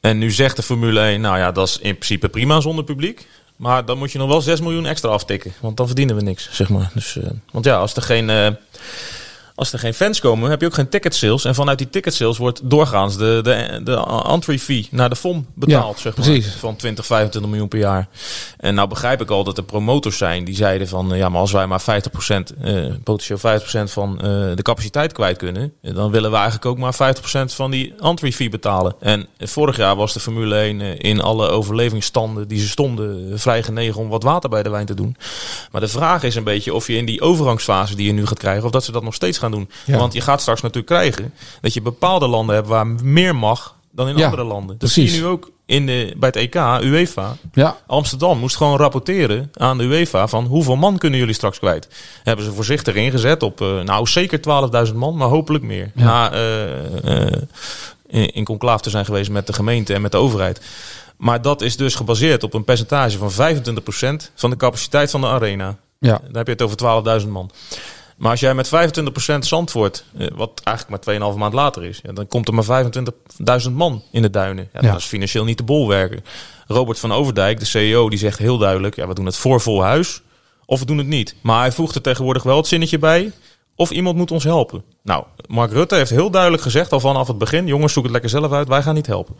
En 0.00 0.18
nu 0.18 0.30
zegt 0.30 0.56
de 0.56 0.62
Formule 0.62 1.00
1, 1.00 1.20
nou 1.20 1.38
ja, 1.38 1.52
dat 1.52 1.68
is 1.68 1.78
in 1.78 1.94
principe 1.94 2.28
prima 2.28 2.60
zonder 2.60 2.84
publiek. 2.84 3.26
Maar 3.60 3.84
dan 3.84 3.98
moet 3.98 4.12
je 4.12 4.18
nog 4.18 4.28
wel 4.28 4.40
6 4.40 4.60
miljoen 4.60 4.86
extra 4.86 5.08
aftikken. 5.08 5.52
Want 5.60 5.76
dan 5.76 5.86
verdienen 5.86 6.16
we 6.16 6.22
niks, 6.22 6.48
zeg 6.52 6.68
maar. 6.68 6.90
Dus, 6.94 7.16
uh, 7.16 7.24
want 7.52 7.64
ja, 7.64 7.76
als 7.76 7.94
er 7.94 8.02
geen... 8.02 8.56
Als 9.60 9.72
er 9.72 9.78
geen 9.78 9.94
fans 9.94 10.20
komen, 10.20 10.50
heb 10.50 10.60
je 10.60 10.66
ook 10.66 10.74
geen 10.74 10.88
ticket 10.88 11.14
sales. 11.14 11.44
En 11.44 11.54
vanuit 11.54 11.78
die 11.78 11.90
ticket 11.90 12.14
sales 12.14 12.38
wordt 12.38 12.60
doorgaans 12.70 13.16
de, 13.16 13.40
de, 13.42 13.80
de 13.84 13.96
entry 14.26 14.58
fee 14.58 14.88
naar 14.90 15.08
de 15.08 15.16
FOM 15.16 15.46
betaald. 15.54 15.96
Ja, 15.96 16.02
zeg 16.02 16.16
maar, 16.16 16.26
precies. 16.26 16.54
Van 16.54 16.76
20, 16.76 17.06
25 17.06 17.50
miljoen 17.50 17.68
per 17.68 17.78
jaar. 17.78 18.08
En 18.56 18.74
nou 18.74 18.88
begrijp 18.88 19.20
ik 19.20 19.30
al 19.30 19.44
dat 19.44 19.56
er 19.56 19.64
promotors 19.64 20.16
zijn 20.16 20.44
die 20.44 20.54
zeiden 20.54 20.88
van... 20.88 21.08
Ja, 21.14 21.28
maar 21.28 21.40
als 21.40 21.52
wij 21.52 21.66
maar 21.66 21.80
50%, 21.80 21.84
uh, 22.64 22.94
potentieel 23.04 23.60
50% 23.88 23.92
van 23.92 24.12
uh, 24.14 24.20
de 24.54 24.62
capaciteit 24.62 25.12
kwijt 25.12 25.36
kunnen... 25.36 25.72
dan 25.82 26.10
willen 26.10 26.30
we 26.30 26.36
eigenlijk 26.36 26.66
ook 26.66 26.78
maar 26.78 27.14
50% 27.50 27.54
van 27.54 27.70
die 27.70 27.94
entry 28.00 28.32
fee 28.32 28.48
betalen. 28.48 28.94
En 29.00 29.26
vorig 29.38 29.76
jaar 29.76 29.96
was 29.96 30.12
de 30.12 30.20
Formule 30.20 30.56
1 30.56 30.80
uh, 30.80 30.88
in 30.98 31.20
alle 31.20 31.48
overlevingsstanden 31.48 32.48
die 32.48 32.60
ze 32.60 32.68
stonden... 32.68 33.38
vrij 33.38 33.62
genegen 33.62 34.00
om 34.00 34.08
wat 34.08 34.22
water 34.22 34.50
bij 34.50 34.62
de 34.62 34.70
wijn 34.70 34.86
te 34.86 34.94
doen. 34.94 35.16
Maar 35.70 35.80
de 35.80 35.88
vraag 35.88 36.22
is 36.22 36.34
een 36.34 36.44
beetje 36.44 36.74
of 36.74 36.86
je 36.86 36.96
in 36.96 37.06
die 37.06 37.20
overgangsfase 37.20 37.96
die 37.96 38.06
je 38.06 38.12
nu 38.12 38.26
gaat 38.26 38.38
krijgen... 38.38 38.64
of 38.64 38.70
dat 38.70 38.84
ze 38.84 38.92
dat 38.92 39.02
nog 39.02 39.14
steeds 39.14 39.38
gaan 39.38 39.48
doen. 39.50 39.70
Ja. 39.86 39.98
Want 39.98 40.12
je 40.12 40.20
gaat 40.20 40.40
straks 40.40 40.60
natuurlijk 40.60 40.92
krijgen 40.92 41.34
dat 41.60 41.74
je 41.74 41.82
bepaalde 41.82 42.26
landen 42.26 42.54
hebt 42.54 42.68
waar 42.68 42.86
meer 42.86 43.36
mag 43.36 43.76
dan 43.90 44.08
in 44.08 44.16
Ja, 44.16 44.24
andere 44.24 44.44
landen. 44.44 44.68
Dat 44.68 44.78
precies. 44.78 45.10
zie 45.10 45.20
je 45.20 45.26
nu 45.26 45.32
ook 45.32 45.50
in 45.66 45.86
de, 45.86 46.14
bij 46.16 46.28
het 46.34 46.36
EK, 46.36 46.82
UEFA. 46.82 47.36
Ja, 47.52 47.76
Amsterdam 47.86 48.38
moest 48.38 48.56
gewoon 48.56 48.76
rapporteren 48.76 49.50
aan 49.54 49.78
de 49.78 49.84
UEFA 49.84 50.28
van 50.28 50.44
hoeveel 50.44 50.76
man 50.76 50.98
kunnen 50.98 51.18
jullie 51.18 51.34
straks 51.34 51.58
kwijt. 51.58 51.88
Hebben 52.24 52.44
ze 52.44 52.52
voorzichtig 52.52 52.94
ingezet 52.94 53.42
op, 53.42 53.60
uh, 53.60 53.80
nou 53.80 54.06
zeker 54.06 54.40
12.000 54.88 54.94
man, 54.94 55.16
maar 55.16 55.28
hopelijk 55.28 55.64
meer. 55.64 55.90
Ja. 55.94 56.04
Na 56.04 56.34
uh, 56.34 57.24
uh, 57.26 57.26
in, 58.06 58.30
in 58.32 58.44
conclave 58.44 58.82
te 58.82 58.90
zijn 58.90 59.04
geweest 59.04 59.30
met 59.30 59.46
de 59.46 59.52
gemeente 59.52 59.94
en 59.94 60.00
met 60.00 60.12
de 60.12 60.18
overheid. 60.18 60.60
Maar 61.16 61.42
dat 61.42 61.62
is 61.62 61.76
dus 61.76 61.94
gebaseerd 61.94 62.42
op 62.42 62.54
een 62.54 62.64
percentage 62.64 63.18
van 63.18 63.30
25% 63.32 64.30
van 64.34 64.50
de 64.50 64.56
capaciteit 64.56 65.10
van 65.10 65.20
de 65.20 65.26
arena. 65.26 65.76
ja. 65.98 66.20
Dan 66.24 66.36
heb 66.36 66.46
je 66.46 66.52
het 66.52 66.62
over 66.62 67.20
12.000 67.22 67.28
man. 67.28 67.50
Maar 68.20 68.30
als 68.30 68.40
jij 68.40 68.54
met 68.54 68.68
25% 68.68 69.38
Zandvoort, 69.38 70.04
eh, 70.18 70.26
wat 70.34 70.60
eigenlijk 70.64 71.06
maar 71.06 71.14
2,5 71.32 71.36
maand 71.38 71.52
later 71.54 71.84
is, 71.84 72.00
ja, 72.02 72.12
dan 72.12 72.26
komt 72.26 72.48
er 72.48 72.54
maar 72.54 72.64
25.000 72.64 73.74
man 73.74 74.02
in 74.12 74.22
de 74.22 74.30
duinen. 74.30 74.68
Ja, 74.72 74.80
Ja. 74.82 74.90
Dat 74.90 75.00
is 75.00 75.04
financieel 75.06 75.44
niet 75.44 75.56
te 75.56 75.62
bolwerken. 75.62 76.24
Robert 76.66 76.98
van 76.98 77.12
Overdijk, 77.12 77.58
de 77.58 77.64
CEO, 77.64 78.08
die 78.08 78.18
zegt 78.18 78.38
heel 78.38 78.58
duidelijk, 78.58 78.96
ja, 78.96 79.08
we 79.08 79.14
doen 79.14 79.26
het 79.26 79.36
voor 79.36 79.60
vol 79.60 79.82
huis 79.82 80.22
of 80.66 80.78
we 80.78 80.86
doen 80.86 80.98
het 80.98 81.06
niet. 81.06 81.34
Maar 81.40 81.60
hij 81.60 81.72
voegt 81.72 81.94
er 81.94 82.00
tegenwoordig 82.00 82.42
wel 82.42 82.56
het 82.56 82.66
zinnetje 82.66 82.98
bij, 82.98 83.32
of 83.74 83.90
iemand 83.90 84.16
moet 84.16 84.30
ons 84.30 84.44
helpen. 84.44 84.82
Nou, 85.02 85.24
Mark 85.46 85.72
Rutte 85.72 85.94
heeft 85.94 86.10
heel 86.10 86.30
duidelijk 86.30 86.62
gezegd 86.62 86.92
al 86.92 87.00
vanaf 87.00 87.26
het 87.26 87.38
begin, 87.38 87.66
jongens, 87.66 87.92
zoek 87.92 88.02
het 88.02 88.12
lekker 88.12 88.30
zelf 88.30 88.52
uit, 88.52 88.68
wij 88.68 88.82
gaan 88.82 88.94
niet 88.94 89.06
helpen. 89.06 89.34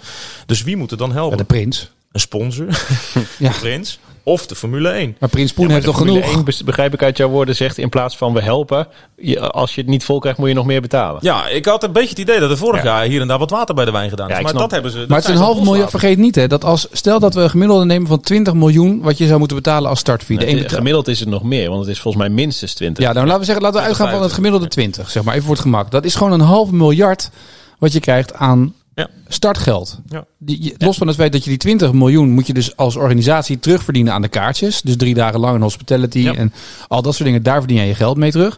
Dus 0.46 0.62
wie 0.62 0.76
moet 0.76 0.90
er 0.90 0.96
dan 0.96 1.12
helpen? 1.12 1.30
Ja, 1.38 1.42
de 1.42 1.48
prins. 1.54 1.90
een 2.12 2.20
sponsor, 2.20 2.66
Ja. 3.38 3.50
Prins, 3.60 3.98
of 4.22 4.46
de 4.46 4.54
Formule 4.54 4.88
1. 4.88 5.16
Maar 5.20 5.28
Prins 5.28 5.52
Poen 5.52 5.66
Ja, 5.66 5.72
heeft 5.72 5.85
de 5.85 5.90
toch 5.90 5.98
Formule 6.00 6.20
genoeg? 6.20 6.37
1, 6.37 6.44
bes- 6.44 6.64
begrijp 6.64 6.94
ik 6.94 7.02
uit 7.02 7.16
jouw 7.16 7.28
woorden, 7.28 7.56
zegt 7.56 7.78
in 7.78 7.88
plaats 7.88 8.16
van 8.16 8.33
we 8.33 8.42
helpen, 8.42 8.87
je- 9.16 9.40
als 9.40 9.74
je 9.74 9.80
het 9.80 9.90
niet 9.90 10.04
vol 10.04 10.18
krijgt, 10.18 10.38
moet 10.38 10.48
je 10.48 10.54
nog 10.54 10.66
meer 10.66 10.80
betalen. 10.80 11.18
Ja, 11.22 11.48
ik 11.48 11.64
had 11.64 11.83
een 11.85 11.92
beetje 11.92 12.09
het 12.09 12.18
idee 12.18 12.40
dat 12.40 12.50
er 12.50 12.56
vorig 12.56 12.83
Ja. 12.83 12.87
jaar 12.98 13.04
hier 13.09 13.20
en 13.20 13.28
daar 13.28 13.38
wat 13.38 13.50
water 13.50 13.74
bij 13.74 13.85
de 13.85 13.90
wijn 13.90 14.11
gedaan 14.11 14.28
is. 14.28 14.35
Ja, 14.37 14.40
maar 14.40 14.50
snap- 14.50 14.62
dat 14.62 14.70
hebben 14.70 14.90
ze. 14.90 14.98
dat 14.98 15.09
Maar 15.09 15.18
het 15.18 15.28
is 15.28 15.35
een 15.35 15.40
half 15.40 15.54
miljard. 15.56 15.74
loslaten. 15.74 15.98
Vergeet 16.00 16.18
niet 16.18 16.35
hè, 16.35 16.46
dat 16.46 16.64
als 16.64 16.87
stel 16.92 17.20
dat 17.20 17.35
we 17.35 17.40
een 17.40 17.50
gemiddelde 17.50 17.85
nemen 17.85 18.09
van 18.09 18.20
20 18.20 18.54
miljoen, 18.54 19.00
wat 19.02 19.18
je 19.18 19.26
zou 19.26 19.38
moeten 19.38 19.56
betalen 19.56 19.88
als 19.90 19.98
startfee. 19.98 20.38
De 20.38 20.68
gemiddeld 20.68 21.09
is 21.09 21.20
het 21.20 21.28
nog 21.28 21.42
meer, 21.42 21.68
want 21.68 21.80
het 21.80 21.88
is 21.90 22.00
volgens 22.00 22.22
mij 22.24 22.33
minstens 22.35 22.74
20. 22.74 23.04
Ja, 23.04 23.12
nou 23.12 23.24
laten 23.26 23.40
we 23.40 23.46
zeggen, 23.46 23.64
laten 23.64 23.80
we 23.80 23.87
uitgaan 23.87 24.06
van 24.11 24.20
het 24.22 24.30
50. 24.30 24.37
gemiddelde 24.44 24.68
20, 24.74 25.11
zeg 25.11 25.22
maar, 25.22 25.33
even 25.35 25.46
voor 25.46 25.54
het 25.54 25.62
gemak. 25.64 25.90
Dat 25.90 26.04
is 26.04 26.14
gewoon 26.14 26.33
een 26.33 26.40
half 26.40 26.70
miljard 26.70 27.30
wat 27.78 27.92
je 27.92 28.00
krijgt 28.00 28.35
aan 28.35 28.74
Ja. 29.00 29.08
startgeld. 29.28 29.98
Ja. 30.08 30.24
Die, 30.38 30.62
je- 30.64 30.74
los 30.78 30.96
van 30.98 31.06
het 31.06 31.16
feit 31.16 31.32
dat 31.32 31.44
je 31.44 31.50
die 31.50 31.58
20 31.58 31.92
miljoen 31.92 32.30
moet 32.30 32.46
je 32.46 32.52
dus 32.52 32.76
als 32.76 32.96
organisatie 32.96 33.58
terugverdienen 33.58 34.12
aan 34.12 34.22
de 34.22 34.28
kaartjes. 34.28 34.82
Dus 34.82 34.96
drie 34.96 35.14
dagen 35.14 35.40
lang 35.40 35.54
een 35.54 35.62
hospitality 35.62 36.18
Ja. 36.18 36.34
en 36.34 36.52
al 36.88 37.02
dat 37.02 37.12
soort 37.14 37.24
dingen, 37.24 37.42
daar 37.42 37.58
verdien 37.58 37.76
je 37.80 37.84
je 37.86 37.94
geld 37.94 38.16
mee 38.16 38.30
terug. 38.30 38.56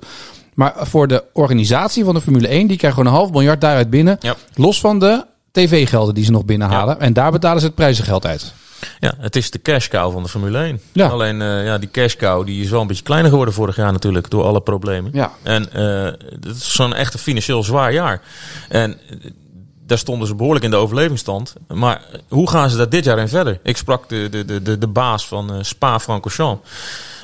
Maar 0.55 0.72
voor 0.76 1.09
de 1.09 1.24
organisatie 1.33 2.05
van 2.05 2.14
de 2.14 2.20
Formule 2.20 2.48
1, 2.48 2.66
die 2.66 2.76
krijgt 2.76 2.96
gewoon 2.96 3.12
een 3.12 3.18
half 3.18 3.31
miljard 3.31 3.61
daaruit 3.61 3.90
binnen. 3.90 4.16
Ja. 4.20 4.37
Los 4.55 4.81
van 4.81 4.98
de 4.98 5.24
tv-gelden 5.52 6.14
die 6.14 6.24
ze 6.24 6.31
nog 6.31 6.44
binnenhalen. 6.44 7.00
En 7.00 7.12
daar 7.12 7.33
betalen 7.33 7.61
ze 7.61 7.66
het 7.66 7.74
prijzengeld 7.74 8.26
uit. 8.26 8.52
Ja, 9.00 9.14
het 9.18 9.37
is 9.37 9.50
de 9.50 9.62
cash 9.62 9.88
cow 9.88 10.12
van 10.12 10.22
de 10.22 10.28
Formule 10.28 10.59
1. 10.59 10.81
Ja. 10.92 11.09
Alleen 11.09 11.42
eh, 11.42 11.64
ja, 11.64 11.78
die 11.78 11.90
cash 11.90 12.16
cow 12.16 12.46
die 12.46 12.62
is 12.62 12.70
wel 12.70 12.81
een 12.81 12.87
beetje 12.87 13.02
kleiner 13.02 13.31
geworden 13.31 13.55
vorig 13.55 13.76
jaar 13.76 13.92
natuurlijk 13.92 14.31
door 14.31 14.44
alle 14.44 14.61
problemen. 14.61 15.11
Ja. 15.14 15.33
En 15.42 15.72
eh 15.72 16.05
het 16.44 16.57
is 16.57 16.72
zo'n 16.74 16.94
echt 16.94 17.14
een 17.14 17.20
financieel 17.20 17.62
zwaar 17.62 17.92
jaar. 17.92 18.20
En 18.68 18.98
eh, 19.11 19.16
daar 19.87 19.99
stonden 19.99 20.27
ze 20.29 20.35
behoorlijk 20.35 20.64
in 20.64 20.71
de 20.71 20.77
overlevingsstand. 20.77 21.55
Maar 21.68 22.03
hoe 22.29 22.51
gaan 22.51 22.71
ze 22.71 22.77
daar 22.77 22.88
dit 22.88 23.05
jaar 23.05 23.18
in 23.18 23.29
verder? 23.29 23.61
Ik 23.62 23.77
sprak 23.77 24.09
de, 24.09 24.29
de, 24.31 24.45
de, 24.45 24.62
de, 24.62 24.79
de 24.79 24.87
baas 24.87 25.27
van 25.27 25.53
eh, 25.53 25.59
Spa-Francorchamps. 25.62 26.68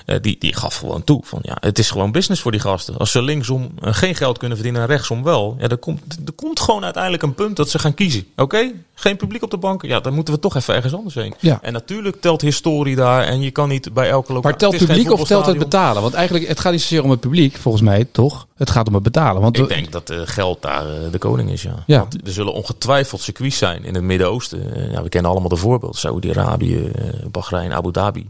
Eh, 0.08 0.16
die, 0.20 0.36
die 0.38 0.54
gaf 0.54 0.76
gewoon 0.76 1.04
toe 1.04 1.20
van 1.24 1.38
ja, 1.42 1.56
het 1.60 1.78
is 1.78 1.90
gewoon 1.90 2.12
business 2.12 2.42
voor 2.42 2.50
die 2.50 2.60
gasten. 2.60 2.96
Als 2.96 3.10
ze 3.10 3.22
linksom 3.22 3.70
eh, 3.80 3.94
geen 3.94 4.14
geld 4.14 4.38
kunnen 4.38 4.56
verdienen 4.56 4.82
en 4.82 4.88
rechtsom 4.88 5.22
wel, 5.22 5.56
ja, 5.58 5.68
er 5.68 5.76
komt, 5.76 6.18
er 6.26 6.32
komt 6.32 6.60
gewoon 6.60 6.84
uiteindelijk 6.84 7.22
een 7.22 7.34
punt 7.34 7.56
dat 7.56 7.70
ze 7.70 7.78
gaan 7.78 7.94
kiezen. 7.94 8.26
Oké, 8.36 8.72
geen 8.94 9.16
publiek 9.16 9.42
op 9.42 9.50
de 9.50 9.56
bank, 9.56 9.82
ja, 9.82 10.00
dan 10.00 10.14
moeten 10.14 10.34
we 10.34 10.40
toch 10.40 10.56
even 10.56 10.74
ergens 10.74 10.94
anders 10.94 11.14
heen. 11.14 11.34
Ja. 11.38 11.58
En 11.62 11.72
natuurlijk 11.72 12.20
telt 12.20 12.40
historie 12.40 12.96
daar 12.96 13.22
en 13.22 13.40
je 13.40 13.50
kan 13.50 13.68
niet 13.68 13.92
bij 13.92 14.08
elke 14.08 14.32
locatie. 14.32 14.50
Maar 14.50 14.70
telt 14.70 14.86
publiek 14.86 15.12
of 15.12 15.26
telt 15.26 15.46
het 15.46 15.58
betalen? 15.58 16.02
Want 16.02 16.14
eigenlijk, 16.14 16.48
het 16.48 16.60
gaat 16.60 16.72
niet 16.72 16.80
zozeer 16.80 17.02
om 17.02 17.10
het 17.10 17.20
publiek, 17.20 17.56
volgens 17.56 17.84
mij, 17.84 18.04
toch? 18.12 18.46
Het 18.56 18.70
gaat 18.70 18.88
om 18.88 18.94
het 18.94 19.02
betalen. 19.02 19.42
Want 19.42 19.58
Ik 19.58 19.68
denk 19.68 19.92
dat 19.92 20.10
eh, 20.10 20.20
geld 20.24 20.62
daar 20.62 20.84
de 21.10 21.18
koning 21.18 21.50
is, 21.50 21.62
ja. 21.62 21.74
Ja. 21.86 21.98
Want 21.98 22.26
er 22.26 22.32
zullen 22.32 22.52
ongetwijfeld 22.52 23.20
circuits 23.20 23.58
zijn 23.58 23.84
in 23.84 23.94
het 23.94 24.04
Midden-Oosten. 24.04 24.90
Ja, 24.90 25.02
we 25.02 25.08
kennen 25.08 25.30
allemaal 25.30 25.48
de 25.48 25.56
voorbeelden. 25.56 25.98
Saudi-Arabië, 25.98 26.90
Bahrein, 27.30 27.72
Abu 27.72 27.92
Dhabi. 27.92 28.28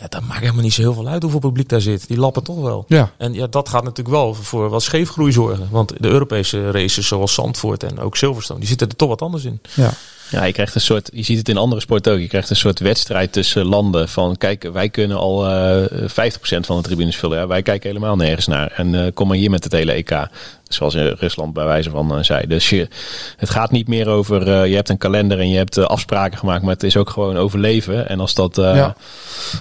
Ja, 0.00 0.06
dat 0.08 0.22
maakt 0.22 0.40
helemaal 0.40 0.62
niet 0.62 0.72
zo 0.72 0.80
heel 0.80 0.94
veel 0.94 1.06
uit 1.08 1.22
hoeveel 1.22 1.40
publiek 1.40 1.68
daar 1.68 1.80
zit. 1.80 2.06
Die 2.06 2.18
lappen 2.18 2.42
toch 2.42 2.60
wel. 2.60 2.84
Ja. 2.88 3.12
En 3.16 3.32
ja, 3.32 3.46
dat 3.46 3.68
gaat 3.68 3.82
natuurlijk 3.84 4.16
wel 4.16 4.34
voor 4.34 4.68
wat 4.68 4.82
scheefgroei 4.82 5.32
zorgen. 5.32 5.68
Want 5.70 5.92
de 5.98 6.08
Europese 6.08 6.70
races 6.70 7.06
zoals 7.06 7.34
Zandvoort 7.34 7.82
en 7.82 7.98
ook 7.98 8.16
Silverstone, 8.16 8.58
die 8.58 8.68
zitten 8.68 8.88
er 8.88 8.96
toch 8.96 9.08
wat 9.08 9.22
anders 9.22 9.44
in. 9.44 9.60
ja. 9.74 9.92
Ja, 10.30 10.44
je 10.44 10.52
krijgt 10.52 10.74
een 10.74 10.80
soort, 10.80 11.10
je 11.12 11.22
ziet 11.22 11.38
het 11.38 11.48
in 11.48 11.56
andere 11.56 11.80
sporten 11.80 12.12
ook. 12.12 12.18
Je 12.18 12.28
krijgt 12.28 12.50
een 12.50 12.56
soort 12.56 12.78
wedstrijd 12.78 13.32
tussen 13.32 13.64
landen. 13.66 14.08
Van 14.08 14.36
kijk, 14.36 14.68
wij 14.72 14.88
kunnen 14.88 15.16
al 15.16 15.46
eh 15.48 15.84
50% 16.08 16.12
van 16.60 16.76
de 16.76 16.82
tribunes 16.82 17.16
vullen. 17.16 17.38
Ja, 17.38 17.46
wij 17.46 17.62
kijken 17.62 17.88
helemaal 17.88 18.16
nergens 18.16 18.46
naar. 18.46 18.72
En 18.76 19.04
eh, 19.04 19.12
kom 19.14 19.28
maar 19.28 19.36
hier 19.36 19.50
met 19.50 19.64
het 19.64 19.72
hele 19.72 19.92
EK. 19.92 20.28
Zoals 20.68 20.94
in 20.94 21.06
Rusland 21.18 21.52
bij 21.52 21.64
wijze 21.64 21.90
van 21.90 22.16
eh, 22.16 22.22
zei. 22.22 22.46
Dus 22.46 22.68
je, 22.70 22.88
het 23.36 23.50
gaat 23.50 23.70
niet 23.70 23.88
meer 23.88 24.08
over, 24.08 24.66
je 24.66 24.74
hebt 24.74 24.88
een 24.88 24.98
kalender 24.98 25.38
en 25.38 25.48
je 25.48 25.56
hebt 25.56 25.78
afspraken 25.78 26.38
gemaakt. 26.38 26.62
Maar 26.62 26.72
het 26.72 26.82
is 26.82 26.96
ook 26.96 27.10
gewoon 27.10 27.36
overleven. 27.36 28.08
En 28.08 28.20
als 28.20 28.34
dat 28.34 28.56
Ja. 28.56 28.96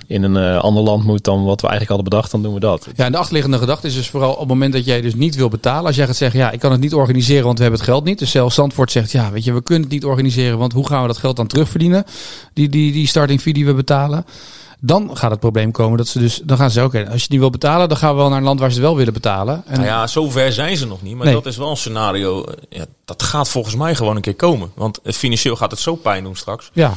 in 0.08 0.24
een 0.24 0.60
ander 0.60 0.84
land 0.84 1.04
moet 1.04 1.24
dan 1.24 1.44
wat 1.44 1.62
we 1.62 1.68
eigenlijk 1.68 1.88
hadden 1.90 2.10
bedacht, 2.10 2.32
dan 2.32 2.42
doen 2.42 2.54
we 2.54 2.60
dat. 2.60 2.88
Ja, 2.96 3.06
en 3.06 3.12
de 3.12 3.18
achterliggende 3.18 3.58
gedachte 3.58 3.88
is 3.88 3.96
dus 3.96 4.10
vooral 4.10 4.32
op 4.34 4.40
het 4.40 4.48
moment 4.48 4.74
dat 4.74 4.86
jij 4.86 5.02
dus 5.02 5.16
niet 5.16 5.36
wil 5.36 5.50
betalen. 5.50 5.86
Als 5.86 5.96
jij 5.96 6.06
gaat 6.06 6.16
zeggen, 6.16 6.40
ja, 6.40 6.52
ik 6.52 6.60
kan 6.60 6.72
het 6.72 6.80
niet 6.82 6.94
organiseren, 6.94 7.44
want 7.44 7.56
we 7.58 7.62
hebben 7.64 7.82
het 7.82 7.90
geld 7.90 8.04
niet. 8.04 8.20
Dus 8.20 8.32
zelfs 8.32 8.56
Zandvoort 8.56 8.92
zegt, 8.92 9.12
ja, 9.12 9.32
weet 9.32 9.44
je, 9.44 9.54
we 9.54 9.64
kunnen 9.64 9.84
het 9.84 9.94
niet 9.94 10.06
organiseren, 10.06 10.58
want 10.60 10.74
hoe 10.74 10.88
gaan 10.88 11.02
we 11.02 11.08
dat 11.08 11.18
geld 11.18 11.36
dan 11.36 11.48
terugverdienen? 11.48 12.04
Die, 12.54 12.70
die, 12.70 12.92
die 12.92 13.08
starting 13.08 13.42
fee 13.42 13.54
die 13.54 13.66
we 13.66 13.74
betalen. 13.74 14.26
Dan 14.82 15.18
gaat 15.18 15.32
het 15.32 15.40
probleem 15.40 15.72
komen 15.72 15.98
dat 15.98 16.08
ze 16.08 16.20
dus, 16.20 16.42
dan 16.44 16.58
gaan 16.58 16.72
ze 16.72 16.84
oké, 16.84 17.10
als 17.12 17.22
je 17.22 17.28
niet 17.30 17.40
wil 17.40 17.50
betalen, 17.50 17.90
dan 17.90 17.98
gaan 17.98 18.12
we 18.12 18.18
wel 18.18 18.30
naar 18.30 18.38
een 18.38 18.44
land 18.44 18.60
waar 18.60 18.70
ze 18.70 18.76
het 18.76 18.86
wel 18.86 18.96
willen 18.96 19.14
betalen. 19.14 19.64
En, 19.66 19.74
Nou 19.74 19.86
ja, 19.86 20.08
zover 20.08 20.54
zijn 20.54 20.78
ze 20.78 20.88
nog 20.88 21.02
niet. 21.02 21.16
Maar 21.16 21.26
Nee. 21.26 21.34
dat 21.36 21.46
is 21.46 21.58
wel 21.58 21.70
een 21.70 21.78
scenario. 21.78 22.44
eh, 22.44 22.54
Ja, 22.80 22.86
dat 23.06 23.24
gaat 23.24 23.50
volgens 23.50 23.76
mij 23.76 23.96
gewoon 23.96 24.16
een 24.16 24.22
keer 24.22 24.36
komen. 24.36 24.72
Want 24.76 25.00
financieel 25.04 25.56
gaat 25.56 25.72
het 25.72 25.80
zo 25.80 25.96
pijn 25.96 26.24
doen 26.24 26.36
straks. 26.36 26.70
ja, 26.74 26.94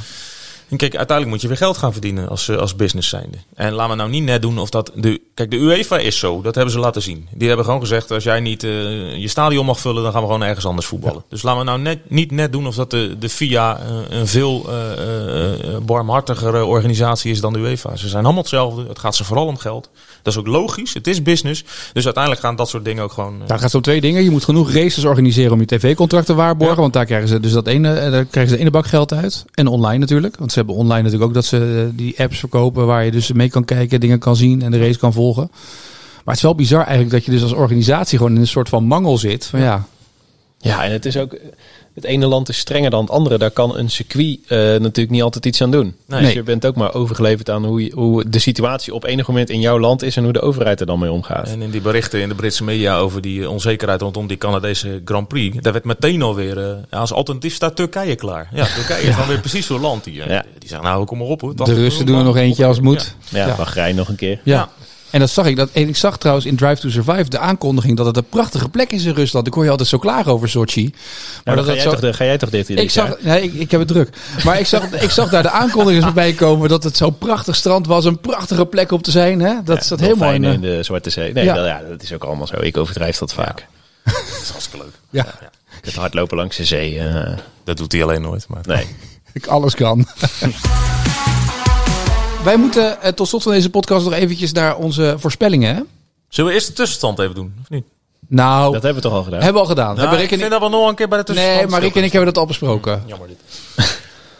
En 0.73 0.79
kijk, 0.79 0.97
uiteindelijk 0.97 1.31
moet 1.31 1.41
je 1.41 1.49
weer 1.49 1.67
geld 1.67 1.77
gaan 1.77 1.93
verdienen 1.93 2.29
als, 2.29 2.49
eh, 2.49 2.57
als 2.57 2.77
business 2.77 3.09
zijnde. 3.09 3.39
En 3.55 3.73
laten 3.73 3.91
we 3.91 3.97
nou 3.97 4.11
niet 4.11 4.23
net 4.23 4.43
doen 4.43 4.59
of 4.59 4.71
dat... 4.71 4.93
De, 4.95 5.21
kijk, 5.35 5.51
de 5.51 5.57
UEFA 5.57 5.99
is 5.99 6.19
zo. 6.19 6.43
Dat 6.43 6.55
hebben 6.55 6.73
ze 6.73 6.79
laten 6.79 7.03
zien. 7.03 7.29
Die 7.31 7.49
hebben 7.49 7.65
gewoon 7.65 7.81
gezegd, 7.81 8.11
als 8.11 8.25
jij 8.25 8.41
niet 8.41 8.65
eh, 8.65 9.17
je 9.17 9.29
stadion 9.29 9.67
mag 9.67 9.81
vullen... 9.81 10.03
dan 10.03 10.13
gaan 10.13 10.21
we 10.21 10.27
gewoon 10.27 10.43
ergens 10.43 10.67
anders 10.67 10.87
voetballen. 10.87 11.25
Dus 11.29 11.43
laten 11.43 11.61
we 11.61 11.67
nou 11.67 11.81
net, 11.81 12.11
niet 12.11 12.31
net 12.31 12.53
doen 12.53 12.67
of 12.67 12.75
dat 12.75 12.91
de, 12.91 13.17
de 13.19 13.29
FIA 13.29 13.79
eh, 13.79 14.19
een 14.19 14.27
veel 14.27 14.67
eh, 14.69 15.77
barmhartigere 15.83 16.65
organisatie 16.65 17.31
is 17.31 17.41
dan 17.41 17.53
de 17.53 17.59
UEFA. 17.59 17.97
Ze 17.97 18.09
zijn 18.09 18.25
allemaal 18.25 18.43
hetzelfde. 18.43 18.89
Het 18.89 18.99
gaat 18.99 19.17
ze 19.17 19.25
vooral 19.25 19.47
om 19.47 19.57
geld. 19.57 19.91
Dat 20.23 20.33
is 20.33 20.39
ook 20.39 20.47
logisch. 20.47 20.95
Het 20.95 21.07
is 21.07 21.23
business. 21.23 21.65
Dus 21.93 22.05
uiteindelijk 22.05 22.45
gaan 22.45 22.57
dat 22.57 22.69
soort 22.69 22.85
dingen 22.85 23.03
ook 23.03 23.13
gewoon... 23.13 23.39
daar 23.39 23.59
gaat 23.59 23.67
het 23.67 23.75
om 23.75 23.83
twee 23.83 24.01
dingen. 24.01 24.23
Je 24.23 24.31
moet 24.31 24.45
genoeg 24.45 24.73
races 24.73 25.05
organiseren 25.05 25.53
om 25.53 25.61
je 25.61 25.67
tv-contract 25.67 26.27
te 26.27 26.35
waarborgen. 26.35 26.77
Ja. 26.77 26.81
Want 26.81 26.93
daar 26.93 27.07
krijgen 27.07 27.29
ze 27.29 27.41
dus 27.41 27.53
dat 27.53 27.67
ene, 27.67 28.11
daar 28.11 28.25
krijgen 28.25 28.49
ze 28.49 28.55
de 28.55 28.61
ene 28.61 28.71
bak 28.71 28.87
geld 28.87 29.13
uit. 29.13 29.45
En 29.55 29.67
online 29.67 29.99
natuurlijk. 29.99 30.37
Want 30.39 30.53
ze 30.53 30.59
hebben 30.67 30.85
online 30.85 31.03
natuurlijk 31.03 31.29
ook 31.29 31.35
dat 31.35 31.45
ze 31.45 31.87
eh, 31.91 31.97
die 31.99 32.21
apps 32.21 32.39
verkopen 32.39 32.87
waar 32.87 33.05
je 33.05 33.11
dus 33.11 33.33
mee 33.33 33.51
kan 33.51 33.65
kijken, 33.65 34.01
dingen 34.01 34.19
kan 34.19 34.37
zien 34.37 34.63
en 34.63 34.71
de 34.71 34.79
race 34.79 34.99
kan 34.99 35.13
volgen. 35.13 35.49
Maar 35.51 36.35
het 36.35 36.37
is 36.37 36.43
wel 36.43 36.55
bizar 36.55 36.81
eigenlijk 36.81 37.11
dat 37.11 37.25
je 37.25 37.31
dus 37.31 37.43
als 37.43 37.53
organisatie 37.53 38.19
gewoon 38.19 38.35
in 38.35 38.41
een 38.41 38.47
soort 38.47 38.69
van 38.69 38.85
mangel 38.85 39.19
zit. 39.19 39.47
Van 39.47 39.61
ja, 39.61 39.87
Ja, 40.59 40.85
en 40.85 40.93
het 40.93 41.05
is 41.05 41.17
ook. 41.17 41.37
Het 41.95 42.05
ene 42.05 42.27
land 42.27 42.49
is 42.49 42.59
strenger 42.59 42.91
dan 42.91 43.01
het 43.01 43.11
andere. 43.11 43.39
Daar 43.39 43.51
kan 43.51 43.77
een 43.77 43.91
circuit 43.91 44.39
eh, 44.49 44.59
natuurlijk 44.59 45.11
niet 45.11 45.23
altijd 45.23 45.47
iets 45.47 45.63
aan 45.63 45.71
doen. 45.71 45.97
Nee. 46.07 46.21
Dus 46.21 46.33
je 46.33 46.43
bent 46.43 46.67
ook 46.67 46.77
maar 46.77 46.95
overgeleverd 46.95 47.51
aan 47.51 47.65
hoe, 47.65 47.85
je- 47.85 47.93
hoe 47.95 48.29
de 48.29 48.39
situatie 48.39 48.95
op 48.95 49.05
enig 49.05 49.27
moment 49.29 49.51
in 49.51 49.61
jouw 49.61 49.79
land 49.79 50.03
is 50.03 50.17
en 50.17 50.23
hoe 50.25 50.33
de 50.33 50.41
overheid 50.41 50.81
er 50.81 50.87
dan 50.87 50.99
mee 50.99 51.11
omgaat. 51.13 51.49
En 51.49 51.63
in 51.63 51.71
die 51.71 51.81
berichten 51.81 52.21
in 52.21 52.29
de 52.29 52.35
Britse 52.35 52.65
media 52.65 52.97
over 52.99 53.21
die 53.21 53.51
onzekerheid 53.51 54.01
rondom 54.01 54.27
die 54.27 54.37
Canadese 54.37 55.01
Grand 55.05 55.29
Prix, 55.29 55.57
daar 55.61 55.73
werd 55.73 55.85
meteen 55.85 56.23
alweer, 56.23 56.59
eh, 56.59 56.77
ja, 56.91 56.99
als 56.99 57.13
alternatief 57.13 57.55
staat 57.55 57.77
Turkije 57.77 58.15
klaar. 58.15 58.49
Ja, 58.53 58.65
Turkije 58.75 59.09
is 59.09 59.17
dan 59.17 59.27
weer 59.29 59.41
precies 59.41 59.67
zo'n 59.67 59.81
land. 59.81 60.05
Die, 60.05 60.15
Ja. 60.15 60.25
die 60.59 60.69
zeggen, 60.69 60.87
nou 60.89 61.05
kom 61.05 61.19
maar 61.19 61.27
op 61.27 61.41
hoor. 61.41 61.57
de 61.57 61.75
Russen 61.75 62.07
doen 62.07 62.19
er 62.19 62.25
nog 62.25 62.37
eentje 62.37 62.65
als 62.65 62.77
het 62.77 62.85
moet. 62.85 63.15
ja, 63.29 63.47
Ja. 63.47 63.57
Bahrein 63.57 63.95
nog 63.95 64.09
een 64.09 64.17
keer. 64.17 64.41
Ja. 64.45 64.69
Ja. 65.13 65.19
En 65.19 65.21
dat 65.21 65.31
zag 65.31 65.47
ik. 65.47 65.57
Dat, 65.57 65.69
en 65.73 65.89
ik 65.89 65.97
zag 65.97 66.19
trouwens 66.19 66.47
in 66.47 66.57
Drive 66.57 66.81
to 66.81 66.89
Survive 66.89 67.29
de 67.29 67.39
aankondiging 67.39 67.97
dat 67.97 68.07
het 68.07 68.17
een 68.17 68.25
prachtige 68.29 68.69
plek 68.69 68.93
is 68.93 69.05
in 69.05 69.15
Rusland. 69.15 69.47
Ik 69.47 69.55
hoor 69.55 69.65
je 69.65 69.71
altijd 69.71 69.89
zo 69.89 69.99
klagen 69.99 70.33
over 70.33 70.49
Sochi. 70.49 70.95
Maar 71.45 71.57
dat 71.57 71.65
ga, 71.65 71.73
jij 71.73 71.83
zo, 71.83 71.91
toch, 71.95 72.17
ga 72.17 72.25
jij 72.25 72.39
toch 72.39 72.51
dit 72.51 72.69
idee 72.69 72.85
ik 72.85 72.91
zag, 72.91 73.17
nee, 73.21 73.43
ik, 73.43 73.53
ik 73.55 73.71
heb 73.71 73.81
het 73.81 73.89
druk. 73.89 74.09
Maar 74.45 74.59
ik 74.59 74.67
zag, 74.67 74.93
ik 74.93 75.11
zag 75.11 75.31
daar 75.31 75.43
de 75.43 75.51
aankondigingen 75.51 76.05
voorbij 76.13 76.33
komen 76.33 76.69
dat 76.69 76.85
het 76.85 76.97
zo'n 76.97 77.19
prachtig 77.19 77.57
strand 77.57 77.87
was. 77.87 78.05
Een 78.05 78.21
prachtige 78.21 78.67
plek 78.67 78.93
om 78.93 79.03
te 79.03 79.11
zijn. 79.11 79.41
Hè? 79.41 79.55
Dat 79.65 79.85
staat 79.85 80.01
helemaal 80.01 80.33
in. 80.33 80.45
in 80.45 80.55
eh, 80.55 80.61
de 80.61 80.83
Zwarte 80.83 81.11
Zee. 81.11 81.33
Nee, 81.33 81.45
Ja. 81.45 81.55
dat, 81.55 81.67
ja, 81.67 81.81
dat 81.89 82.03
is 82.03 82.13
ook 82.13 82.25
allemaal 82.25 82.47
zo. 82.47 82.57
Ik 82.61 82.77
overdrijf 82.77 83.19
dat 83.19 83.33
vaak. 83.33 83.67
Dat 84.05 84.39
is 84.43 84.49
hartstikke 84.51 84.85
leuk. 84.85 84.95
Ja, 85.11 85.27
Het 85.83 85.95
hardlopen 85.95 86.37
langs 86.37 86.57
de 86.57 86.65
zee. 86.65 86.99
eh, 86.99 87.37
Dat 87.65 87.77
doet 87.77 87.93
hij 87.93 88.03
alleen 88.03 88.23
nooit. 88.23 88.49
Maar. 88.49 88.61
nee. 88.67 88.87
ik 89.33 89.47
alles 89.47 89.75
kan. 89.75 90.07
Wij 92.45 92.57
moeten 92.57 93.03
eh, 93.03 93.13
tot 93.13 93.29
slot 93.29 93.43
van 93.43 93.53
deze 93.53 93.71
podcast 93.71 94.05
nog 94.05 94.15
eventjes 94.15 94.53
naar 94.53 94.77
onze 94.77 95.15
voorspellingen. 95.19 95.75
Hè? 95.75 95.83
Zullen 96.29 96.51
we 96.51 96.57
eerst 96.57 96.69
de 96.69 96.73
tussenstand 96.73 97.19
even 97.19 97.35
doen? 97.35 97.55
Of 97.63 97.71
niet? 97.71 97.85
Nou, 98.29 98.73
Dat 98.73 98.83
hebben 98.83 99.03
we 99.03 99.09
toch 99.09 99.17
al 99.19 99.23
gedaan? 99.23 99.43
hebben 99.43 99.63
we 99.63 99.69
al 99.69 99.75
gedaan. 99.75 99.87
Nou, 99.87 99.99
hebben 99.99 100.19
ik 100.19 100.31
Rick 100.31 100.39
vind 100.39 100.51
dat 100.51 100.61
we 100.61 100.69
nog 100.69 100.89
een 100.89 100.95
keer 100.95 101.09
bij 101.09 101.19
de 101.19 101.25
tussenstand 101.25 101.61
Nee, 101.61 101.71
maar 101.71 101.81
Rick 101.81 101.95
en 101.97 102.05
ik 102.05 102.13
hebben 102.13 102.33
dat 102.33 102.43
al 102.43 102.47
besproken. 102.49 103.03
Jammer 103.07 103.29
dit. 103.29 103.37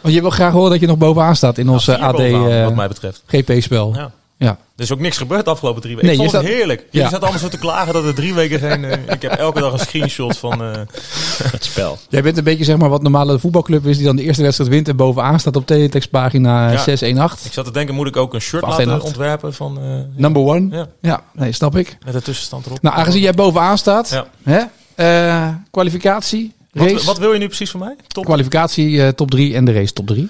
Want 0.01 0.13
je 0.13 0.21
wil 0.21 0.29
graag 0.29 0.53
horen 0.53 0.71
dat 0.71 0.79
je 0.79 0.87
nog 0.87 0.97
bovenaan 0.97 1.35
staat 1.35 1.57
in 1.57 1.69
ons 1.69 1.83
Vier 1.83 1.95
eh, 1.95 2.03
AD 2.03 2.11
bovenaan, 2.11 2.49
eh, 2.51 2.63
wat 2.63 2.75
mij 2.75 2.87
betreft. 2.87 3.23
GP-spel. 3.25 3.93
Ja. 3.95 4.11
Ja. 4.43 4.57
Er 4.75 4.83
is 4.83 4.91
ook 4.91 4.99
niks 4.99 5.17
gebeurd 5.17 5.45
de 5.45 5.51
afgelopen 5.51 5.81
drie 5.81 5.95
weken. 5.95 6.09
Nee, 6.09 6.17
ik 6.17 6.21
vond 6.21 6.31
je 6.31 6.37
het 6.37 6.45
staat- 6.47 6.57
heerlijk. 6.59 6.79
Jullie 6.79 6.99
Ja. 6.99 7.03
zaten 7.03 7.21
allemaal 7.21 7.39
zo 7.39 7.47
te 7.47 7.57
klagen 7.57 7.93
dat 7.93 8.03
er 8.05 8.13
drie 8.13 8.33
weken 8.33 8.59
geen... 8.59 8.85
eh, 8.85 9.13
ik 9.13 9.21
heb 9.21 9.31
elke 9.31 9.59
dag 9.59 9.73
een 9.73 9.79
screenshot 9.79 10.37
van... 10.37 10.63
eh, 10.63 10.71
Het 11.51 11.63
spel. 11.63 11.97
Jij 12.09 12.21
bent 12.23 12.37
een 12.37 12.43
beetje 12.43 12.63
zeg 12.63 12.77
maar 12.77 12.89
wat 12.89 13.01
normale 13.01 13.39
voetbalclub 13.39 13.85
is 13.85 13.97
die 13.97 14.05
dan 14.05 14.15
de 14.15 14.23
eerste 14.23 14.41
wedstrijd 14.43 14.69
wint 14.71 14.87
en 14.87 14.95
bovenaan 14.95 15.39
staat 15.39 15.55
op 15.55 15.65
teletextpagina 15.65 16.71
Ja. 16.71 16.77
618. 16.83 17.45
ik 17.45 17.53
zat 17.53 17.65
te 17.65 17.71
denken, 17.71 17.95
moet 17.95 18.07
ik 18.07 18.17
ook 18.17 18.33
een 18.33 18.41
shirt 18.41 18.61
laten 18.61 18.77
818. 18.77 19.07
ontwerpen 19.07 19.53
van... 19.53 19.77
eh, 19.79 20.19
Number 20.21 20.41
one. 20.41 20.67
Ja. 20.75 20.87
Ja. 21.01 21.23
nee, 21.33 21.51
snap 21.51 21.75
ik. 21.75 21.97
met 22.05 22.13
de 22.13 22.21
tussenstand 22.21 22.65
erop. 22.65 22.81
Nou, 22.81 22.95
aangezien 22.95 23.21
jij 23.21 23.33
bovenaan 23.33 23.77
staat, 23.77 24.09
Ja. 24.09 24.25
hè? 24.43 24.61
eh, 24.95 25.47
kwalificatie, 25.71 26.53
race, 26.73 26.93
Wat, 26.93 27.03
wat 27.03 27.17
wil 27.17 27.33
je 27.33 27.39
nu 27.39 27.45
precies 27.47 27.71
van 27.71 27.79
mij? 27.79 27.95
Top. 28.07 28.25
kwalificatie 28.25 29.01
eh, 29.03 29.07
top 29.07 29.31
3 29.31 29.55
en 29.55 29.65
de 29.65 29.71
race 29.73 29.93
top 29.93 30.07
3. 30.07 30.29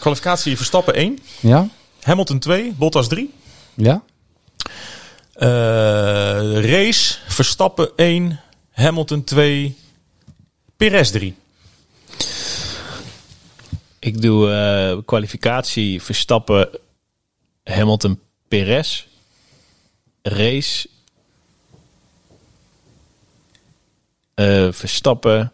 Kwalificatie 0.00 0.56
Verstappen 0.56 0.94
1, 0.94 1.18
Ja? 1.40 1.66
Hamilton 2.08 2.38
2, 2.38 2.72
Bottas 2.78 3.08
3. 3.08 3.28
Ja? 3.74 4.02
Eh, 5.32 5.48
race 6.60 7.18
Verstappen 7.26 7.88
1, 7.96 8.40
Hamilton 8.72 9.24
2, 9.24 9.74
Perez 10.76 11.10
3. 11.10 11.34
Ik 13.98 14.22
doe 14.22 14.50
eh, 14.50 15.04
kwalificatie 15.04 16.02
Verstappen, 16.02 16.68
Hamilton, 17.64 18.20
Perez. 18.48 19.06
Race. 20.22 20.88
eh, 24.38 24.72
Verstappen, 24.72 25.52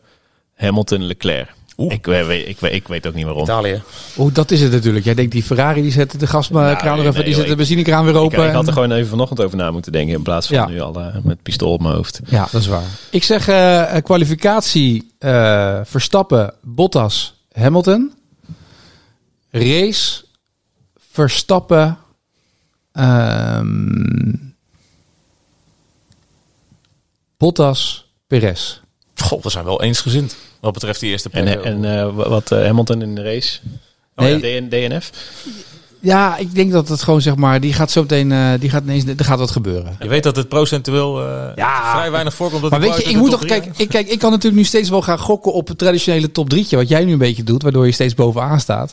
Hamilton, 0.55 1.03
Leclerc. 1.03 1.49
Ik, 1.77 2.07
weet, 2.07 2.49
ik, 2.49 2.61
weet, 2.61 2.73
ik 2.73 2.89
weet 2.89 3.07
ook 3.07 3.15
niet 3.15 3.25
waarom. 3.25 3.43
Italië. 3.43 3.83
Oeh, 4.19 4.35
dat 4.35 4.51
is 4.51 4.61
het 4.61 4.73
natuurlijk. 4.73 5.05
Jij 5.05 5.15
denkt 5.15 5.33
die 5.33 5.43
Ferrari 5.43 5.83
die 5.83 5.91
zet 5.93 6.21
de 6.21 6.27
gaskraan 6.27 6.63
Nou, 6.63 6.85
nee, 6.97 7.01
even, 7.01 7.15
nee, 7.15 7.25
die 7.25 7.35
zet 7.35 7.47
de 7.47 7.57
benzinekraan 7.57 8.05
weer 8.05 8.15
open. 8.17 8.47
ik 8.47 8.53
had 8.53 8.61
en- 8.61 8.67
er 8.67 8.73
gewoon 8.73 8.93
even 8.93 9.09
vanochtend 9.09 9.41
over 9.41 9.57
na 9.57 9.71
moeten 9.71 9.93
denken. 9.93 10.15
In 10.15 10.23
plaats 10.23 10.47
van 10.47 10.57
Ja. 10.57 10.67
nu 10.67 10.81
al 10.81 11.01
eh, 11.01 11.17
met 11.23 11.43
pistool 11.43 11.73
op 11.73 11.81
mijn 11.83 11.95
hoofd. 11.95 12.21
Ja, 12.27 12.49
dat 12.53 12.61
is 12.61 12.67
waar. 12.67 12.83
Ik 13.11 13.23
zeg 13.23 13.49
eh, 13.49 13.97
eh, 13.97 14.03
kwalificatie 14.05 15.11
eh, 15.19 15.81
Verstappen, 15.85 16.55
Bottas, 16.63 17.35
Hamilton. 17.53 18.13
Race 19.51 20.25
Verstappen. 21.11 21.99
ehm, 22.93 24.33
Bottas, 27.37 28.07
Perez. 28.27 28.81
God, 29.35 29.43
we 29.45 29.51
zijn 29.51 29.65
wel 29.65 29.83
eensgezind. 29.83 30.37
Wat 30.61 30.73
betreft 30.73 31.01
die 31.01 31.11
eerste 31.11 31.29
En, 31.33 31.45
plek. 31.45 31.63
en 31.65 31.85
eh, 31.99 32.15
wat 32.15 32.51
eh, 32.53 32.65
Hamilton 32.65 33.03
in 33.03 33.15
de 33.15 33.23
race? 33.23 33.59
Oh, 34.17 34.25
Nee. 34.25 34.53
ja, 34.53 34.61
DN, 34.61 34.69
DNF? 34.69 35.11
Ja, 36.05 36.37
ik 36.37 36.55
denk 36.55 36.73
dat 36.73 36.89
het 36.89 37.03
gewoon 37.03 37.21
zeg 37.23 37.37
maar, 37.37 37.61
die 37.61 37.73
gaat 37.73 37.91
zo 37.91 38.01
meteen, 38.01 38.33
eh, 38.33 38.49
die 38.61 38.71
gaat 38.71 38.83
ineens, 38.83 39.05
er 39.17 39.25
gaat 39.25 39.39
wat 39.39 39.51
gebeuren. 39.51 39.97
je 40.01 40.09
weet 40.09 40.23
dat 40.23 40.37
het 40.37 40.49
procentueel 40.49 41.21
eh, 41.23 41.47
Ja. 41.57 41.93
vrij 41.93 42.11
weinig 42.11 42.35
voorkomt. 42.35 42.63
Dat 42.63 42.71
Maar 42.71 42.81
weet 42.81 42.97
je, 42.97 43.03
ik 43.03 43.17
moet 43.17 43.31
toch, 43.31 43.45
kijk, 43.45 43.67
ik, 43.77 43.89
kijk, 43.89 44.09
ik 44.09 44.19
kan 44.19 44.31
natuurlijk 44.31 44.57
nu 44.57 44.65
steeds 44.65 44.89
wel 44.89 45.03
gaan 45.03 45.19
gokken 45.19 45.53
op 45.53 45.69
het 45.69 45.79
traditionele 45.79 46.33
top 46.33 46.49
drietje, 46.51 46.77
wat 46.77 46.89
jij 46.89 47.05
nu 47.05 47.13
een 47.13 47.19
beetje 47.19 47.43
doet, 47.45 47.63
waardoor 47.63 47.87
je 47.87 47.93
steeds 47.93 48.15
bovenaan 48.15 48.61
staat. 48.61 48.93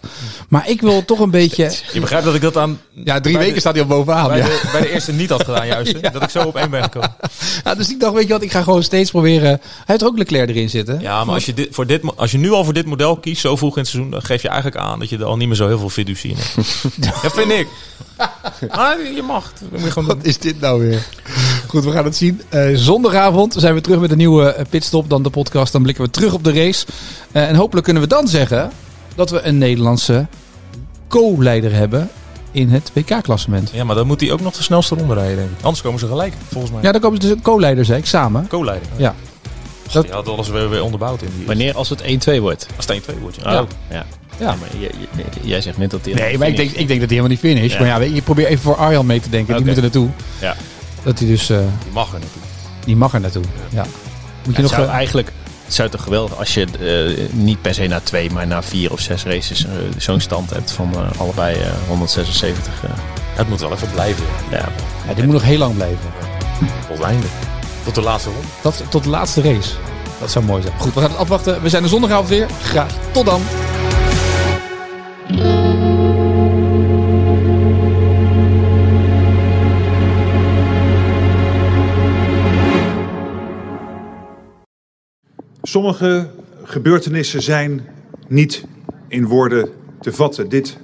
Maar 0.50 0.69
ik 0.69 0.82
wil 0.82 1.06
toch 1.06 1.19
een 1.19 1.32
beetje? 1.32 1.71
Je 1.93 2.00
begrijpt 2.00 2.26
dat 2.26 2.36
ik 2.36 2.41
dat 2.41 2.58
aan 2.58 2.80
ja, 2.91 3.19
drie 3.19 3.38
weken 3.38 3.54
de- 3.54 3.60
staat 3.60 3.74
hij 3.74 3.82
al 3.82 3.88
bovenaan. 3.88 4.28
bij, 4.28 4.38
Ja. 4.38 4.45
de, 4.45 4.69
bij 4.71 4.82
de 4.82 4.89
eerste 4.91 5.12
niet 5.12 5.30
had 5.30 5.43
gedaan 5.45 5.67
juist. 5.67 6.02
Dat 6.13 6.24
ik 6.24 6.30
zo 6.30 6.43
op 6.43 6.56
één 6.56 6.69
ben 6.69 6.84
gekomen. 6.84 7.15
Ja, 7.63 7.76
dus 7.76 7.89
ik 7.89 8.00
dacht, 8.00 8.13
weet 8.13 8.28
je 8.28 8.34
wat, 8.34 8.41
ik 8.43 8.52
ga 8.52 8.62
gewoon 8.63 8.84
steeds 8.84 9.10
proberen. 9.12 9.50
Hij 9.50 9.60
heeft 9.86 10.02
er 10.02 10.08
ook 10.08 10.17
Leclerc 10.17 10.50
erin 10.50 10.69
zitten. 10.69 11.00
Ja, 11.02 11.24
maar 11.24 11.34
als 11.36 11.45
je, 11.45 11.54
dit, 11.54 11.67
voor 11.71 11.88
dit, 11.88 12.02
als 12.15 12.32
je 12.32 12.38
nu 12.38 12.52
al 12.52 12.63
voor 12.63 12.74
dit 12.74 12.86
model 12.86 13.15
kiest, 13.17 13.41
zo 13.41 13.56
vroeg 13.56 13.74
in 13.76 13.82
het 13.82 13.89
seizoen, 13.89 14.12
dan 14.12 14.21
geef 14.21 14.41
je 14.41 14.47
eigenlijk 14.47 14.82
aan 14.82 15.00
dat 15.00 15.10
je 15.10 15.17
er 15.17 15.26
al 15.26 15.38
niet 15.38 15.47
meer 15.47 15.58
zo 15.58 15.67
heel 15.67 15.80
veel 15.80 15.89
fiducie 15.89 16.30
in 16.30 16.36
hebt. 16.38 16.56
dat 17.21 17.33
vind 17.33 17.51
ik. 17.51 17.67
Maar 18.75 18.97
je 19.15 19.21
mag. 19.21 19.53
Dat 19.59 19.71
moet 19.71 19.81
je 19.81 19.91
gewoon 19.91 20.07
doen. 20.07 20.17
Wat 20.17 20.25
is 20.25 20.37
dit 20.37 20.59
nou 20.59 20.87
weer? 20.87 21.05
Goed, 21.67 21.83
we 21.83 21.91
gaan 21.91 22.03
het 22.05 22.15
zien. 22.15 22.41
Eh, 22.49 22.69
zondagavond 22.73 23.55
zijn 23.57 23.73
we 23.73 23.81
terug 23.81 23.99
met 23.99 24.11
een 24.11 24.17
nieuwe 24.17 24.53
eh, 24.53 24.65
pitstop. 24.69 25.09
Dan 25.09 25.23
de 25.23 25.29
podcast. 25.29 25.71
Dan 25.71 25.81
blikken 25.81 26.03
we 26.03 26.09
terug 26.09 26.33
op 26.33 26.43
de 26.43 26.53
race. 26.53 26.85
Eh, 27.31 27.47
en 27.49 27.55
hopelijk 27.55 27.85
kunnen 27.85 28.03
we 28.03 28.09
dan 28.09 28.27
zeggen 28.27 28.71
dat 29.15 29.29
we 29.29 29.41
een 29.41 29.57
Nederlandse 29.57 30.27
co-leider 31.07 31.73
hebben 31.73 32.09
in 32.51 32.69
het 32.69 32.91
WK-klassement. 32.93 33.69
Ja, 33.73 33.83
maar 33.83 33.95
dan 33.95 34.07
moet 34.07 34.21
hij 34.21 34.31
ook 34.31 34.41
nog 34.41 34.53
de 34.53 34.63
snelste 34.63 34.95
ronde 34.95 35.13
rijden, 35.13 35.35
denk 35.35 35.49
ik. 35.49 35.55
Anders 35.63 35.81
komen 35.81 35.99
ze 35.99 36.07
gelijk, 36.07 36.33
volgens 36.51 36.71
mij. 36.73 36.81
Ja, 36.81 36.91
dan 36.91 37.01
komen 37.01 37.21
ze 37.21 37.27
dus 37.27 37.35
een 37.37 37.43
co-leider, 37.43 37.85
zei 37.85 37.99
ik, 37.99 38.05
samen. 38.05 38.47
Co-leider. 38.47 38.87
Ja. 38.95 39.15
Dat- 39.91 40.03
die 40.03 40.13
had 40.13 40.27
alles 40.27 40.49
weer, 40.49 40.69
weer 40.69 40.83
onderbouwd 40.83 41.21
in 41.21 41.29
die. 41.37 41.45
Wanneer 41.47 41.75
als 41.75 41.89
het 41.89 42.01
1-2 42.01 42.41
wordt? 42.41 42.67
Als 42.75 42.85
het 42.85 42.95
1-2 43.15 43.19
wordt, 43.21 43.35
ja. 43.35 43.61
Oh, 43.61 43.67
Ja. 43.89 43.95
ja. 43.95 44.05
Ja. 44.41 44.56
Maar 44.60 44.69
jij 45.41 45.62
zegt 45.62 45.77
net 45.77 45.91
dat 45.91 46.06
hij... 46.06 46.13
Nee, 46.13 46.38
maar 46.38 46.47
ik 46.47 46.56
denk, 46.56 46.69
ik 46.69 46.75
denk 46.88 46.99
dat 46.99 47.10
hij 47.10 47.17
helemaal 47.17 47.30
niet 47.30 47.39
finish. 47.39 47.71
Ja. 47.73 47.80
Maar 47.80 47.88
ja, 47.88 47.99
weet 47.99 48.10
je, 48.10 48.15
je 48.15 48.21
probeert 48.21 48.47
even 48.47 48.62
voor 48.63 48.75
Arjan 48.75 49.06
mee 49.06 49.19
te 49.19 49.30
denken. 49.30 49.47
Die 49.47 49.56
Oké. 49.56 49.65
moet 49.65 49.75
er 49.75 49.82
naartoe. 49.82 50.10
Ja. 50.39 50.56
Dat 51.04 51.19
hij 51.19 51.27
dus, 51.27 51.49
eh, 51.49 51.58
Die 51.58 51.91
mag 51.93 52.08
er 52.08 52.19
natuurlijk. 52.19 52.45
die 52.86 52.95
mag 52.95 53.13
er 53.13 53.19
naartoe. 53.19 53.43
Ja. 53.69 53.82
Moet 54.45 54.56
je 54.56 54.62
Het 54.62 54.62
nog... 54.62 54.71
zou 54.71 54.88
eigenlijk... 54.88 55.32
Het 55.65 55.73
zou 55.80 55.89
toch 55.89 56.04
geweldig 56.04 56.38
als 56.38 56.54
je 56.54 56.65
eh, 56.80 57.27
niet 57.34 57.62
per 57.62 57.73
se 57.73 57.88
na 57.88 57.99
twee, 57.99 58.30
maar 58.32 58.47
na 58.47 58.63
vier 58.63 58.91
of 58.91 58.99
zes 58.99 59.23
races 59.23 59.65
eh, 59.65 59.71
zo'n 59.97 60.19
stand 60.19 60.49
hebt 60.49 60.71
van 60.71 60.93
eh, 60.93 61.19
allebei 61.19 61.56
eh, 61.60 61.67
176. 61.88 62.73
eh. 62.84 62.89
Het 63.36 63.49
moet 63.49 63.60
wel 63.60 63.71
even 63.71 63.91
blijven. 63.91 64.23
Ja. 64.51 64.58
ja. 64.58 64.69
ja, 65.08 65.13
dit 65.13 65.23
moet 65.25 65.34
nog 65.34 65.43
heel 65.43 65.58
lang 65.58 65.75
blijven. 65.75 65.99
Tot 66.88 66.97
het 66.97 67.06
einde. 67.08 67.25
Tot 67.84 67.95
de 67.95 68.01
laatste 68.01 68.30
ronde. 68.30 68.47
Dat, 68.62 68.84
tot 68.89 69.04
de 69.04 69.10
laatste 69.10 69.41
race. 69.41 69.69
Dat 70.19 70.32
zou 70.32 70.45
mooi 70.45 70.62
zijn. 70.62 70.73
Goed, 70.77 70.93
we 70.93 70.99
gaan 70.99 71.10
het 71.10 71.19
afwachten. 71.19 71.62
We 71.62 71.69
zijn 71.69 71.84
er 71.84 71.89
zondagavond 71.89 72.30
weer. 72.30 72.47
Graag 72.63 72.91
tot 73.12 73.25
dan. 73.25 73.41
Sommige 85.62 86.30
gebeurtenissen 86.63 87.41
zijn 87.41 87.88
niet 88.28 88.65
in 89.08 89.26
woorden 89.26 89.70
te 90.00 90.12
vatten. 90.13 90.50
Dit 90.50 90.78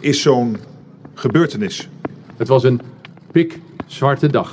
is 0.00 0.22
zo'n 0.22 0.56
gebeurtenis. 1.14 1.88
Het 2.36 2.48
was 2.48 2.64
een 2.64 2.80
pikzwarte 3.32 4.30
dag. 4.30 4.52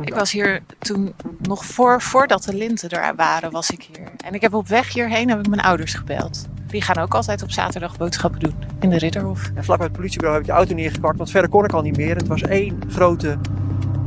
Ik 0.00 0.14
was 0.14 0.32
hier 0.32 0.62
toen 0.78 1.14
nog 1.40 1.64
voor, 1.64 2.02
voordat 2.02 2.44
de 2.44 2.54
linten 2.54 2.90
er 2.90 3.14
waren, 3.16 3.50
was 3.50 3.70
ik 3.70 3.88
hier. 3.92 4.08
En 4.24 4.34
ik 4.34 4.40
heb 4.40 4.54
op 4.54 4.68
weg 4.68 4.92
hierheen 4.92 5.28
heb 5.28 5.38
ik 5.38 5.48
mijn 5.48 5.60
ouders 5.60 5.94
gebeld. 5.94 6.46
Die 6.66 6.82
gaan 6.82 6.96
ook 6.96 7.14
altijd 7.14 7.42
op 7.42 7.50
zaterdag 7.50 7.96
boodschappen 7.96 8.40
doen 8.40 8.54
in 8.80 8.90
de 8.90 8.98
Ridderhof. 8.98 9.50
En 9.54 9.64
vlak 9.64 9.76
bij 9.76 9.86
het 9.86 9.96
politiebureau 9.96 10.38
heb 10.38 10.48
ik 10.48 10.54
de 10.54 10.58
auto 10.58 10.74
neergepakt, 10.74 11.16
want 11.16 11.30
verder 11.30 11.50
kon 11.50 11.64
ik 11.64 11.72
al 11.72 11.82
niet 11.82 11.96
meer. 11.96 12.16
Het 12.16 12.28
was 12.28 12.42
één 12.42 12.80
grote 12.88 13.38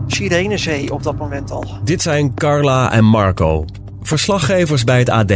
sirenezee 0.08 0.94
op 0.94 1.04
dat 1.04 1.18
moment 1.18 1.52
al. 1.52 1.66
Dit 1.84 2.02
zijn 2.02 2.34
Carla 2.34 2.92
en 2.92 3.06
Marco, 3.06 3.66
verslaggevers 4.02 4.84
bij 4.84 5.00
het 5.00 5.10
AD. 5.10 5.34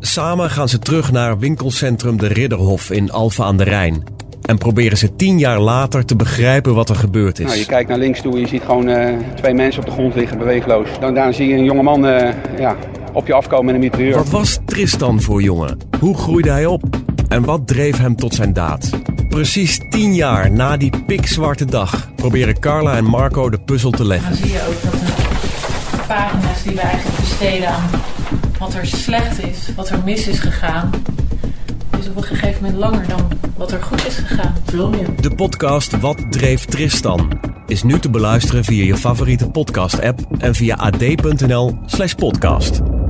Samen 0.00 0.50
gaan 0.50 0.68
ze 0.68 0.78
terug 0.78 1.12
naar 1.12 1.38
winkelcentrum 1.38 2.18
De 2.18 2.26
Ridderhof 2.26 2.90
in 2.90 3.10
Alphen 3.10 3.44
aan 3.44 3.56
de 3.56 3.64
Rijn. 3.64 4.04
En 4.42 4.58
proberen 4.58 4.98
ze 4.98 5.16
tien 5.16 5.38
jaar 5.38 5.58
later 5.60 6.04
te 6.04 6.16
begrijpen 6.16 6.74
wat 6.74 6.88
er 6.88 6.94
gebeurd 6.96 7.38
Nou, 7.38 7.52
je 7.54 7.60
is. 7.60 7.66
kijkt 7.66 7.88
naar 7.88 7.98
links 7.98 8.20
toe 8.20 8.34
en 8.34 8.40
je 8.40 8.46
ziet 8.48 8.62
gewoon 8.62 8.88
eh, 8.88 9.16
twee 9.34 9.54
mensen 9.54 9.80
op 9.80 9.86
de 9.86 9.92
grond 9.92 10.14
liggen, 10.14 10.38
beweegloos. 10.38 10.88
Dan, 11.00 11.14
daar 11.14 11.34
zie 11.34 11.48
je 11.48 11.54
een 11.54 11.64
jongeman 11.64 12.06
eh 12.06 12.34
ja, 12.58 12.76
op 13.12 13.26
je 13.26 13.32
afkomen 13.34 13.64
met 13.64 13.74
een 13.74 13.80
mitrailleur. 13.80 14.16
Wat 14.16 14.30
was 14.30 14.58
Tristan 14.64 15.20
voor 15.20 15.42
jongen? 15.42 15.78
Hoe 16.00 16.16
groeide 16.16 16.50
hij 16.50 16.66
op? 16.66 16.82
En 17.28 17.44
wat 17.44 17.66
dreef 17.66 17.98
hem 17.98 18.16
tot 18.16 18.34
zijn 18.34 18.52
daad? 18.52 18.90
Precies 19.28 19.80
tien 19.90 20.14
jaar 20.14 20.50
na 20.50 20.76
die 20.76 20.92
pikzwarte 21.06 21.64
dag 21.64 22.10
proberen 22.14 22.58
Carla 22.60 22.96
en 22.96 23.04
Marco 23.04 23.50
de 23.50 23.58
puzzel 23.60 23.90
te 23.90 24.04
leggen. 24.04 24.28
Dan 24.28 24.38
zie 24.38 24.52
je 24.52 24.60
ook 24.68 24.82
dat 24.82 25.00
de 25.00 26.00
pagina's 26.06 26.62
die 26.62 26.74
we 26.74 26.80
eigenlijk 26.80 27.18
besteden 27.18 27.68
aan 27.68 27.90
wat 28.58 28.74
er 28.74 28.86
slecht 28.86 29.44
is, 29.46 29.72
wat 29.76 29.88
er 29.88 29.98
mis 30.04 30.26
is 30.28 30.38
gegaan, 30.38 30.90
is 32.02 32.08
op 32.08 32.16
een 32.16 32.22
gegeven 32.22 32.62
moment 32.62 32.80
langer 32.80 33.08
dan 33.08 33.28
wat 33.56 33.72
er 33.72 33.82
goed 33.82 34.06
is 34.06 34.16
gegaan. 34.16 34.54
Veel 34.64 34.90
meer. 34.90 35.08
De 35.20 35.34
podcast 35.34 36.00
Wat 36.00 36.24
dreef 36.30 36.64
Tristan 36.64 37.40
is 37.66 37.82
nu 37.82 37.98
te 37.98 38.10
beluisteren 38.10 38.64
via 38.64 38.84
je 38.84 38.96
favoriete 38.96 39.50
podcast-app 39.50 40.20
en 40.38 40.54
via 40.54 40.76
ad.nl/podcast. 40.76 43.01